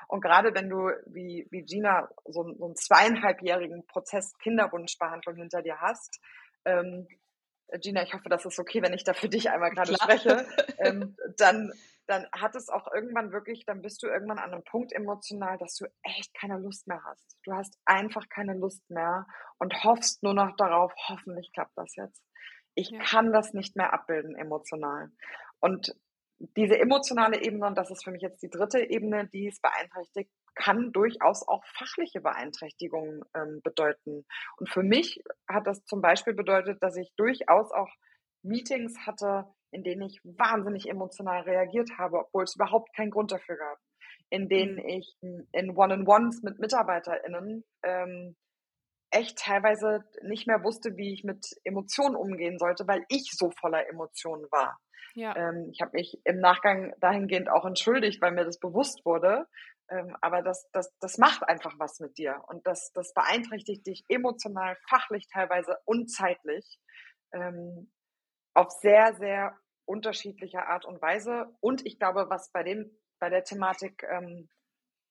Und 0.08 0.22
gerade 0.22 0.54
wenn 0.54 0.70
du, 0.70 0.90
wie, 1.08 1.48
wie 1.52 1.64
Gina, 1.64 2.10
so, 2.26 2.54
so 2.54 2.66
einen 2.66 2.76
zweieinhalbjährigen 2.76 3.86
Prozess 3.88 4.38
Kinderwunschbehandlung 4.40 5.36
hinter 5.36 5.62
dir 5.62 5.80
hast, 5.82 6.20
ähm, 6.66 7.08
Gina, 7.82 8.04
ich 8.04 8.13
hoffe, 8.13 8.30
das 8.30 8.45
ist 8.45 8.60
okay, 8.60 8.82
wenn 8.82 8.93
ich 8.93 9.04
da 9.04 9.13
für 9.13 9.30
dich 9.30 9.49
einmal 9.49 9.71
gerade 9.71 9.93
spreche, 9.95 10.45
ähm, 10.80 11.15
dann, 11.38 11.71
dann 12.08 12.28
hat 12.32 12.56
es 12.56 12.69
auch 12.69 12.88
irgendwann 12.93 13.32
wirklich, 13.32 13.65
dann 13.65 13.82
bist 13.82 14.04
du 14.04 14.08
irgendwann 14.08 14.39
an 14.39 14.54
einem 14.54 14.63
Punkt 14.63 14.93
emotional, 14.93 15.58
dass 15.58 15.76
du 15.78 15.86
echt 16.04 16.34
keine 16.34 16.58
Lust 16.60 16.88
mehr 16.88 17.02
hast. 17.06 17.38
Du 17.45 17.54
hast 17.54 17.78
einfach 17.86 18.28
keine 18.30 18.54
Lust 18.54 18.88
mehr 18.89 19.26
und 19.58 19.84
hoffst 19.84 20.21
nur 20.23 20.34
noch 20.34 20.56
darauf, 20.58 20.93
hoffentlich 21.08 21.52
klappt 21.54 21.76
das 21.76 21.95
jetzt. 21.95 22.21
Ich 22.76 22.89
Ja. 22.91 22.99
kann 22.99 23.32
das 23.32 23.54
nicht 23.54 23.76
mehr 23.76 23.93
abbilden 23.93 24.36
emotional. 24.36 25.10
Und 25.60 25.95
diese 26.58 26.78
emotionale 26.78 27.41
Ebene, 27.41 27.67
und 27.67 27.78
das 27.78 27.89
ist 27.91 28.04
für 28.04 28.12
mich 28.12 28.21
jetzt 28.21 28.41
die 28.43 28.49
dritte 28.49 28.80
Ebene, 28.80 29.28
die 29.28 29.47
es 29.47 29.62
beeinträchtigt, 29.62 30.32
kann 30.56 30.92
durchaus 30.92 31.48
auch 31.48 31.63
fachliche 31.66 32.22
Beeinträchtigungen 32.22 33.24
ähm, 33.36 33.62
bedeuten. 33.63 34.26
Und 34.58 34.70
für 34.70 34.84
mich 34.84 35.24
hat 35.50 35.68
das 35.68 35.84
zum 35.86 36.02
Beispiel 36.02 36.34
bedeutet, 36.34 36.82
dass 36.82 36.96
ich 36.98 37.12
durchaus 37.18 37.72
auch 37.72 37.89
Meetings 38.44 39.00
hatte, 39.06 39.46
in 39.72 39.84
denen 39.84 40.04
ich 40.04 40.20
wahnsinnig 40.24 40.89
emotional 40.89 41.42
reagiert 41.42 41.92
habe, 41.98 42.20
obwohl 42.20 42.44
es 42.44 42.56
überhaupt 42.56 42.96
keinen 42.96 43.12
Grund 43.12 43.32
dafür 43.32 43.58
gab. 43.58 43.78
In 44.30 44.50
denen 44.50 44.78
Mhm. 44.78 44.86
ich 44.86 45.16
in 45.22 45.78
One-on-Ones 45.78 46.42
mit 46.44 46.60
MitarbeiterInnen 46.60 47.63
ähm, 47.84 48.36
echt 49.12 49.38
teilweise 49.38 50.04
nicht 50.24 50.48
mehr 50.48 50.63
wusste, 50.63 50.98
wie 50.98 51.13
ich 51.13 51.24
mit 51.24 51.46
Emotionen 51.63 52.16
umgehen 52.16 52.58
sollte, 52.58 52.88
weil 52.88 53.06
ich 53.10 53.32
so 53.34 53.52
voller 53.52 53.88
Emotionen 53.88 54.46
war. 54.52 54.80
Ja. 55.16 55.36
Ähm, 55.36 55.70
ich 55.72 55.82
habe 55.82 55.92
mich 55.94 56.20
im 56.26 56.39
Nachgang 56.39 56.94
dahingehend 57.00 57.50
auch 57.50 57.66
entschuldigt, 57.66 58.22
weil 58.22 58.32
mir 58.32 58.46
das 58.46 58.60
bewusst 58.60 59.06
wurde. 59.06 59.48
Ähm, 59.89 60.15
aber 60.22 60.41
das, 60.41 60.69
das, 60.72 60.93
das 61.00 61.17
macht 61.17 61.48
einfach 61.48 61.78
was 61.78 62.00
mit 62.00 62.17
dir 62.17 62.43
und 62.48 62.65
das, 62.65 62.91
das 62.93 63.13
beeinträchtigt 63.13 63.86
dich 63.86 64.06
emotional, 64.08 64.78
fachlich 64.88 65.28
teilweise 65.28 65.78
und 65.86 66.10
zeitlich 66.10 66.80
ähm, 67.34 67.91
auf 68.54 68.72
sehr, 68.72 69.15
sehr 69.15 69.58
unterschiedliche 69.86 70.65
Art 70.65 70.86
und 70.86 71.02
Weise. 71.02 71.54
Und 71.60 71.86
ich 71.86 72.00
glaube, 72.00 72.30
was 72.30 72.52
bei 72.52 72.63
dem, 72.63 72.98
bei 73.19 73.30
der 73.30 73.43
Thematik 73.43 74.04
ähm, 74.10 74.50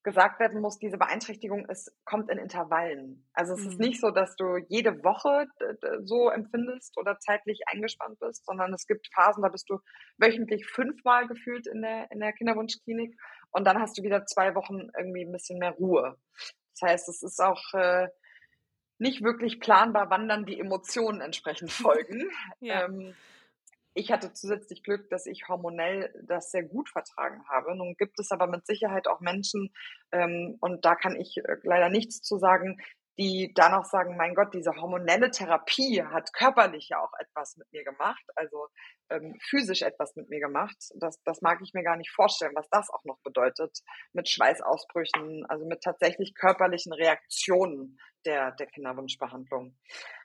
gesagt 0.02 0.40
werden 0.40 0.60
muss, 0.60 0.78
diese 0.78 0.98
Beeinträchtigung 0.98 1.66
ist, 1.66 1.92
kommt 2.04 2.30
in 2.30 2.38
Intervallen. 2.38 3.28
Also 3.34 3.54
es 3.54 3.60
Mhm. 3.60 3.68
ist 3.68 3.78
nicht 3.80 4.00
so, 4.00 4.10
dass 4.10 4.34
du 4.36 4.56
jede 4.68 5.02
Woche 5.04 5.46
so 6.04 6.28
empfindest 6.28 6.98
oder 6.98 7.18
zeitlich 7.20 7.60
eingespannt 7.66 8.18
bist, 8.18 8.44
sondern 8.44 8.74
es 8.74 8.86
gibt 8.86 9.08
Phasen, 9.14 9.42
da 9.42 9.48
bist 9.48 9.70
du 9.70 9.78
wöchentlich 10.18 10.66
fünfmal 10.66 11.26
gefühlt 11.28 11.66
in 11.66 11.82
der, 11.82 12.10
in 12.10 12.20
der 12.20 12.32
Kinderwunschklinik 12.32 13.14
und 13.50 13.64
dann 13.64 13.80
hast 13.80 13.96
du 13.98 14.02
wieder 14.02 14.26
zwei 14.26 14.54
Wochen 14.54 14.88
irgendwie 14.96 15.24
ein 15.24 15.32
bisschen 15.32 15.58
mehr 15.58 15.72
Ruhe. 15.72 16.16
Das 16.80 16.90
heißt, 16.90 17.08
es 17.08 17.22
ist 17.22 17.40
auch 17.40 17.62
äh, 17.74 18.08
nicht 18.98 19.22
wirklich 19.22 19.60
planbar, 19.60 20.10
wann 20.10 20.28
dann 20.28 20.46
die 20.46 20.58
Emotionen 20.58 21.20
entsprechend 21.20 21.70
folgen. 21.72 22.30
Ja. 22.60 22.84
Ähm, 22.86 23.14
ich 23.94 24.10
hatte 24.10 24.32
zusätzlich 24.32 24.82
Glück, 24.82 25.08
dass 25.10 25.26
ich 25.26 25.48
hormonell 25.48 26.12
das 26.26 26.50
sehr 26.50 26.64
gut 26.64 26.88
vertragen 26.88 27.42
habe. 27.48 27.76
Nun 27.76 27.94
gibt 27.96 28.18
es 28.18 28.30
aber 28.30 28.46
mit 28.46 28.66
Sicherheit 28.66 29.06
auch 29.06 29.20
Menschen, 29.20 29.72
ähm, 30.12 30.56
und 30.60 30.84
da 30.84 30.94
kann 30.94 31.16
ich 31.16 31.36
äh, 31.38 31.56
leider 31.62 31.88
nichts 31.88 32.22
zu 32.22 32.38
sagen, 32.38 32.78
die 33.18 33.52
danach 33.54 33.84
sagen, 33.84 34.16
mein 34.16 34.34
Gott, 34.34 34.54
diese 34.54 34.72
hormonelle 34.74 35.30
Therapie 35.30 36.02
hat 36.02 36.32
körperlich 36.32 36.88
ja 36.88 36.98
auch 36.98 37.12
etwas 37.18 37.56
mit 37.56 37.70
mir 37.70 37.84
gemacht, 37.84 38.24
also 38.36 38.68
ähm, 39.10 39.36
physisch 39.50 39.82
etwas 39.82 40.16
mit 40.16 40.30
mir 40.30 40.40
gemacht. 40.40 40.76
Das, 40.94 41.22
das 41.24 41.42
mag 41.42 41.60
ich 41.62 41.74
mir 41.74 41.82
gar 41.82 41.96
nicht 41.96 42.10
vorstellen, 42.10 42.52
was 42.54 42.68
das 42.70 42.88
auch 42.90 43.04
noch 43.04 43.18
bedeutet 43.22 43.78
mit 44.12 44.28
Schweißausbrüchen, 44.30 45.44
also 45.48 45.66
mit 45.66 45.82
tatsächlich 45.82 46.34
körperlichen 46.34 46.92
Reaktionen 46.94 47.98
der, 48.24 48.52
der 48.52 48.66
Kinderwunschbehandlung. 48.66 49.76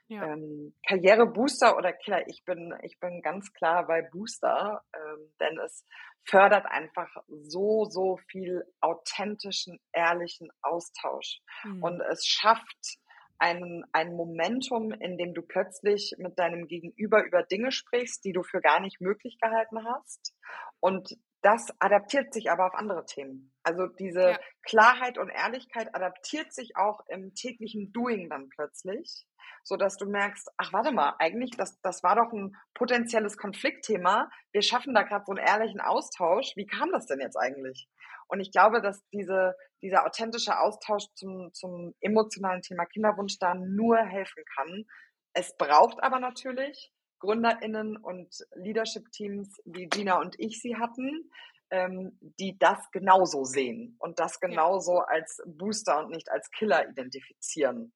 Ja. 0.08 0.32
Ähm, 0.32 0.74
Karrierebooster 0.86 1.76
oder 1.76 1.92
Killer, 1.92 2.26
ich 2.28 2.42
bin, 2.44 2.74
ich 2.82 2.98
bin 2.98 3.20
ganz 3.20 3.52
klar 3.52 3.86
bei 3.86 4.02
Booster, 4.02 4.82
ähm, 4.94 5.32
denn 5.38 5.58
es 5.58 5.84
fördert 6.24 6.66
einfach 6.66 7.14
so, 7.28 7.84
so 7.84 8.18
viel 8.28 8.64
authentischen, 8.80 9.78
ehrlichen 9.92 10.50
Austausch. 10.62 11.40
Mhm. 11.64 11.82
Und 11.82 12.00
es 12.00 12.26
schafft 12.26 12.98
einen, 13.38 13.84
ein 13.92 14.14
Momentum, 14.14 14.92
in 14.92 15.16
dem 15.16 15.34
du 15.34 15.42
plötzlich 15.42 16.14
mit 16.18 16.38
deinem 16.38 16.66
Gegenüber 16.66 17.24
über 17.24 17.42
Dinge 17.42 17.70
sprichst, 17.70 18.24
die 18.24 18.32
du 18.32 18.42
für 18.42 18.60
gar 18.60 18.80
nicht 18.80 19.00
möglich 19.00 19.38
gehalten 19.40 19.84
hast. 19.84 20.34
Und 20.80 21.16
das 21.42 21.68
adaptiert 21.78 22.32
sich 22.32 22.50
aber 22.50 22.66
auf 22.66 22.74
andere 22.74 23.04
Themen. 23.06 23.52
Also 23.62 23.86
diese 23.86 24.30
ja. 24.30 24.38
Klarheit 24.62 25.18
und 25.18 25.30
Ehrlichkeit 25.30 25.94
adaptiert 25.94 26.52
sich 26.52 26.76
auch 26.76 27.00
im 27.08 27.34
täglichen 27.34 27.92
Doing 27.92 28.28
dann 28.28 28.48
plötzlich, 28.48 29.26
so 29.62 29.76
dass 29.76 29.96
du 29.96 30.06
merkst, 30.06 30.50
ach 30.56 30.72
warte 30.72 30.90
mal, 30.90 31.14
eigentlich 31.18 31.52
das 31.56 31.80
das 31.80 32.02
war 32.02 32.16
doch 32.16 32.32
ein 32.32 32.56
potenzielles 32.74 33.36
Konfliktthema. 33.36 34.30
Wir 34.52 34.62
schaffen 34.62 34.94
da 34.94 35.02
gerade 35.02 35.24
so 35.26 35.32
einen 35.32 35.46
ehrlichen 35.46 35.80
Austausch. 35.80 36.56
Wie 36.56 36.66
kam 36.66 36.90
das 36.92 37.06
denn 37.06 37.20
jetzt 37.20 37.36
eigentlich? 37.36 37.88
Und 38.26 38.40
ich 38.40 38.50
glaube, 38.50 38.82
dass 38.82 39.06
diese 39.10 39.54
dieser 39.80 40.04
authentische 40.06 40.58
Austausch 40.58 41.04
zum 41.14 41.52
zum 41.52 41.94
emotionalen 42.00 42.62
Thema 42.62 42.84
Kinderwunsch 42.86 43.38
da 43.38 43.54
nur 43.54 43.98
helfen 43.98 44.42
kann. 44.56 44.86
Es 45.34 45.56
braucht 45.56 46.02
aber 46.02 46.18
natürlich 46.18 46.92
GründerInnen 47.18 47.96
und 47.96 48.46
Leadership-Teams, 48.54 49.60
wie 49.64 49.86
Gina 49.86 50.20
und 50.20 50.38
ich 50.38 50.60
sie 50.60 50.76
hatten, 50.76 51.30
ähm, 51.70 52.18
die 52.20 52.58
das 52.58 52.90
genauso 52.90 53.44
sehen 53.44 53.96
und 53.98 54.18
das 54.18 54.40
genauso 54.40 54.96
ja. 54.96 55.04
als 55.08 55.42
Booster 55.46 55.98
und 55.98 56.10
nicht 56.10 56.30
als 56.30 56.50
Killer 56.50 56.88
identifizieren. 56.88 57.92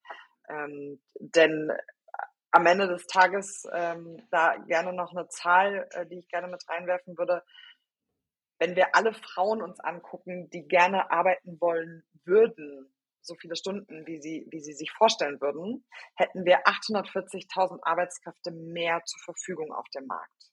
Ähm, 0.49 1.01
denn 1.19 1.71
äh, 1.71 1.79
am 2.51 2.67
Ende 2.67 2.87
des 2.87 3.07
Tages 3.07 3.67
ähm, 3.73 4.23
da 4.31 4.57
gerne 4.57 4.93
noch 4.93 5.13
eine 5.13 5.29
Zahl, 5.29 5.89
äh, 5.93 6.07
die 6.07 6.19
ich 6.19 6.29
gerne 6.29 6.49
mit 6.49 6.69
reinwerfen 6.69 7.17
würde. 7.17 7.43
Wenn 8.59 8.77
wir 8.77 8.95
alle 8.95 9.15
Frauen 9.15 9.63
uns 9.63 9.81
angucken, 9.81 10.51
die 10.51 10.69
gerne 10.69 11.11
arbeiten 11.11 11.61
wollen 11.61 12.05
würden, 12.25 12.93
so 13.23 13.35
viele 13.41 13.57
Stunden, 13.57 14.07
wie 14.07 14.21
sie, 14.21 14.47
wie 14.51 14.61
sie 14.61 14.73
sich 14.73 14.91
vorstellen 14.93 15.41
würden, 15.41 15.85
hätten 16.17 16.45
wir 16.45 16.67
840.000 16.67 17.79
Arbeitskräfte 17.83 18.51
mehr 18.53 19.01
zur 19.05 19.21
Verfügung 19.25 19.73
auf 19.73 19.87
dem 19.95 20.07
Markt. 20.07 20.52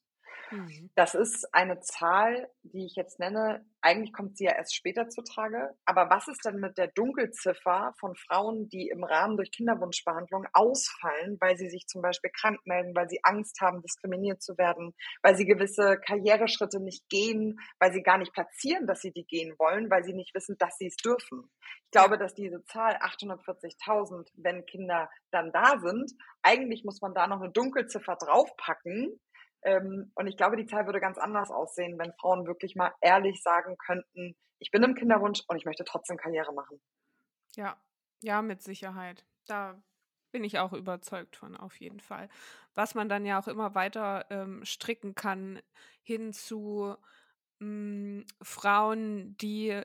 Mhm. 0.52 0.90
Das 0.96 1.16
ist 1.16 1.48
eine 1.54 1.80
Zahl, 1.80 2.50
die 2.64 2.86
ich 2.86 2.96
jetzt 2.96 3.20
nenne. 3.20 3.66
Eigentlich 3.82 4.14
kommt 4.14 4.38
sie 4.38 4.46
ja 4.46 4.54
erst 4.54 4.76
später 4.76 5.10
zutage. 5.10 5.76
Aber 5.86 6.10
was 6.10 6.28
ist 6.28 6.44
denn 6.46 6.60
mit 6.60 6.78
der 6.78 6.88
Dunkelziffer 6.88 7.94
von 8.00 8.16
Frauen, 8.16 8.68
die 8.70 8.90
im 8.90 9.04
Rahmen 9.04 9.38
durch 9.38 9.52
Kinderwunschbehandlung 9.52 10.46
ausfallen, 10.54 11.38
weil 11.40 11.58
sie 11.58 11.70
sich 11.70 11.88
zum 11.88 12.02
Beispiel 12.02 12.32
krank 12.32 12.60
melden, 12.66 12.96
weil 12.96 13.10
sie 13.10 13.20
Angst 13.24 13.62
haben, 13.62 13.82
diskriminiert 13.82 14.42
zu 14.42 14.58
werden, 14.58 14.94
weil 15.22 15.36
sie 15.36 15.46
gewisse 15.46 15.98
Karriereschritte 16.06 16.80
nicht 16.80 17.08
gehen, 17.10 17.60
weil 17.80 17.94
sie 17.94 18.04
gar 18.04 18.18
nicht 18.18 18.34
platzieren, 18.34 18.88
dass 18.88 19.02
sie 19.02 19.12
die 19.12 19.26
gehen 19.26 19.56
wollen, 19.58 19.90
weil 19.90 20.04
sie 20.04 20.14
nicht 20.14 20.34
wissen, 20.34 20.58
dass 20.58 20.78
sie 20.78 20.88
es 20.88 20.98
dürfen. 20.98 21.50
Ich 21.86 21.92
glaube, 21.92 22.18
dass 22.18 22.34
diese 22.34 22.64
Zahl 22.66 22.96
840.000, 22.98 24.30
wenn 24.36 24.66
Kinder 24.66 25.10
dann 25.32 25.52
da 25.52 25.80
sind, 25.80 26.12
eigentlich 26.42 26.84
muss 26.84 27.02
man 27.02 27.14
da 27.14 27.28
noch 27.28 27.42
eine 27.42 27.52
Dunkelziffer 27.52 28.16
draufpacken, 28.16 29.20
ähm, 29.64 30.12
und 30.16 30.28
ich 30.28 30.38
glaube, 30.38 30.56
die 30.56 30.66
Zahl 30.66 30.86
würde 30.86 31.00
ganz 31.00 31.18
anders 31.18 31.52
aussehen, 31.52 31.98
wenn 32.00 32.14
Frauen 32.20 32.48
wirklich 32.48 32.76
mal 32.76 32.94
ehrlich 33.02 33.42
sagen 33.42 33.78
könnten, 33.78 34.36
ich 34.60 34.72
bin 34.72 34.84
im 34.84 34.96
Kinderwunsch 34.96 35.42
und 35.48 35.58
ich 35.58 35.66
möchte 35.66 35.84
trotzdem 35.86 36.18
Karriere 36.18 36.54
machen. 36.54 36.82
Ja, 37.56 37.78
ja, 38.22 38.42
mit 38.42 38.62
Sicherheit. 38.62 39.26
Da 39.48 39.82
bin 40.32 40.44
ich 40.44 40.60
auch 40.60 40.74
überzeugt 40.74 41.36
von, 41.36 41.56
auf 41.58 41.80
jeden 41.80 42.00
Fall. 42.00 42.30
Was 42.76 42.94
man 42.94 43.10
dann 43.10 43.26
ja 43.26 43.40
auch 43.40 43.48
immer 43.48 43.74
weiter 43.76 44.26
ähm, 44.30 44.64
stricken 44.66 45.16
kann 45.16 45.62
hin 46.04 46.34
zu 46.34 46.96
mh, 47.60 47.66
hm, 47.66 48.26
Frauen, 48.42 49.38
die 49.38 49.82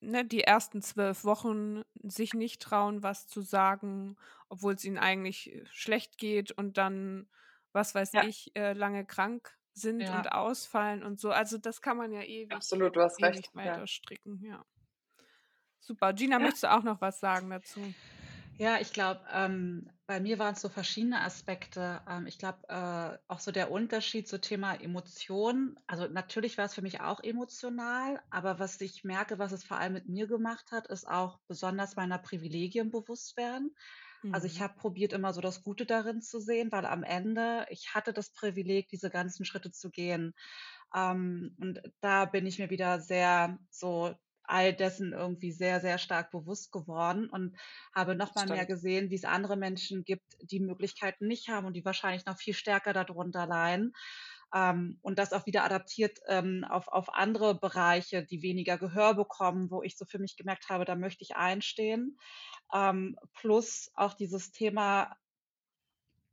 ne, 0.00 0.24
die 0.24 0.42
ersten 0.42 0.82
zwölf 0.82 1.24
Wochen 1.24 1.82
sich 2.02 2.34
nicht 2.34 2.62
trauen, 2.62 3.02
was 3.02 3.26
zu 3.28 3.42
sagen, 3.42 4.16
obwohl 4.48 4.74
es 4.74 4.84
ihnen 4.84 4.98
eigentlich 4.98 5.62
schlecht 5.70 6.18
geht 6.18 6.52
und 6.52 6.78
dann 6.78 7.28
was 7.72 7.94
weiß 7.94 8.12
ja. 8.12 8.24
ich, 8.24 8.54
äh, 8.56 8.72
lange 8.72 9.04
krank 9.04 9.56
sind 9.72 10.00
ja. 10.00 10.16
und 10.16 10.32
ausfallen 10.32 11.02
und 11.02 11.20
so. 11.20 11.30
Also 11.30 11.58
das 11.58 11.82
kann 11.82 11.96
man 11.96 12.12
ja 12.12 12.22
ewig, 12.22 12.52
Absolut, 12.52 12.96
du 12.96 13.02
hast 13.02 13.20
ewig 13.20 13.36
recht. 13.36 13.54
weiter 13.54 13.80
ja. 13.80 13.86
stricken, 13.86 14.42
ja. 14.44 14.64
Super. 15.80 16.12
Gina, 16.12 16.38
möchtest 16.38 16.64
du 16.64 16.72
auch 16.72 16.82
noch 16.82 17.00
was 17.00 17.20
sagen 17.20 17.50
dazu? 17.50 17.80
Ja, 18.58 18.80
ich 18.80 18.92
glaube, 18.94 19.20
ähm, 19.32 19.90
bei 20.06 20.18
mir 20.18 20.38
waren 20.38 20.54
es 20.54 20.62
so 20.62 20.70
verschiedene 20.70 21.20
Aspekte. 21.20 22.00
Ähm, 22.08 22.26
ich 22.26 22.38
glaube, 22.38 22.58
äh, 22.68 23.18
auch 23.28 23.38
so 23.38 23.52
der 23.52 23.70
Unterschied 23.70 24.26
zum 24.26 24.40
Thema 24.40 24.74
Emotionen. 24.74 25.78
Also 25.86 26.06
natürlich 26.08 26.56
war 26.56 26.64
es 26.64 26.74
für 26.74 26.80
mich 26.80 27.00
auch 27.00 27.22
emotional, 27.22 28.20
aber 28.30 28.58
was 28.58 28.80
ich 28.80 29.04
merke, 29.04 29.38
was 29.38 29.52
es 29.52 29.62
vor 29.62 29.76
allem 29.76 29.92
mit 29.92 30.08
mir 30.08 30.26
gemacht 30.26 30.72
hat, 30.72 30.86
ist 30.86 31.06
auch 31.06 31.38
besonders 31.48 31.96
meiner 31.96 32.18
Privilegien 32.18 32.90
bewusst 32.90 33.36
werden. 33.36 33.76
Also 34.32 34.46
ich 34.46 34.58
mhm. 34.58 34.64
habe 34.64 34.74
probiert, 34.78 35.12
immer 35.12 35.32
so 35.32 35.40
das 35.40 35.62
Gute 35.62 35.86
darin 35.86 36.20
zu 36.20 36.40
sehen, 36.40 36.72
weil 36.72 36.86
am 36.86 37.02
Ende 37.02 37.66
ich 37.70 37.94
hatte 37.94 38.12
das 38.12 38.30
Privileg, 38.30 38.88
diese 38.88 39.10
ganzen 39.10 39.44
Schritte 39.44 39.70
zu 39.70 39.90
gehen. 39.90 40.34
Ähm, 40.94 41.56
und 41.60 41.80
da 42.00 42.24
bin 42.24 42.46
ich 42.46 42.58
mir 42.58 42.70
wieder 42.70 43.00
sehr 43.00 43.58
so 43.70 44.14
all 44.48 44.72
dessen 44.72 45.12
irgendwie 45.12 45.52
sehr, 45.52 45.80
sehr 45.80 45.98
stark 45.98 46.30
bewusst 46.30 46.72
geworden 46.72 47.28
und 47.28 47.56
habe 47.94 48.14
nochmal 48.14 48.46
mehr 48.46 48.66
gesehen, 48.66 49.10
wie 49.10 49.16
es 49.16 49.24
andere 49.24 49.56
Menschen 49.56 50.04
gibt, 50.04 50.36
die 50.40 50.60
Möglichkeiten 50.60 51.26
nicht 51.26 51.48
haben 51.48 51.66
und 51.66 51.74
die 51.74 51.84
wahrscheinlich 51.84 52.26
noch 52.26 52.38
viel 52.38 52.54
stärker 52.54 52.92
darunter 52.92 53.46
leiden. 53.46 53.92
Ähm, 54.54 54.98
und 55.02 55.18
das 55.18 55.32
auch 55.32 55.46
wieder 55.46 55.64
adaptiert 55.64 56.18
ähm, 56.28 56.64
auf, 56.68 56.88
auf 56.88 57.12
andere 57.14 57.54
Bereiche, 57.54 58.24
die 58.24 58.42
weniger 58.42 58.78
Gehör 58.78 59.14
bekommen, 59.14 59.70
wo 59.70 59.82
ich 59.82 59.96
so 59.96 60.04
für 60.04 60.18
mich 60.18 60.36
gemerkt 60.36 60.68
habe, 60.68 60.84
da 60.84 60.94
möchte 60.94 61.24
ich 61.24 61.36
einstehen. 61.36 62.18
Ähm, 62.74 63.16
plus 63.34 63.90
auch 63.94 64.14
dieses 64.14 64.52
Thema 64.52 65.16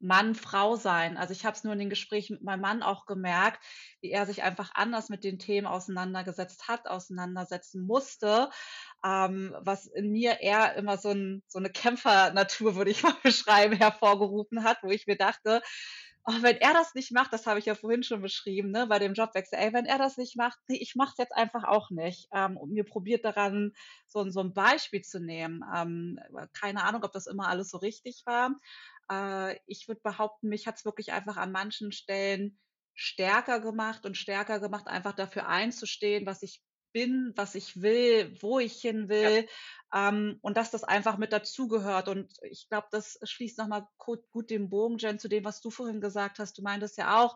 Mann, 0.03 0.35
Frau 0.35 0.75
sein. 0.75 1.15
Also 1.15 1.31
ich 1.31 1.45
habe 1.45 1.55
es 1.55 1.63
nur 1.63 1.71
in 1.71 1.79
den 1.79 1.89
Gesprächen 1.89 2.33
mit 2.33 2.43
meinem 2.43 2.59
Mann 2.59 2.83
auch 2.83 3.05
gemerkt, 3.05 3.63
wie 4.01 4.11
er 4.11 4.25
sich 4.25 4.43
einfach 4.43 4.71
anders 4.75 5.07
mit 5.07 5.23
den 5.23 5.39
Themen 5.39 5.65
auseinandergesetzt 5.65 6.67
hat, 6.67 6.87
auseinandersetzen 6.87 7.87
musste, 7.87 8.49
ähm, 9.05 9.55
was 9.61 9.85
in 9.85 10.11
mir 10.11 10.41
eher 10.41 10.75
immer 10.75 10.97
so, 10.97 11.11
ein, 11.11 11.41
so 11.47 11.57
eine 11.57 11.69
Kämpfernatur, 11.69 12.75
würde 12.75 12.91
ich 12.91 13.01
mal 13.01 13.15
beschreiben, 13.23 13.75
hervorgerufen 13.75 14.65
hat, 14.65 14.79
wo 14.83 14.91
ich 14.91 15.07
mir 15.07 15.15
dachte, 15.15 15.61
oh, 16.25 16.33
wenn 16.41 16.57
er 16.57 16.73
das 16.73 16.93
nicht 16.95 17.11
macht, 17.11 17.33
das 17.33 17.45
habe 17.45 17.59
ich 17.59 17.65
ja 17.65 17.75
vorhin 17.75 18.03
schon 18.03 18.21
beschrieben, 18.21 18.71
ne, 18.71 18.87
bei 18.87 18.99
dem 18.99 19.13
Jobwechsel, 19.13 19.59
ey, 19.59 19.73
wenn 19.73 19.85
er 19.85 19.97
das 19.97 20.17
nicht 20.17 20.35
macht, 20.37 20.59
ich 20.67 20.95
mache 20.95 21.11
es 21.11 21.17
jetzt 21.17 21.33
einfach 21.35 21.63
auch 21.65 21.89
nicht. 21.91 22.27
Ähm, 22.33 22.57
und 22.57 22.71
mir 22.71 22.85
probiert 22.85 23.25
daran, 23.25 23.73
so, 24.07 24.27
so 24.29 24.39
ein 24.41 24.53
Beispiel 24.53 25.01
zu 25.01 25.19
nehmen. 25.19 25.61
Ähm, 25.75 26.19
keine 26.53 26.83
Ahnung, 26.83 27.03
ob 27.03 27.11
das 27.11 27.27
immer 27.27 27.47
alles 27.47 27.69
so 27.69 27.77
richtig 27.77 28.23
war. 28.25 28.51
Äh, 29.11 29.57
ich 29.67 29.87
würde 29.87 30.01
behaupten, 30.01 30.49
mich 30.49 30.67
hat 30.67 30.77
es 30.77 30.85
wirklich 30.85 31.11
einfach 31.11 31.37
an 31.37 31.51
manchen 31.51 31.91
Stellen 31.91 32.59
stärker 32.95 33.59
gemacht 33.59 34.05
und 34.05 34.17
stärker 34.17 34.59
gemacht, 34.59 34.87
einfach 34.87 35.13
dafür 35.13 35.47
einzustehen, 35.47 36.25
was 36.25 36.43
ich 36.43 36.61
bin, 36.93 37.33
was 37.35 37.55
ich 37.55 37.81
will, 37.81 38.35
wo 38.41 38.59
ich 38.59 38.79
hin 38.79 39.09
will 39.09 39.47
ja. 39.93 40.09
ähm, 40.09 40.37
und 40.41 40.55
dass 40.55 40.71
das 40.71 40.83
einfach 40.83 41.17
mit 41.17 41.33
dazugehört. 41.33 42.07
Und 42.07 42.31
ich 42.43 42.69
glaube, 42.69 42.87
das 42.91 43.19
schließt 43.23 43.57
nochmal 43.57 43.87
gut, 43.97 44.49
den 44.49 44.69
Bogen, 44.69 44.97
Jen, 44.97 45.19
zu 45.19 45.27
dem, 45.27 45.43
was 45.43 45.59
du 45.59 45.69
vorhin 45.69 45.99
gesagt 45.99 46.39
hast. 46.39 46.57
Du 46.57 46.61
meintest 46.61 46.97
ja 46.97 47.21
auch, 47.21 47.35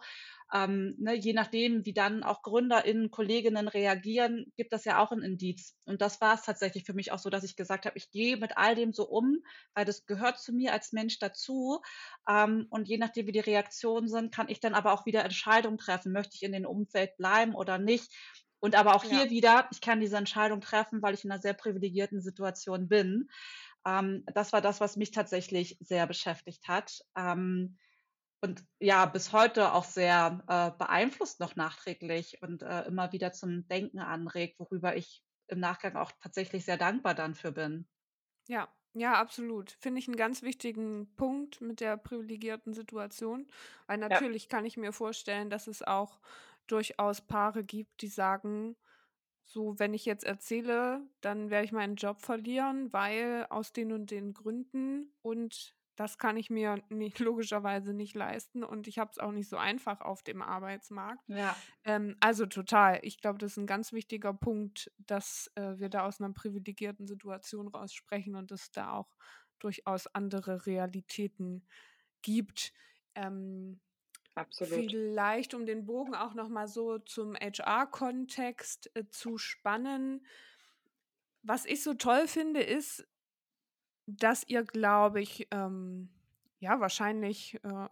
ähm, 0.54 0.96
ne, 0.98 1.14
je 1.16 1.34
nachdem, 1.34 1.86
wie 1.86 1.94
dann 1.94 2.24
auch 2.24 2.42
GründerInnen, 2.42 3.12
Kolleginnen 3.12 3.68
reagieren, 3.68 4.54
gibt 4.56 4.72
das 4.72 4.86
ja 4.86 5.04
auch 5.04 5.12
ein 5.12 5.22
Indiz. 5.22 5.76
Und 5.86 6.02
das 6.02 6.22
war 6.22 6.36
es 6.36 6.44
tatsächlich 6.44 6.86
für 6.86 6.94
mich 6.94 7.12
auch 7.12 7.20
so, 7.20 7.30
dass 7.30 7.44
ich 7.44 7.58
gesagt 7.58 7.86
habe, 7.86 7.98
ich 7.98 8.12
gehe 8.12 8.38
mit 8.38 8.56
all 8.56 8.76
dem 8.76 8.94
so 8.94 9.08
um, 9.08 9.44
weil 9.74 9.84
das 9.84 10.06
gehört 10.06 10.40
zu 10.40 10.54
mir 10.54 10.72
als 10.72 10.94
Mensch 10.94 11.20
dazu. 11.20 11.82
Ähm, 12.30 12.68
und 12.70 12.88
je 12.88 12.98
nachdem, 12.98 13.28
wie 13.28 13.34
die 13.34 13.40
Reaktionen 13.40 14.08
sind, 14.08 14.34
kann 14.34 14.48
ich 14.50 14.60
dann 14.62 14.74
aber 14.74 14.94
auch 14.94 15.06
wieder 15.06 15.26
Entscheidungen 15.26 15.78
treffen. 15.78 16.14
Möchte 16.14 16.36
ich 16.36 16.44
in 16.44 16.54
dem 16.54 16.66
Umfeld 16.66 17.18
bleiben 17.18 17.54
oder 17.54 17.78
nicht? 17.78 18.14
Und 18.60 18.76
aber 18.76 18.96
auch 18.96 19.04
hier 19.04 19.26
ja. 19.26 19.30
wieder, 19.30 19.68
ich 19.72 19.82
kann 19.82 20.00
diese 20.00 20.18
Entscheidung 20.18 20.62
treffen, 20.62 21.02
weil 21.02 21.14
ich 21.14 21.24
in 21.24 21.32
einer 21.32 21.42
sehr 21.42 21.54
privilegierten 21.54 22.22
Situation 22.22 22.88
bin. 22.88 23.30
Ähm, 23.86 24.24
das 24.34 24.54
war 24.54 24.62
das, 24.62 24.82
was 24.82 24.98
mich 24.98 25.12
tatsächlich 25.12 25.78
sehr 25.80 26.08
beschäftigt 26.08 26.68
hat. 26.68 27.00
Ähm, 27.16 27.78
und 28.42 28.64
ja, 28.80 29.06
bis 29.06 29.32
heute 29.34 29.74
auch 29.74 29.84
sehr 29.84 30.44
äh, 30.48 30.72
beeinflusst 30.78 31.40
noch 31.40 31.56
nachträglich 31.56 32.42
und 32.42 32.62
äh, 32.62 32.84
immer 32.84 33.12
wieder 33.12 33.34
zum 33.34 33.68
Denken 33.68 34.00
anregt, 34.00 34.60
worüber 34.60 34.96
ich 34.96 35.24
im 35.48 35.60
Nachgang 35.60 35.96
auch 35.96 36.12
tatsächlich 36.22 36.66
sehr 36.66 36.78
dankbar 36.78 37.16
dann 37.16 37.34
für 37.34 37.52
bin. 37.52 37.88
Ja, 38.48 38.68
ja, 38.94 39.14
absolut. 39.14 39.72
Finde 39.72 40.00
ich 40.00 40.08
einen 40.08 40.18
ganz 40.18 40.42
wichtigen 40.42 41.14
Punkt 41.16 41.62
mit 41.62 41.82
der 41.82 41.98
privilegierten 41.98 42.74
Situation, 42.74 43.48
weil 43.86 43.98
natürlich 43.98 44.44
ja. 44.44 44.50
kann 44.50 44.66
ich 44.66 44.78
mir 44.78 44.92
vorstellen, 44.92 45.50
dass 45.50 45.68
es 45.68 45.82
auch 45.84 46.20
durchaus 46.68 47.22
Paare 47.22 47.64
gibt, 47.64 48.02
die 48.02 48.08
sagen, 48.08 48.76
so, 49.44 49.80
wenn 49.80 49.94
ich 49.94 50.06
jetzt 50.06 50.26
erzähle, 50.26 51.02
dann 51.22 51.50
werde 51.50 51.66
ich 51.66 51.72
meinen 51.72 51.96
Job 51.96 52.22
verlieren, 52.22 52.92
weil 52.92 53.48
aus 53.50 53.72
den 53.72 53.94
und 53.94 54.12
den 54.12 54.34
Gründen 54.34 55.14
und 55.22 55.74
das 55.96 56.18
kann 56.18 56.38
ich 56.38 56.50
mir 56.50 56.82
nicht, 56.90 57.20
logischerweise 57.20 57.94
nicht 57.94 58.16
leisten 58.16 58.64
und 58.64 58.88
ich 58.88 59.00
habe 59.00 59.12
es 59.12 59.20
auch 59.20 59.32
nicht 59.32 59.50
so 59.50 59.58
einfach 59.58 60.02
auf 60.02 60.22
dem 60.22 60.42
Arbeitsmarkt. 60.42 61.28
Ja. 61.28 61.56
Ähm, 61.84 62.16
also 62.20 62.46
total. 62.46 63.00
Ich 63.04 63.20
glaube, 63.20 63.40
das 63.40 63.54
ist 63.54 63.58
ein 63.58 63.68
ganz 63.68 63.94
wichtiger 63.94 64.34
Punkt, 64.34 64.92
dass 64.98 65.52
äh, 65.56 65.80
wir 65.80 65.90
da 65.90 66.06
aus 66.06 66.22
einer 66.22 66.34
privilegierten 66.34 67.08
Situation 67.08 67.68
raus 67.68 67.94
sprechen 67.94 68.36
und 68.36 68.52
es 68.52 68.72
da 68.72 68.92
auch 68.92 69.10
durchaus 69.60 70.08
andere 70.08 70.66
Realitäten 70.66 71.66
gibt. 72.22 72.74
Ähm, 73.16 73.80
Absolut. 74.38 74.92
Vielleicht, 74.92 75.54
um 75.56 75.66
den 75.66 75.86
Bogen 75.86 76.14
auch 76.14 76.36
nochmal 76.36 76.68
so 76.68 77.00
zum 77.00 77.36
HR-Kontext 77.36 78.92
äh, 78.96 79.10
zu 79.10 79.38
spannen. 79.38 80.24
Was 81.42 81.66
ich 81.66 81.82
so 81.82 81.96
toll 81.96 82.28
finde, 82.28 82.62
ist, 82.62 83.08
dass 84.06 84.44
ihr, 84.48 84.64
glaube 84.64 85.22
ich, 85.22 85.48
ähm, 85.52 86.10
ja, 86.60 86.80
wahrscheinlich 86.80 87.56
äh, 87.64 87.88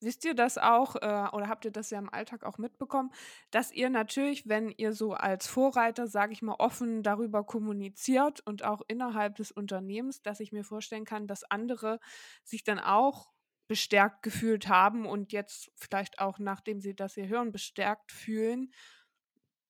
wisst 0.00 0.24
ihr 0.24 0.34
das 0.34 0.56
auch 0.56 0.96
äh, 0.96 1.28
oder 1.32 1.48
habt 1.48 1.64
ihr 1.64 1.70
das 1.70 1.90
ja 1.90 1.98
im 1.98 2.12
Alltag 2.12 2.44
auch 2.44 2.58
mitbekommen, 2.58 3.10
dass 3.50 3.72
ihr 3.72 3.90
natürlich, 3.90 4.48
wenn 4.48 4.70
ihr 4.70 4.92
so 4.92 5.14
als 5.14 5.46
Vorreiter, 5.46 6.06
sage 6.06 6.32
ich 6.32 6.42
mal, 6.42 6.56
offen 6.58 7.02
darüber 7.02 7.44
kommuniziert 7.44 8.40
und 8.46 8.64
auch 8.64 8.82
innerhalb 8.88 9.36
des 9.36 9.52
Unternehmens, 9.52 10.22
dass 10.22 10.40
ich 10.40 10.52
mir 10.52 10.64
vorstellen 10.64 11.04
kann, 11.04 11.26
dass 11.26 11.44
andere 11.44 11.98
sich 12.44 12.64
dann 12.64 12.78
auch 12.78 13.30
bestärkt 13.70 14.24
gefühlt 14.24 14.66
haben 14.66 15.06
und 15.06 15.30
jetzt 15.30 15.70
vielleicht 15.76 16.18
auch, 16.18 16.40
nachdem 16.40 16.80
sie 16.80 16.96
das 16.96 17.14
hier 17.14 17.28
hören, 17.28 17.52
bestärkt 17.52 18.10
fühlen, 18.10 18.72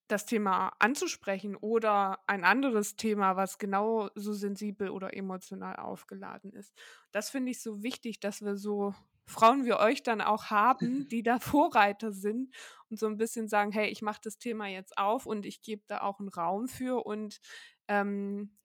das 0.09 0.25
Thema 0.25 0.73
anzusprechen 0.79 1.55
oder 1.55 2.19
ein 2.27 2.43
anderes 2.43 2.97
Thema, 2.97 3.37
was 3.37 3.59
genau 3.59 4.09
so 4.15 4.33
sensibel 4.33 4.89
oder 4.89 5.15
emotional 5.15 5.77
aufgeladen 5.77 6.51
ist. 6.55 6.73
Das 7.13 7.29
finde 7.29 7.51
ich 7.51 7.61
so 7.61 7.83
wichtig, 7.83 8.21
dass 8.21 8.41
wir 8.41 8.57
so 8.57 8.95
Frauen 9.27 9.67
wie 9.67 9.75
euch 9.75 10.03
dann 10.03 10.23
auch 10.23 10.47
haben, 10.47 11.07
die 11.11 11.23
da 11.23 11.39
Vorreiter 11.39 12.11
sind 12.11 12.55
und 12.89 12.99
so 12.99 13.07
ein 13.07 13.19
bisschen 13.19 13.49
sagen, 13.49 13.71
hey, 13.71 13.91
ich 13.91 14.01
mache 14.01 14.23
das 14.25 14.39
Thema 14.39 14.67
jetzt 14.67 14.97
auf 14.97 15.27
und 15.27 15.45
ich 15.45 15.61
gebe 15.61 15.83
da 15.89 16.01
auch 16.01 16.21
einen 16.21 16.31
Raum 16.31 16.69
für 16.69 17.05
und 17.05 17.39
ähm, 17.87 18.57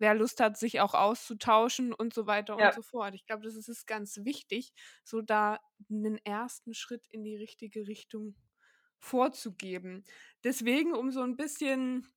wer 0.00 0.14
Lust 0.14 0.40
hat, 0.40 0.58
sich 0.58 0.80
auch 0.80 0.94
auszutauschen 0.94 1.92
und 1.92 2.12
so 2.12 2.26
weiter 2.26 2.58
ja. 2.58 2.68
und 2.68 2.74
so 2.74 2.82
fort. 2.82 3.14
Ich 3.14 3.26
glaube, 3.26 3.44
das 3.44 3.54
ist 3.54 3.86
ganz 3.86 4.18
wichtig, 4.24 4.72
so 5.04 5.20
da 5.20 5.60
einen 5.88 6.16
ersten 6.24 6.74
Schritt 6.74 7.06
in 7.08 7.22
die 7.22 7.36
richtige 7.36 7.86
Richtung 7.86 8.34
vorzugeben. 8.98 10.04
Deswegen, 10.42 10.94
um 10.94 11.10
so 11.10 11.22
ein 11.22 11.36
bisschen 11.36 12.08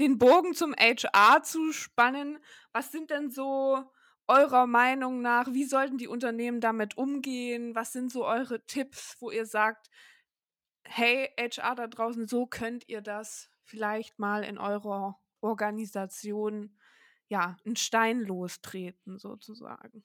den 0.00 0.18
Bogen 0.18 0.54
zum 0.54 0.74
HR 0.74 1.42
zu 1.42 1.72
spannen, 1.72 2.38
was 2.72 2.90
sind 2.90 3.10
denn 3.10 3.30
so 3.30 3.84
eurer 4.28 4.66
Meinung 4.66 5.20
nach, 5.20 5.52
wie 5.52 5.64
sollten 5.64 5.98
die 5.98 6.08
Unternehmen 6.08 6.60
damit 6.60 6.96
umgehen? 6.96 7.74
Was 7.74 7.92
sind 7.92 8.10
so 8.10 8.26
eure 8.26 8.64
Tipps, 8.66 9.16
wo 9.20 9.30
ihr 9.30 9.46
sagt, 9.46 9.88
hey, 10.84 11.30
HR 11.38 11.74
da 11.74 11.86
draußen, 11.86 12.26
so 12.26 12.46
könnt 12.46 12.88
ihr 12.88 13.02
das 13.02 13.50
vielleicht 13.62 14.18
mal 14.18 14.42
in 14.42 14.58
eurer 14.58 15.18
Organisation 15.40 16.76
ja, 17.28 17.56
einen 17.64 17.76
Stein 17.76 18.20
lostreten 18.20 19.18
sozusagen. 19.18 20.04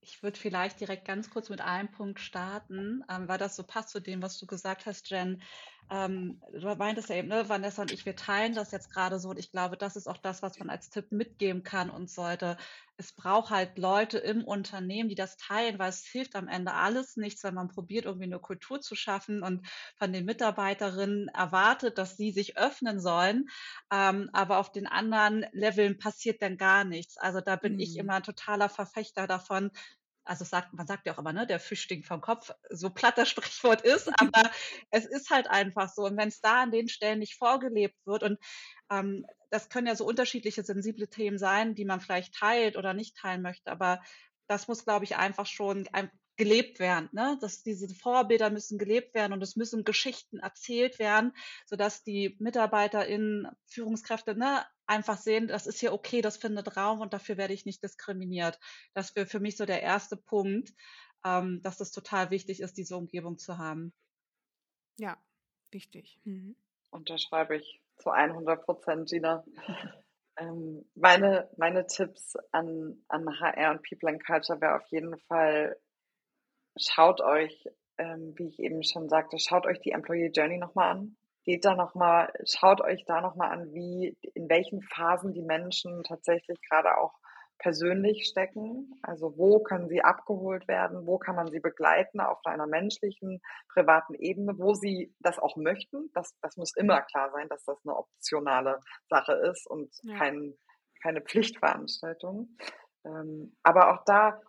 Ich 0.00 0.22
würde 0.22 0.38
vielleicht 0.38 0.80
direkt 0.80 1.06
ganz 1.06 1.30
kurz 1.30 1.48
mit 1.48 1.62
einem 1.62 1.90
Punkt 1.90 2.20
starten, 2.20 3.02
ähm, 3.08 3.26
weil 3.26 3.38
das 3.38 3.56
so 3.56 3.62
passt 3.62 3.88
zu 3.88 4.00
dem, 4.00 4.22
was 4.22 4.38
du 4.38 4.46
gesagt 4.46 4.84
hast, 4.84 5.08
Jen. 5.10 5.42
Ähm, 5.90 6.40
du 6.52 6.74
meintest 6.76 7.10
ja 7.10 7.16
eben, 7.16 7.28
ne, 7.28 7.48
Vanessa 7.48 7.82
und 7.82 7.92
ich, 7.92 8.06
wir 8.06 8.16
teilen 8.16 8.54
das 8.54 8.72
jetzt 8.72 8.90
gerade 8.90 9.18
so 9.18 9.28
und 9.30 9.38
ich 9.38 9.50
glaube, 9.50 9.76
das 9.76 9.96
ist 9.96 10.08
auch 10.08 10.16
das, 10.16 10.42
was 10.42 10.58
man 10.58 10.70
als 10.70 10.88
Tipp 10.88 11.12
mitgeben 11.12 11.62
kann 11.62 11.90
und 11.90 12.10
sollte. 12.10 12.56
Es 12.96 13.12
braucht 13.12 13.50
halt 13.50 13.76
Leute 13.76 14.18
im 14.18 14.44
Unternehmen, 14.44 15.08
die 15.08 15.14
das 15.14 15.36
teilen, 15.36 15.78
weil 15.78 15.90
es 15.90 16.04
hilft 16.04 16.36
am 16.36 16.48
Ende 16.48 16.72
alles 16.72 17.16
nichts, 17.16 17.44
wenn 17.44 17.54
man 17.54 17.68
probiert, 17.68 18.06
irgendwie 18.06 18.24
eine 18.24 18.38
Kultur 18.38 18.80
zu 18.80 18.94
schaffen 18.94 19.42
und 19.42 19.66
von 19.96 20.12
den 20.12 20.24
Mitarbeiterinnen 20.24 21.28
erwartet, 21.28 21.98
dass 21.98 22.16
sie 22.16 22.30
sich 22.30 22.56
öffnen 22.56 23.00
sollen. 23.00 23.46
Ähm, 23.92 24.30
aber 24.32 24.58
auf 24.58 24.72
den 24.72 24.86
anderen 24.86 25.44
Leveln 25.52 25.98
passiert 25.98 26.40
dann 26.40 26.56
gar 26.56 26.84
nichts. 26.84 27.18
Also 27.18 27.40
da 27.40 27.56
bin 27.56 27.74
mhm. 27.74 27.80
ich 27.80 27.96
immer 27.96 28.14
ein 28.14 28.22
totaler 28.22 28.68
Verfechter 28.68 29.26
davon, 29.26 29.70
also 30.24 30.44
sagt, 30.44 30.72
man 30.72 30.86
sagt 30.86 31.06
ja 31.06 31.14
auch 31.14 31.18
immer, 31.18 31.32
ne, 31.32 31.46
der 31.46 31.60
Fisch 31.60 31.82
stinkt 31.82 32.06
vom 32.06 32.20
Kopf, 32.20 32.50
so 32.70 32.90
platt 32.90 33.18
das 33.18 33.28
Sprichwort 33.28 33.82
ist, 33.82 34.08
aber 34.20 34.50
es 34.90 35.06
ist 35.06 35.30
halt 35.30 35.48
einfach 35.48 35.92
so. 35.92 36.02
Und 36.02 36.16
wenn 36.16 36.28
es 36.28 36.40
da 36.40 36.62
an 36.62 36.70
den 36.70 36.88
Stellen 36.88 37.18
nicht 37.18 37.36
vorgelebt 37.36 37.96
wird 38.04 38.22
und 38.22 38.38
ähm, 38.90 39.26
das 39.50 39.68
können 39.68 39.86
ja 39.86 39.94
so 39.94 40.04
unterschiedliche 40.04 40.64
sensible 40.64 41.08
Themen 41.08 41.38
sein, 41.38 41.74
die 41.74 41.84
man 41.84 42.00
vielleicht 42.00 42.34
teilt 42.34 42.76
oder 42.76 42.94
nicht 42.94 43.16
teilen 43.16 43.42
möchte, 43.42 43.70
aber 43.70 44.00
das 44.46 44.68
muss, 44.68 44.84
glaube 44.84 45.04
ich, 45.04 45.16
einfach 45.16 45.46
schon 45.46 45.88
gelebt 46.36 46.80
werden. 46.80 47.08
Ne? 47.12 47.38
Dass 47.40 47.62
diese 47.62 47.88
Vorbilder 47.94 48.50
müssen 48.50 48.78
gelebt 48.78 49.14
werden 49.14 49.32
und 49.32 49.42
es 49.42 49.56
müssen 49.56 49.84
Geschichten 49.84 50.38
erzählt 50.38 50.98
werden, 50.98 51.32
sodass 51.66 52.02
die 52.02 52.36
MitarbeiterInnen, 52.40 53.48
Führungskräfte 53.66 54.36
ne, 54.36 54.64
einfach 54.86 55.18
sehen, 55.18 55.48
das 55.48 55.66
ist 55.66 55.80
hier 55.80 55.92
okay, 55.92 56.20
das 56.20 56.36
findet 56.36 56.76
Raum 56.76 57.00
und 57.00 57.12
dafür 57.12 57.36
werde 57.36 57.54
ich 57.54 57.66
nicht 57.66 57.82
diskriminiert. 57.82 58.58
Das 58.94 59.14
wäre 59.16 59.26
für 59.26 59.40
mich 59.40 59.56
so 59.56 59.66
der 59.66 59.82
erste 59.82 60.16
Punkt, 60.16 60.72
ähm, 61.24 61.60
dass 61.62 61.80
es 61.80 61.90
total 61.90 62.30
wichtig 62.30 62.60
ist, 62.60 62.76
diese 62.76 62.96
Umgebung 62.96 63.38
zu 63.38 63.58
haben. 63.58 63.92
Ja, 64.98 65.16
wichtig. 65.70 66.20
Mhm. 66.24 66.56
Unterschreibe 66.90 67.56
ich 67.56 67.80
zu 67.96 68.10
100 68.10 68.64
Prozent, 68.64 69.08
Gina. 69.08 69.44
ähm, 70.36 70.84
meine, 70.94 71.50
meine 71.56 71.86
Tipps 71.86 72.36
an, 72.52 73.02
an 73.08 73.26
HR 73.40 73.72
und 73.72 73.82
People 73.82 74.10
and 74.10 74.24
Culture 74.24 74.60
wäre 74.60 74.76
auf 74.76 74.86
jeden 74.90 75.18
Fall 75.20 75.76
schaut 76.76 77.20
euch, 77.20 77.68
ähm, 77.98 78.34
wie 78.36 78.48
ich 78.48 78.58
eben 78.58 78.82
schon 78.82 79.08
sagte, 79.08 79.38
schaut 79.38 79.66
euch 79.66 79.80
die 79.80 79.92
Employee 79.92 80.30
Journey 80.34 80.58
nochmal 80.58 80.90
an. 80.90 81.16
Geht 81.44 81.64
da 81.64 81.74
nochmal, 81.74 82.32
schaut 82.44 82.80
euch 82.80 83.04
da 83.04 83.20
nochmal 83.20 83.52
an, 83.52 83.72
wie, 83.72 84.16
in 84.34 84.48
welchen 84.48 84.82
Phasen 84.82 85.32
die 85.32 85.42
Menschen 85.42 86.02
tatsächlich 86.02 86.58
gerade 86.68 86.96
auch 86.98 87.12
persönlich 87.58 88.26
stecken. 88.26 88.98
Also 89.02 89.36
wo 89.36 89.60
können 89.60 89.88
sie 89.88 90.02
abgeholt 90.02 90.66
werden, 90.68 91.06
wo 91.06 91.18
kann 91.18 91.36
man 91.36 91.50
sie 91.50 91.60
begleiten 91.60 92.20
auf 92.20 92.44
einer 92.44 92.66
menschlichen, 92.66 93.40
privaten 93.72 94.14
Ebene, 94.14 94.58
wo 94.58 94.74
sie 94.74 95.14
das 95.20 95.38
auch 95.38 95.56
möchten. 95.56 96.10
Das, 96.14 96.34
das 96.40 96.56
muss 96.56 96.74
immer 96.76 97.02
klar 97.02 97.30
sein, 97.32 97.48
dass 97.48 97.64
das 97.64 97.78
eine 97.84 97.96
optionale 97.96 98.80
Sache 99.08 99.32
ist 99.32 99.66
und 99.66 99.90
ja. 100.02 100.18
kein, 100.18 100.54
keine 101.02 101.20
Pflichtveranstaltung. 101.20 102.56
Ähm, 103.04 103.56
aber 103.62 103.92
auch 103.94 104.04
da 104.04 104.40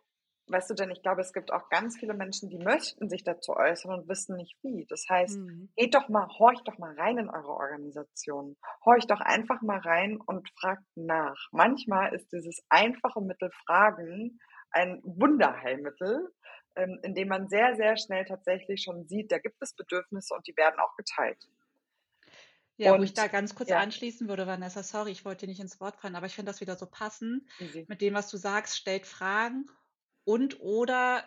weißt 0.47 0.69
du 0.69 0.73
denn, 0.73 0.91
ich 0.91 1.01
glaube, 1.01 1.21
es 1.21 1.33
gibt 1.33 1.51
auch 1.51 1.69
ganz 1.69 1.97
viele 1.97 2.13
Menschen, 2.13 2.49
die 2.49 2.57
möchten 2.57 3.09
sich 3.09 3.23
dazu 3.23 3.53
äußern 3.53 3.93
und 3.93 4.07
wissen 4.07 4.35
nicht 4.35 4.55
wie. 4.61 4.85
Das 4.87 5.05
heißt, 5.09 5.37
mhm. 5.37 5.69
geht 5.75 5.95
doch 5.95 6.09
mal, 6.09 6.27
horcht 6.27 6.67
doch 6.67 6.77
mal 6.77 6.93
rein 6.95 7.17
in 7.17 7.29
eure 7.29 7.53
Organisation. 7.53 8.55
Horcht 8.85 9.09
doch 9.09 9.21
einfach 9.21 9.61
mal 9.61 9.79
rein 9.79 10.19
und 10.25 10.49
fragt 10.59 10.85
nach. 10.95 11.37
Manchmal 11.51 12.13
ist 12.13 12.31
dieses 12.31 12.63
einfache 12.69 13.21
Mittel 13.21 13.49
Fragen 13.65 14.39
ein 14.71 15.01
Wunderheilmittel, 15.03 16.29
ähm, 16.75 16.99
in 17.03 17.15
dem 17.15 17.29
man 17.29 17.47
sehr, 17.47 17.75
sehr 17.75 17.97
schnell 17.97 18.25
tatsächlich 18.25 18.83
schon 18.83 19.07
sieht, 19.07 19.31
da 19.31 19.39
gibt 19.39 19.61
es 19.61 19.73
Bedürfnisse 19.73 20.33
und 20.33 20.45
die 20.47 20.55
werden 20.57 20.79
auch 20.79 20.95
geteilt. 20.97 21.47
Ja, 22.77 22.93
und, 22.93 22.99
wo 22.99 23.03
ich 23.03 23.13
da 23.13 23.27
ganz 23.27 23.55
kurz 23.55 23.69
ja. 23.69 23.79
anschließen 23.79 24.27
würde, 24.27 24.47
Vanessa, 24.47 24.83
sorry, 24.83 25.11
ich 25.11 25.23
wollte 25.23 25.45
dir 25.45 25.51
nicht 25.51 25.61
ins 25.61 25.79
Wort 25.79 25.95
fallen, 25.95 26.15
aber 26.15 26.25
ich 26.25 26.35
finde 26.35 26.51
das 26.51 26.59
wieder 26.59 26.75
so 26.75 26.85
passend 26.85 27.47
Easy. 27.59 27.85
mit 27.87 28.01
dem, 28.01 28.13
was 28.13 28.29
du 28.29 28.35
sagst, 28.35 28.75
stellt 28.75 29.05
Fragen 29.05 29.65
und 30.25 30.59
oder 30.59 31.23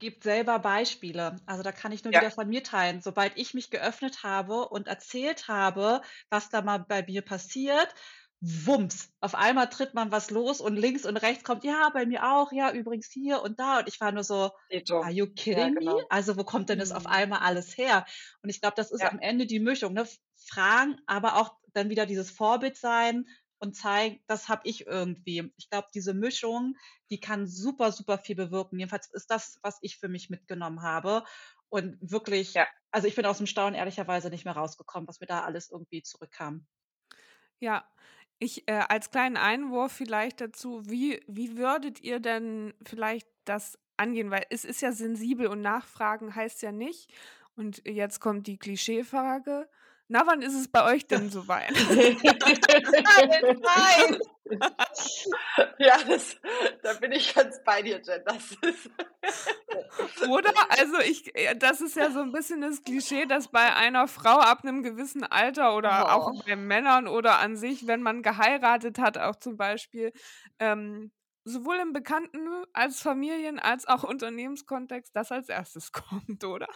gibt 0.00 0.22
selber 0.22 0.58
Beispiele. 0.58 1.36
Also 1.46 1.62
da 1.62 1.72
kann 1.72 1.92
ich 1.92 2.04
nur 2.04 2.12
ja. 2.12 2.20
wieder 2.20 2.30
von 2.30 2.48
mir 2.48 2.62
teilen. 2.62 3.00
Sobald 3.00 3.36
ich 3.36 3.54
mich 3.54 3.70
geöffnet 3.70 4.22
habe 4.22 4.68
und 4.68 4.86
erzählt 4.86 5.48
habe, 5.48 6.02
was 6.30 6.50
da 6.50 6.62
mal 6.62 6.78
bei 6.78 7.02
mir 7.02 7.22
passiert, 7.22 7.94
wumms, 8.40 9.10
auf 9.20 9.34
einmal 9.34 9.68
tritt 9.68 9.94
man 9.94 10.12
was 10.12 10.30
los 10.30 10.60
und 10.60 10.76
links 10.76 11.04
und 11.04 11.16
rechts 11.16 11.42
kommt, 11.42 11.64
ja, 11.64 11.90
bei 11.92 12.06
mir 12.06 12.32
auch, 12.32 12.52
ja, 12.52 12.70
übrigens 12.70 13.10
hier 13.12 13.42
und 13.42 13.58
da. 13.58 13.80
Und 13.80 13.88
ich 13.88 14.00
war 14.00 14.12
nur 14.12 14.22
so, 14.22 14.52
are 14.90 15.10
you 15.10 15.26
kidding 15.26 15.74
ja, 15.74 15.80
genau. 15.80 15.96
me? 15.96 16.06
Also 16.08 16.36
wo 16.36 16.44
kommt 16.44 16.68
denn 16.68 16.78
das 16.78 16.92
auf 16.92 17.04
mhm. 17.04 17.10
einmal 17.10 17.40
alles 17.40 17.76
her? 17.76 18.06
Und 18.42 18.50
ich 18.50 18.60
glaube, 18.60 18.76
das 18.76 18.92
ist 18.92 19.02
ja. 19.02 19.10
am 19.10 19.18
Ende 19.18 19.46
die 19.46 19.60
Mischung, 19.60 19.94
ne? 19.94 20.06
Fragen, 20.50 20.96
aber 21.06 21.36
auch 21.36 21.56
dann 21.74 21.90
wieder 21.90 22.06
dieses 22.06 22.30
Vorbild 22.30 22.76
sein, 22.76 23.26
und 23.58 23.74
zeigen, 23.74 24.20
das 24.26 24.48
habe 24.48 24.62
ich 24.64 24.86
irgendwie. 24.86 25.52
Ich 25.56 25.70
glaube, 25.70 25.88
diese 25.94 26.14
Mischung, 26.14 26.76
die 27.10 27.20
kann 27.20 27.46
super, 27.46 27.92
super 27.92 28.18
viel 28.18 28.36
bewirken. 28.36 28.78
Jedenfalls 28.78 29.10
ist 29.12 29.30
das, 29.30 29.58
was 29.62 29.78
ich 29.82 29.98
für 29.98 30.08
mich 30.08 30.30
mitgenommen 30.30 30.82
habe. 30.82 31.24
Und 31.68 31.98
wirklich, 32.00 32.54
ja. 32.54 32.66
also 32.90 33.08
ich 33.08 33.14
bin 33.14 33.26
aus 33.26 33.38
dem 33.38 33.46
Staunen 33.46 33.74
ehrlicherweise 33.74 34.30
nicht 34.30 34.44
mehr 34.44 34.56
rausgekommen, 34.56 35.08
was 35.08 35.20
mir 35.20 35.26
da 35.26 35.42
alles 35.42 35.70
irgendwie 35.70 36.02
zurückkam. 36.02 36.66
Ja, 37.60 37.84
ich 38.38 38.68
äh, 38.68 38.84
als 38.88 39.10
kleinen 39.10 39.36
Einwurf 39.36 39.92
vielleicht 39.92 40.40
dazu, 40.40 40.88
wie, 40.88 41.20
wie 41.26 41.56
würdet 41.56 42.00
ihr 42.00 42.20
denn 42.20 42.72
vielleicht 42.84 43.26
das 43.44 43.78
angehen? 43.96 44.30
Weil 44.30 44.46
es 44.50 44.64
ist 44.64 44.80
ja 44.80 44.92
sensibel 44.92 45.48
und 45.48 45.60
Nachfragen 45.60 46.34
heißt 46.34 46.62
ja 46.62 46.72
nicht. 46.72 47.12
Und 47.56 47.82
jetzt 47.86 48.20
kommt 48.20 48.46
die 48.46 48.56
Klischeefrage. 48.56 49.68
Na, 50.08 50.26
wann 50.26 50.40
ist 50.40 50.54
es 50.54 50.68
bei 50.68 50.84
euch 50.84 51.06
denn 51.06 51.28
soweit? 51.30 51.70
Nein! 53.70 54.18
ja, 55.78 55.98
das, 56.08 56.36
da 56.82 56.94
bin 56.94 57.12
ich 57.12 57.34
ganz 57.34 57.62
bei 57.62 57.82
dir, 57.82 58.00
Jen. 58.02 58.22
Das 58.24 58.52
ist 58.62 58.90
Oder? 60.28 60.50
Also 60.70 60.98
ich, 61.00 61.30
das 61.58 61.82
ist 61.82 61.96
ja 61.96 62.10
so 62.10 62.20
ein 62.20 62.32
bisschen 62.32 62.62
das 62.62 62.82
Klischee, 62.82 63.26
dass 63.26 63.48
bei 63.48 63.74
einer 63.74 64.08
Frau 64.08 64.38
ab 64.38 64.60
einem 64.62 64.82
gewissen 64.82 65.24
Alter 65.24 65.76
oder 65.76 66.06
oh. 66.06 66.10
auch 66.10 66.44
bei 66.44 66.56
Männern 66.56 67.06
oder 67.06 67.38
an 67.38 67.56
sich, 67.56 67.86
wenn 67.86 68.00
man 68.02 68.22
geheiratet 68.22 68.98
hat, 68.98 69.18
auch 69.18 69.36
zum 69.36 69.58
Beispiel, 69.58 70.12
ähm, 70.58 71.12
sowohl 71.44 71.76
im 71.76 71.92
Bekannten 71.92 72.48
als 72.72 73.00
Familien 73.00 73.58
als 73.58 73.86
auch 73.86 74.04
Unternehmenskontext 74.04 75.14
das 75.14 75.32
als 75.32 75.48
erstes 75.48 75.92
kommt, 75.92 76.44
oder? 76.44 76.68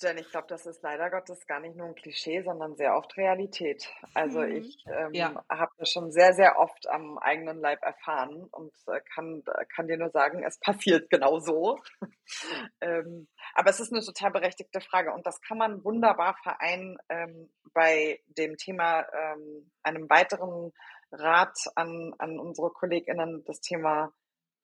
Jen, 0.00 0.18
ich 0.18 0.30
glaube, 0.30 0.46
das 0.48 0.64
ist 0.66 0.82
leider 0.82 1.10
Gottes 1.10 1.46
gar 1.46 1.58
nicht 1.58 1.76
nur 1.76 1.86
ein 1.86 1.94
Klischee, 1.94 2.42
sondern 2.42 2.76
sehr 2.76 2.96
oft 2.96 3.16
Realität. 3.16 3.88
Also 4.14 4.40
mhm. 4.40 4.52
ich 4.52 4.84
ähm, 4.86 5.12
ja. 5.12 5.44
habe 5.50 5.72
das 5.78 5.90
schon 5.90 6.12
sehr, 6.12 6.34
sehr 6.34 6.58
oft 6.58 6.88
am 6.88 7.18
eigenen 7.18 7.60
Leib 7.60 7.82
erfahren 7.82 8.44
und 8.50 8.72
äh, 8.86 9.00
kann, 9.12 9.42
kann 9.74 9.88
dir 9.88 9.96
nur 9.96 10.10
sagen, 10.10 10.44
es 10.44 10.58
passiert 10.60 11.10
genau 11.10 11.40
so. 11.40 11.80
ähm, 12.80 13.28
aber 13.54 13.70
es 13.70 13.80
ist 13.80 13.92
eine 13.92 14.04
total 14.04 14.30
berechtigte 14.30 14.80
Frage 14.80 15.12
und 15.12 15.26
das 15.26 15.40
kann 15.40 15.58
man 15.58 15.82
wunderbar 15.84 16.36
vereinen 16.42 16.98
ähm, 17.08 17.50
bei 17.74 18.20
dem 18.26 18.56
Thema 18.56 19.04
ähm, 19.12 19.70
einem 19.82 20.08
weiteren 20.08 20.72
Rat 21.10 21.58
an, 21.74 22.14
an 22.18 22.38
unsere 22.38 22.70
KollegInnen, 22.70 23.44
das 23.46 23.60
Thema 23.60 24.12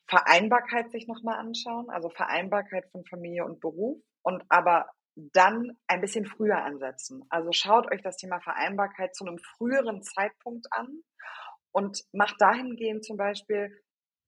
Vereinbarkeit 0.07 0.91
sich 0.91 1.09
nochmal 1.09 1.39
anschauen, 1.39 1.89
also 1.91 2.11
Vereinbarkeit 2.11 2.87
von 2.93 3.05
Familie 3.07 3.45
und 3.45 3.61
Beruf 3.61 3.99
und 4.22 4.45
aber 4.49 4.91
dann 5.16 5.76
ein 5.86 6.00
bisschen 6.00 6.26
früher 6.26 6.64
ansetzen. 6.64 7.24
Also 7.28 7.52
schaut 7.52 7.90
euch 7.92 8.02
das 8.02 8.16
Thema 8.16 8.40
Vereinbarkeit 8.40 9.14
zu 9.14 9.24
einem 9.24 9.38
früheren 9.38 10.02
Zeitpunkt 10.02 10.66
an 10.72 11.02
und 11.72 12.04
macht 12.12 12.40
dahingehend 12.40 13.04
zum 13.04 13.16
Beispiel 13.16 13.70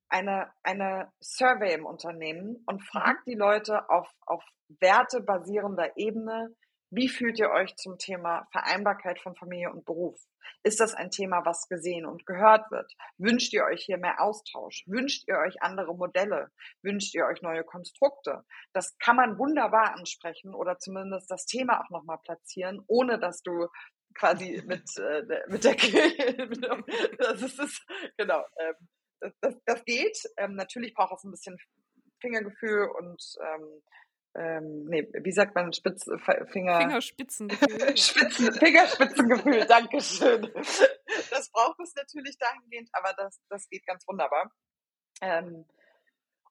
eine, 0.09 0.53
eine 0.62 1.12
Survey 1.20 1.74
im 1.74 1.87
Unternehmen 1.87 2.62
und 2.66 2.80
mhm. 2.80 2.84
fragt 2.84 3.26
die 3.26 3.34
Leute 3.34 3.89
auf, 3.91 4.09
auf 4.26 4.45
wertebasierender 4.80 5.97
Ebene, 5.97 6.55
wie 6.91 7.09
fühlt 7.09 7.39
ihr 7.39 7.51
euch 7.51 7.74
zum 7.76 7.99
Thema 7.99 8.47
Vereinbarkeit 8.53 9.20
von 9.20 9.34
Familie 9.34 9.70
und 9.70 9.84
Beruf? 9.84 10.20
Ist 10.62 10.80
das 10.80 10.95
ein 10.95 11.11
Thema, 11.11 11.45
was 11.45 11.68
gesehen 11.68 12.07
und 12.07 12.26
gehört 12.26 12.70
wird? 12.70 12.93
Wünscht 13.18 13.53
ihr 13.53 13.64
euch 13.64 13.84
hier 13.84 13.99
mehr 13.99 14.20
Austausch? 14.20 14.84
Wünscht 14.87 15.24
ihr 15.26 15.39
euch 15.39 15.61
andere 15.62 15.97
Modelle? 15.97 16.51
Wünscht 16.82 17.14
ihr 17.14 17.26
euch 17.26 17.43
neue 17.43 17.64
Konstrukte? 17.64 18.45
Das 18.72 18.97
kann 18.99 19.16
man 19.16 19.39
wunderbar 19.39 19.95
ansprechen 19.95 20.55
oder 20.55 20.78
zumindest 20.78 21.30
das 21.30 21.47
Thema 21.47 21.80
auch 21.80 21.91
nochmal 21.91 22.18
platzieren, 22.18 22.82
ohne 22.87 23.18
dass 23.18 23.43
du 23.43 23.68
quasi 24.14 24.62
mit, 24.66 24.89
äh, 24.99 25.22
mit 25.49 25.64
der 25.64 25.74
das 27.18 27.43
ist 27.43 27.59
es, 27.59 27.84
genau. 28.16 28.45
Ähm, 28.59 28.74
das, 29.41 29.55
das, 29.64 29.84
geht. 29.84 30.18
Ähm, 30.37 30.55
natürlich 30.55 30.95
braucht 30.95 31.14
es 31.16 31.24
ein 31.24 31.30
bisschen 31.30 31.59
Fingergefühl 32.20 32.89
und 32.99 33.22
ähm, 33.41 33.82
ähm, 34.37 34.84
nee, 34.89 35.09
wie 35.22 35.32
sagt 35.32 35.55
man, 35.55 35.72
Spitz, 35.72 36.05
Finger... 36.53 36.78
Fingerspitzengefühl. 36.78 37.97
Spitzen, 37.97 38.53
Fingerspitzengefühl, 38.53 39.66
Dankeschön. 39.66 40.53
Das 41.30 41.51
braucht 41.51 41.80
es 41.80 41.95
natürlich 41.95 42.37
dahingehend, 42.39 42.91
aber 42.93 43.14
das, 43.16 43.41
das 43.49 43.68
geht 43.68 43.87
ganz 43.87 44.07
wunderbar. 44.07 44.53
Ähm, 45.22 45.64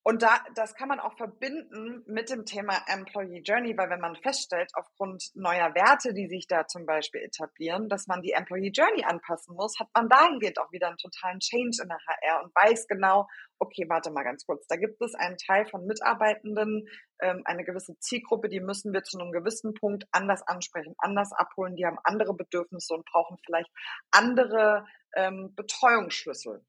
und 0.08 0.22
da, 0.22 0.38
das 0.54 0.76
kann 0.76 0.88
man 0.88 1.00
auch 1.00 1.18
verbinden 1.18 2.04
mit 2.06 2.30
dem 2.30 2.46
Thema 2.46 2.78
Employee 2.86 3.42
Journey, 3.44 3.76
weil 3.76 3.90
wenn 3.90 4.00
man 4.00 4.16
feststellt, 4.16 4.70
aufgrund 4.76 5.32
neuer 5.34 5.74
Werte, 5.74 6.14
die 6.14 6.28
sich 6.28 6.46
da 6.46 6.68
zum 6.68 6.86
Beispiel 6.86 7.22
etablieren, 7.22 7.90
dass 7.90 8.06
man 8.06 8.22
die 8.22 8.34
Employee 8.34 8.70
Journey 8.70 9.04
anpassen 9.04 9.56
muss, 9.56 9.80
hat 9.80 9.88
man 9.96 10.08
dahingehend 10.08 10.60
auch 10.60 10.72
wieder 10.72 10.90
einen 10.90 11.00
totalen 11.00 11.40
Change 11.40 11.80
in 11.82 11.90
der 11.90 11.98
HR 11.98 12.44
und 12.44 12.54
weiß 12.54 12.86
genau, 12.88 13.28
okay, 13.58 13.86
warte 13.90 14.12
mal 14.12 14.22
ganz 14.22 14.46
kurz, 14.46 14.68
da 14.68 14.76
gibt 14.76 15.02
es 15.02 15.16
einen 15.16 15.38
Teil 15.38 15.66
von 15.66 15.88
Mitarbeitenden, 15.88 16.88
ähm, 17.20 17.42
eine 17.46 17.64
gewisse 17.64 17.98
Zielgruppe, 17.98 18.48
die 18.48 18.62
müssen 18.62 18.94
wir 18.94 19.02
zu 19.02 19.18
einem 19.18 19.32
gewissen 19.32 19.74
Punkt 19.74 20.06
anders 20.12 20.44
ansprechen, 20.48 20.94
anders 21.00 21.32
abholen, 21.34 21.76
die 21.76 21.86
haben 21.88 21.98
andere 22.04 22.36
Bedürfnisse 22.36 22.94
und 22.94 23.06
brauchen 23.06 23.38
vielleicht 23.44 23.72
andere 24.12 24.86
ähm, 25.16 25.56
Betreuungsschlüssel. 25.56 26.64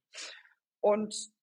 Und 0.81 1.36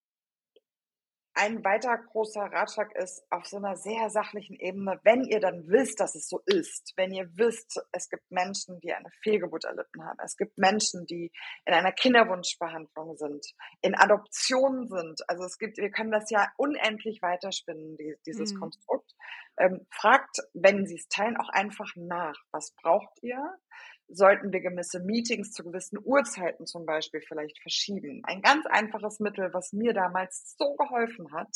ein 1.36 1.64
weiter 1.64 1.98
großer 1.98 2.42
Ratschlag 2.42 2.96
ist 2.96 3.24
auf 3.30 3.46
so 3.46 3.58
einer 3.58 3.76
sehr 3.76 4.10
sachlichen 4.10 4.56
Ebene, 4.60 5.00
wenn 5.04 5.24
ihr 5.24 5.40
dann 5.40 5.68
wisst, 5.68 6.00
dass 6.00 6.16
es 6.16 6.28
so 6.28 6.42
ist, 6.46 6.94
wenn 6.96 7.12
ihr 7.12 7.28
wisst, 7.36 7.82
es 7.92 8.10
gibt 8.10 8.30
Menschen, 8.30 8.80
die 8.82 8.94
eine 8.94 9.10
Fehlgeburt 9.22 9.66
erlitten 9.66 10.04
haben, 10.04 10.18
es 10.24 10.38
gibt 10.38 10.58
Menschen, 10.58 11.06
die 11.08 11.32
in 11.66 11.74
einer 11.74 11.92
Kinderwunschbehandlung 11.92 13.18
sind, 13.18 13.46
in 13.82 13.96
Adoption 13.96 14.88
sind, 14.88 15.22
also 15.28 15.44
es 15.44 15.58
gibt, 15.58 15.78
wir 15.78 15.92
können 15.92 16.12
das 16.12 16.30
ja 16.30 16.48
unendlich 16.58 17.22
weiterspinnen, 17.22 17.98
die, 17.98 18.16
dieses 18.26 18.54
mhm. 18.54 18.60
Konstrukt. 18.60 19.12
Ähm, 19.58 19.86
fragt, 19.92 20.38
wenn 20.54 20.88
Sie 20.88 20.96
es 20.96 21.08
teilen, 21.10 21.38
auch 21.38 21.50
einfach 21.50 21.92
nach. 21.96 22.36
Was 22.52 22.74
braucht 22.82 23.22
ihr? 23.22 23.40
Sollten 24.14 24.52
wir 24.52 24.62
gewisse 24.62 25.00
Meetings 25.00 25.52
zu 25.52 25.64
gewissen 25.64 26.00
Uhrzeiten 26.04 26.66
zum 26.66 26.86
Beispiel 26.86 27.22
vielleicht 27.22 27.60
verschieben. 27.62 28.22
Ein 28.26 28.42
ganz 28.42 28.66
einfaches 28.68 29.20
Mittel, 29.20 29.54
was 29.54 29.74
mir 29.74 29.94
damals 29.94 30.56
so 30.58 30.76
geholfen 30.76 31.32
hat, 31.34 31.56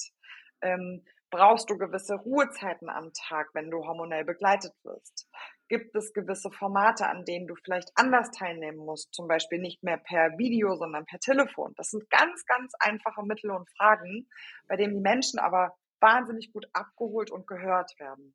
ähm, 0.61 1.03
brauchst 1.29 1.69
du 1.69 1.77
gewisse 1.77 2.15
Ruhezeiten 2.15 2.89
am 2.89 3.11
Tag, 3.13 3.49
wenn 3.53 3.69
du 3.69 3.79
hormonell 3.85 4.25
begleitet 4.25 4.73
wirst? 4.83 5.29
Gibt 5.67 5.95
es 5.95 6.13
gewisse 6.13 6.49
Formate, 6.51 7.07
an 7.07 7.25
denen 7.25 7.47
du 7.47 7.55
vielleicht 7.55 7.91
anders 7.95 8.31
teilnehmen 8.31 8.77
musst, 8.77 9.13
zum 9.13 9.27
Beispiel 9.27 9.59
nicht 9.59 9.83
mehr 9.83 9.97
per 9.97 10.37
Video, 10.37 10.75
sondern 10.75 11.05
per 11.05 11.19
Telefon? 11.19 11.73
Das 11.75 11.89
sind 11.89 12.09
ganz, 12.09 12.45
ganz 12.45 12.73
einfache 12.79 13.23
Mittel 13.23 13.51
und 13.51 13.69
Fragen, 13.71 14.29
bei 14.67 14.77
denen 14.77 14.93
die 14.93 15.01
Menschen 15.01 15.39
aber 15.39 15.75
wahnsinnig 15.99 16.53
gut 16.53 16.67
abgeholt 16.73 17.31
und 17.31 17.47
gehört 17.47 17.91
werden. 17.99 18.33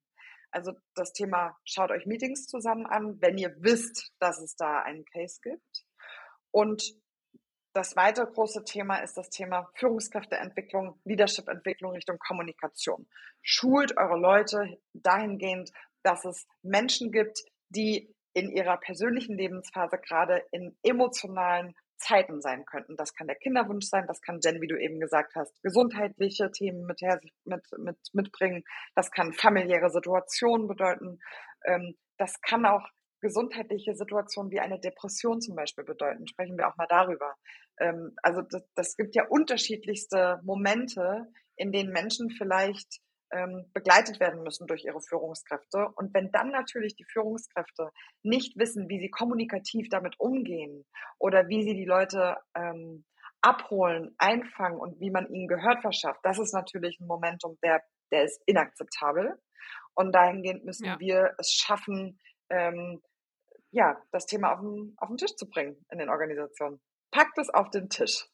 Also 0.53 0.72
das 0.94 1.12
Thema, 1.12 1.57
schaut 1.64 1.90
euch 1.90 2.07
Meetings 2.07 2.46
zusammen 2.46 2.86
an, 2.86 3.20
wenn 3.20 3.38
ihr 3.38 3.55
wisst, 3.59 4.12
dass 4.18 4.40
es 4.40 4.55
da 4.55 4.82
einen 4.82 5.05
Case 5.07 5.40
gibt. 5.42 5.84
Und 6.50 6.82
das 7.74 7.96
weitere 7.96 8.26
große 8.26 8.64
Thema 8.64 8.98
ist 8.98 9.16
das 9.16 9.30
Thema 9.30 9.66
Führungskräfteentwicklung, 9.76 11.00
Leadership-Entwicklung 11.05 11.92
Richtung 11.92 12.18
Kommunikation. 12.18 13.09
Schult 13.40 13.96
eure 13.96 14.18
Leute 14.18 14.78
dahingehend, 14.92 15.70
dass 16.03 16.24
es 16.26 16.46
Menschen 16.62 17.11
gibt, 17.11 17.40
die 17.70 18.14
in 18.34 18.50
ihrer 18.50 18.76
persönlichen 18.76 19.36
Lebensphase 19.36 19.98
gerade 19.98 20.44
in 20.50 20.76
emotionalen 20.82 21.74
Zeiten 22.03 22.40
sein 22.40 22.64
könnten. 22.64 22.96
Das 22.96 23.14
kann 23.14 23.26
der 23.26 23.36
Kinderwunsch 23.36 23.86
sein, 23.86 24.07
das 24.07 24.20
kann 24.20 24.40
Jen, 24.42 24.61
wie 24.61 24.66
du 24.66 24.78
eben 24.78 25.00
gesagt 25.00 25.34
hast, 25.34 25.62
gesundheitliche 25.62 26.50
Themen 26.50 26.84
mit, 26.84 27.00
mit, 27.44 27.64
mit, 27.78 27.96
mitbringen, 28.12 28.64
das 28.94 29.11
kann 29.11 29.32
familiäre 29.32 29.90
Situationen 29.90 30.66
bedeuten, 30.66 31.20
ähm, 31.64 31.96
das 32.18 32.40
kann 32.40 32.66
auch 32.66 32.88
gesundheitliche 33.20 33.94
Situationen 33.94 34.50
wie 34.50 34.61
eine 34.61 34.80
Depression 34.80 35.40
zum 35.40 35.55
Beispiel 35.55 35.84
bedeuten. 35.84 36.26
Sprechen 36.26 36.59
wir 36.59 36.68
auch 36.68 36.76
mal 36.76 36.88
darüber. 36.88 37.34
Ähm, 37.78 38.14
also 38.22 38.42
das, 38.42 38.64
das 38.74 38.96
gibt 38.96 39.14
ja 39.14 39.26
unterschiedlichste 39.28 40.40
Momente, 40.42 41.28
in 41.57 41.70
denen 41.70 41.92
Menschen 41.92 42.30
vielleicht 42.30 43.00
ähm, 43.32 43.70
begleitet 43.72 44.20
werden 44.20 44.42
müssen 44.42 44.66
durch 44.66 44.84
ihre 44.84 45.00
Führungskräfte. 45.00 45.88
Und 45.96 46.14
wenn 46.14 46.30
dann 46.30 46.50
natürlich 46.50 46.94
die 46.94 47.06
Führungskräfte 47.10 47.90
nicht 48.22 48.56
wissen, 48.58 48.88
wie 48.88 49.00
sie 49.00 49.10
kommunikativ 49.10 49.88
damit 49.88 50.20
umgehen 50.20 50.84
oder 51.18 51.48
wie 51.48 51.62
sie 51.62 51.74
die 51.74 51.86
Leute 51.86 52.36
ähm, 52.54 53.04
abholen, 53.40 54.14
einfangen 54.18 54.78
und 54.78 55.00
wie 55.00 55.10
man 55.10 55.26
ihnen 55.28 55.48
Gehört 55.48 55.80
verschafft, 55.80 56.20
das 56.22 56.38
ist 56.38 56.52
natürlich 56.52 57.00
ein 57.00 57.06
Momentum, 57.06 57.58
der, 57.62 57.82
der 58.12 58.24
ist 58.24 58.40
inakzeptabel. 58.46 59.38
Und 59.94 60.12
dahingehend 60.14 60.64
müssen 60.64 60.86
ja. 60.86 60.98
wir 61.00 61.34
es 61.38 61.52
schaffen, 61.52 62.18
ähm, 62.50 63.02
ja, 63.70 64.00
das 64.10 64.26
Thema 64.26 64.52
auf 64.52 64.60
den, 64.60 64.94
auf 64.98 65.08
den 65.08 65.16
Tisch 65.16 65.34
zu 65.34 65.48
bringen 65.48 65.84
in 65.90 65.98
den 65.98 66.08
Organisationen. 66.08 66.80
Packt 67.10 67.38
es 67.38 67.50
auf 67.50 67.70
den 67.70 67.88
Tisch. 67.88 68.26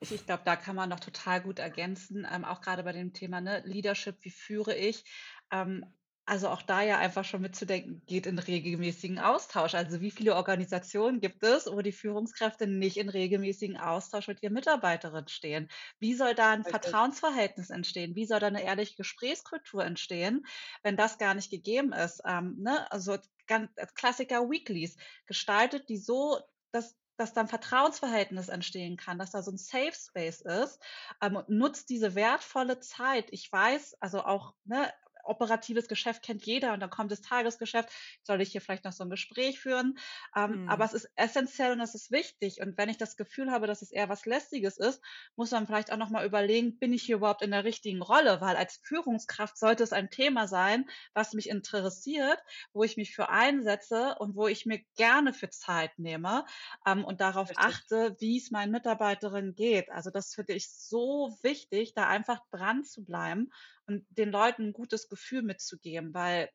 Ich, 0.00 0.12
ich 0.12 0.26
glaube, 0.26 0.42
da 0.44 0.56
kann 0.56 0.76
man 0.76 0.88
noch 0.88 1.00
total 1.00 1.40
gut 1.40 1.58
ergänzen, 1.58 2.26
ähm, 2.30 2.44
auch 2.44 2.60
gerade 2.60 2.84
bei 2.84 2.92
dem 2.92 3.12
Thema 3.12 3.40
ne, 3.40 3.62
Leadership, 3.64 4.16
wie 4.22 4.30
führe 4.30 4.74
ich. 4.76 5.04
Ähm, 5.50 5.84
also 6.24 6.48
auch 6.50 6.60
da 6.60 6.82
ja 6.82 6.98
einfach 6.98 7.24
schon 7.24 7.40
mitzudenken, 7.40 8.02
geht 8.04 8.26
in 8.26 8.38
regelmäßigen 8.38 9.18
Austausch. 9.18 9.74
Also 9.74 10.02
wie 10.02 10.10
viele 10.10 10.36
Organisationen 10.36 11.20
gibt 11.20 11.42
es, 11.42 11.66
wo 11.66 11.80
die 11.80 11.90
Führungskräfte 11.90 12.66
nicht 12.66 12.98
in 12.98 13.08
regelmäßigen 13.08 13.78
Austausch 13.78 14.28
mit 14.28 14.42
ihren 14.42 14.52
Mitarbeiterinnen 14.52 15.28
stehen? 15.28 15.68
Wie 16.00 16.14
soll 16.14 16.34
da 16.34 16.50
ein 16.52 16.64
Vertrauensverhältnis 16.66 17.70
entstehen? 17.70 18.14
Wie 18.14 18.26
soll 18.26 18.40
da 18.40 18.48
eine 18.48 18.62
ehrliche 18.62 18.96
Gesprächskultur 18.96 19.84
entstehen, 19.84 20.44
wenn 20.82 20.98
das 20.98 21.16
gar 21.16 21.32
nicht 21.34 21.50
gegeben 21.50 21.92
ist? 21.94 22.20
Ähm, 22.26 22.56
ne? 22.58 22.92
Also 22.92 23.16
ganz, 23.46 23.70
Klassiker 23.94 24.50
Weeklies 24.50 24.96
gestaltet 25.26 25.88
die 25.88 25.96
so, 25.96 26.40
dass 26.72 26.94
dass 27.18 27.32
dann 27.32 27.48
Vertrauensverhältnis 27.48 28.48
entstehen 28.48 28.96
kann, 28.96 29.18
dass 29.18 29.32
da 29.32 29.42
so 29.42 29.50
ein 29.50 29.58
Safe 29.58 29.92
Space 29.92 30.40
ist. 30.40 30.80
Ähm, 31.20 31.42
nutzt 31.48 31.90
diese 31.90 32.14
wertvolle 32.14 32.80
Zeit. 32.80 33.28
Ich 33.30 33.50
weiß, 33.50 33.96
also 34.00 34.24
auch 34.24 34.54
ne, 34.64 34.92
operatives 35.28 35.88
Geschäft 35.88 36.22
kennt 36.22 36.44
jeder 36.44 36.72
und 36.72 36.80
dann 36.80 36.90
kommt 36.90 37.12
das 37.12 37.20
Tagesgeschäft, 37.20 37.90
soll 38.22 38.40
ich 38.40 38.52
hier 38.52 38.60
vielleicht 38.60 38.84
noch 38.84 38.92
so 38.92 39.04
ein 39.04 39.10
Gespräch 39.10 39.60
führen. 39.60 39.98
Ähm, 40.34 40.62
mhm. 40.62 40.68
Aber 40.68 40.84
es 40.84 40.94
ist 40.94 41.10
essentiell 41.16 41.72
und 41.72 41.80
es 41.80 41.94
ist 41.94 42.10
wichtig. 42.10 42.60
Und 42.60 42.76
wenn 42.76 42.88
ich 42.88 42.96
das 42.96 43.16
Gefühl 43.16 43.50
habe, 43.50 43.66
dass 43.66 43.82
es 43.82 43.90
eher 43.90 44.08
was 44.08 44.26
Lästiges 44.26 44.78
ist, 44.78 45.02
muss 45.36 45.50
man 45.50 45.66
vielleicht 45.66 45.92
auch 45.92 45.96
nochmal 45.96 46.26
überlegen, 46.26 46.78
bin 46.78 46.92
ich 46.92 47.02
hier 47.02 47.16
überhaupt 47.16 47.42
in 47.42 47.50
der 47.50 47.64
richtigen 47.64 48.02
Rolle? 48.02 48.40
Weil 48.40 48.56
als 48.56 48.80
Führungskraft 48.82 49.58
sollte 49.58 49.82
es 49.82 49.92
ein 49.92 50.10
Thema 50.10 50.48
sein, 50.48 50.88
was 51.14 51.34
mich 51.34 51.48
interessiert, 51.48 52.38
wo 52.72 52.82
ich 52.82 52.96
mich 52.96 53.14
für 53.14 53.28
einsetze 53.28 54.16
und 54.18 54.36
wo 54.36 54.48
ich 54.48 54.66
mir 54.66 54.80
gerne 54.96 55.32
für 55.32 55.50
Zeit 55.50 55.98
nehme 55.98 56.44
ähm, 56.86 57.04
und 57.04 57.20
darauf 57.20 57.50
Richtig. 57.50 57.64
achte, 57.64 58.16
wie 58.18 58.38
es 58.38 58.50
meinen 58.50 58.72
Mitarbeiterinnen 58.72 59.54
geht. 59.54 59.90
Also 59.90 60.10
das 60.10 60.34
finde 60.34 60.54
ich 60.54 60.70
so 60.70 61.38
wichtig, 61.42 61.94
da 61.94 62.06
einfach 62.06 62.40
dran 62.50 62.84
zu 62.84 63.04
bleiben 63.04 63.50
und 63.88 64.06
den 64.10 64.30
Leuten 64.30 64.68
ein 64.68 64.72
gutes 64.72 65.08
Gefühl 65.08 65.42
mitzugeben, 65.42 66.14
weil 66.14 66.50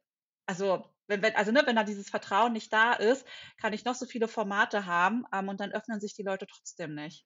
also 0.46 0.86
wenn, 1.08 1.22
wenn, 1.22 1.36
also 1.36 1.52
ne, 1.52 1.64
wenn 1.66 1.76
da 1.76 1.84
dieses 1.84 2.10
Vertrauen 2.10 2.54
nicht 2.54 2.72
da 2.72 2.94
ist, 2.94 3.26
kann 3.58 3.74
ich 3.74 3.86
noch 3.86 3.96
so 3.96 4.06
viele 4.06 4.28
Formate 4.28 4.86
haben 4.86 5.26
ähm, 5.34 5.50
und 5.50 5.60
dann 5.60 5.72
öffnen 5.72 6.00
sich 6.00 6.14
die 6.14 6.24
Leute 6.24 6.48
trotzdem 6.48 6.96
nicht. 6.96 7.26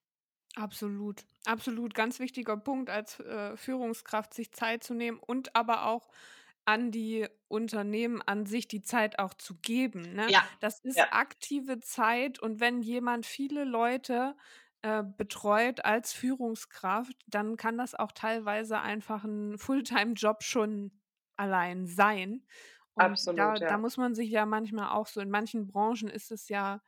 Absolut, 0.56 1.24
absolut. 1.46 1.94
Ganz 1.94 2.20
wichtiger 2.20 2.58
Punkt 2.58 2.90
als 2.90 3.20
äh, 3.20 3.56
Führungskraft, 3.56 4.34
sich 4.34 4.52
Zeit 4.52 4.84
zu 4.84 4.94
nehmen 4.94 5.20
und 5.20 5.56
aber 5.56 5.86
auch 5.86 6.10
an 6.66 6.92
die 6.92 7.28
Unternehmen 7.48 8.22
an 8.22 8.46
sich 8.46 8.68
die 8.68 8.82
Zeit 8.82 9.20
auch 9.20 9.34
zu 9.34 9.56
geben. 9.56 10.02
Ne? 10.16 10.30
Ja. 10.30 10.44
Das 10.60 10.80
ist 10.80 10.98
ja. 10.98 11.12
aktive 11.12 11.80
Zeit 11.80 12.40
und 12.40 12.60
wenn 12.60 12.82
jemand 12.82 13.26
viele 13.26 13.64
Leute 13.64 14.36
äh, 14.82 15.04
betreut 15.04 15.84
als 15.86 16.14
Führungskraft, 16.14 17.16
dann 17.28 17.58
kann 17.58 17.78
das 17.78 17.96
auch 17.96 18.12
teilweise 18.12 18.80
einfach 18.80 19.24
ein 19.24 19.58
Fulltime-Job 19.58 20.44
schon 20.44 21.02
allein 21.36 21.88
sein. 21.88 22.46
Und 22.94 23.06
Absolut, 23.06 23.38
da, 23.38 23.56
ja. 23.62 23.68
da 23.68 23.78
muss 23.78 23.98
man 23.98 24.16
sich 24.16 24.30
ja 24.30 24.46
manchmal 24.46 24.90
auch 24.90 25.08
so, 25.08 25.22
in 25.22 25.30
manchen 25.30 25.68
Branchen 25.68 26.10
ist 26.10 26.32
es 26.32 26.50
ja, 26.50 26.82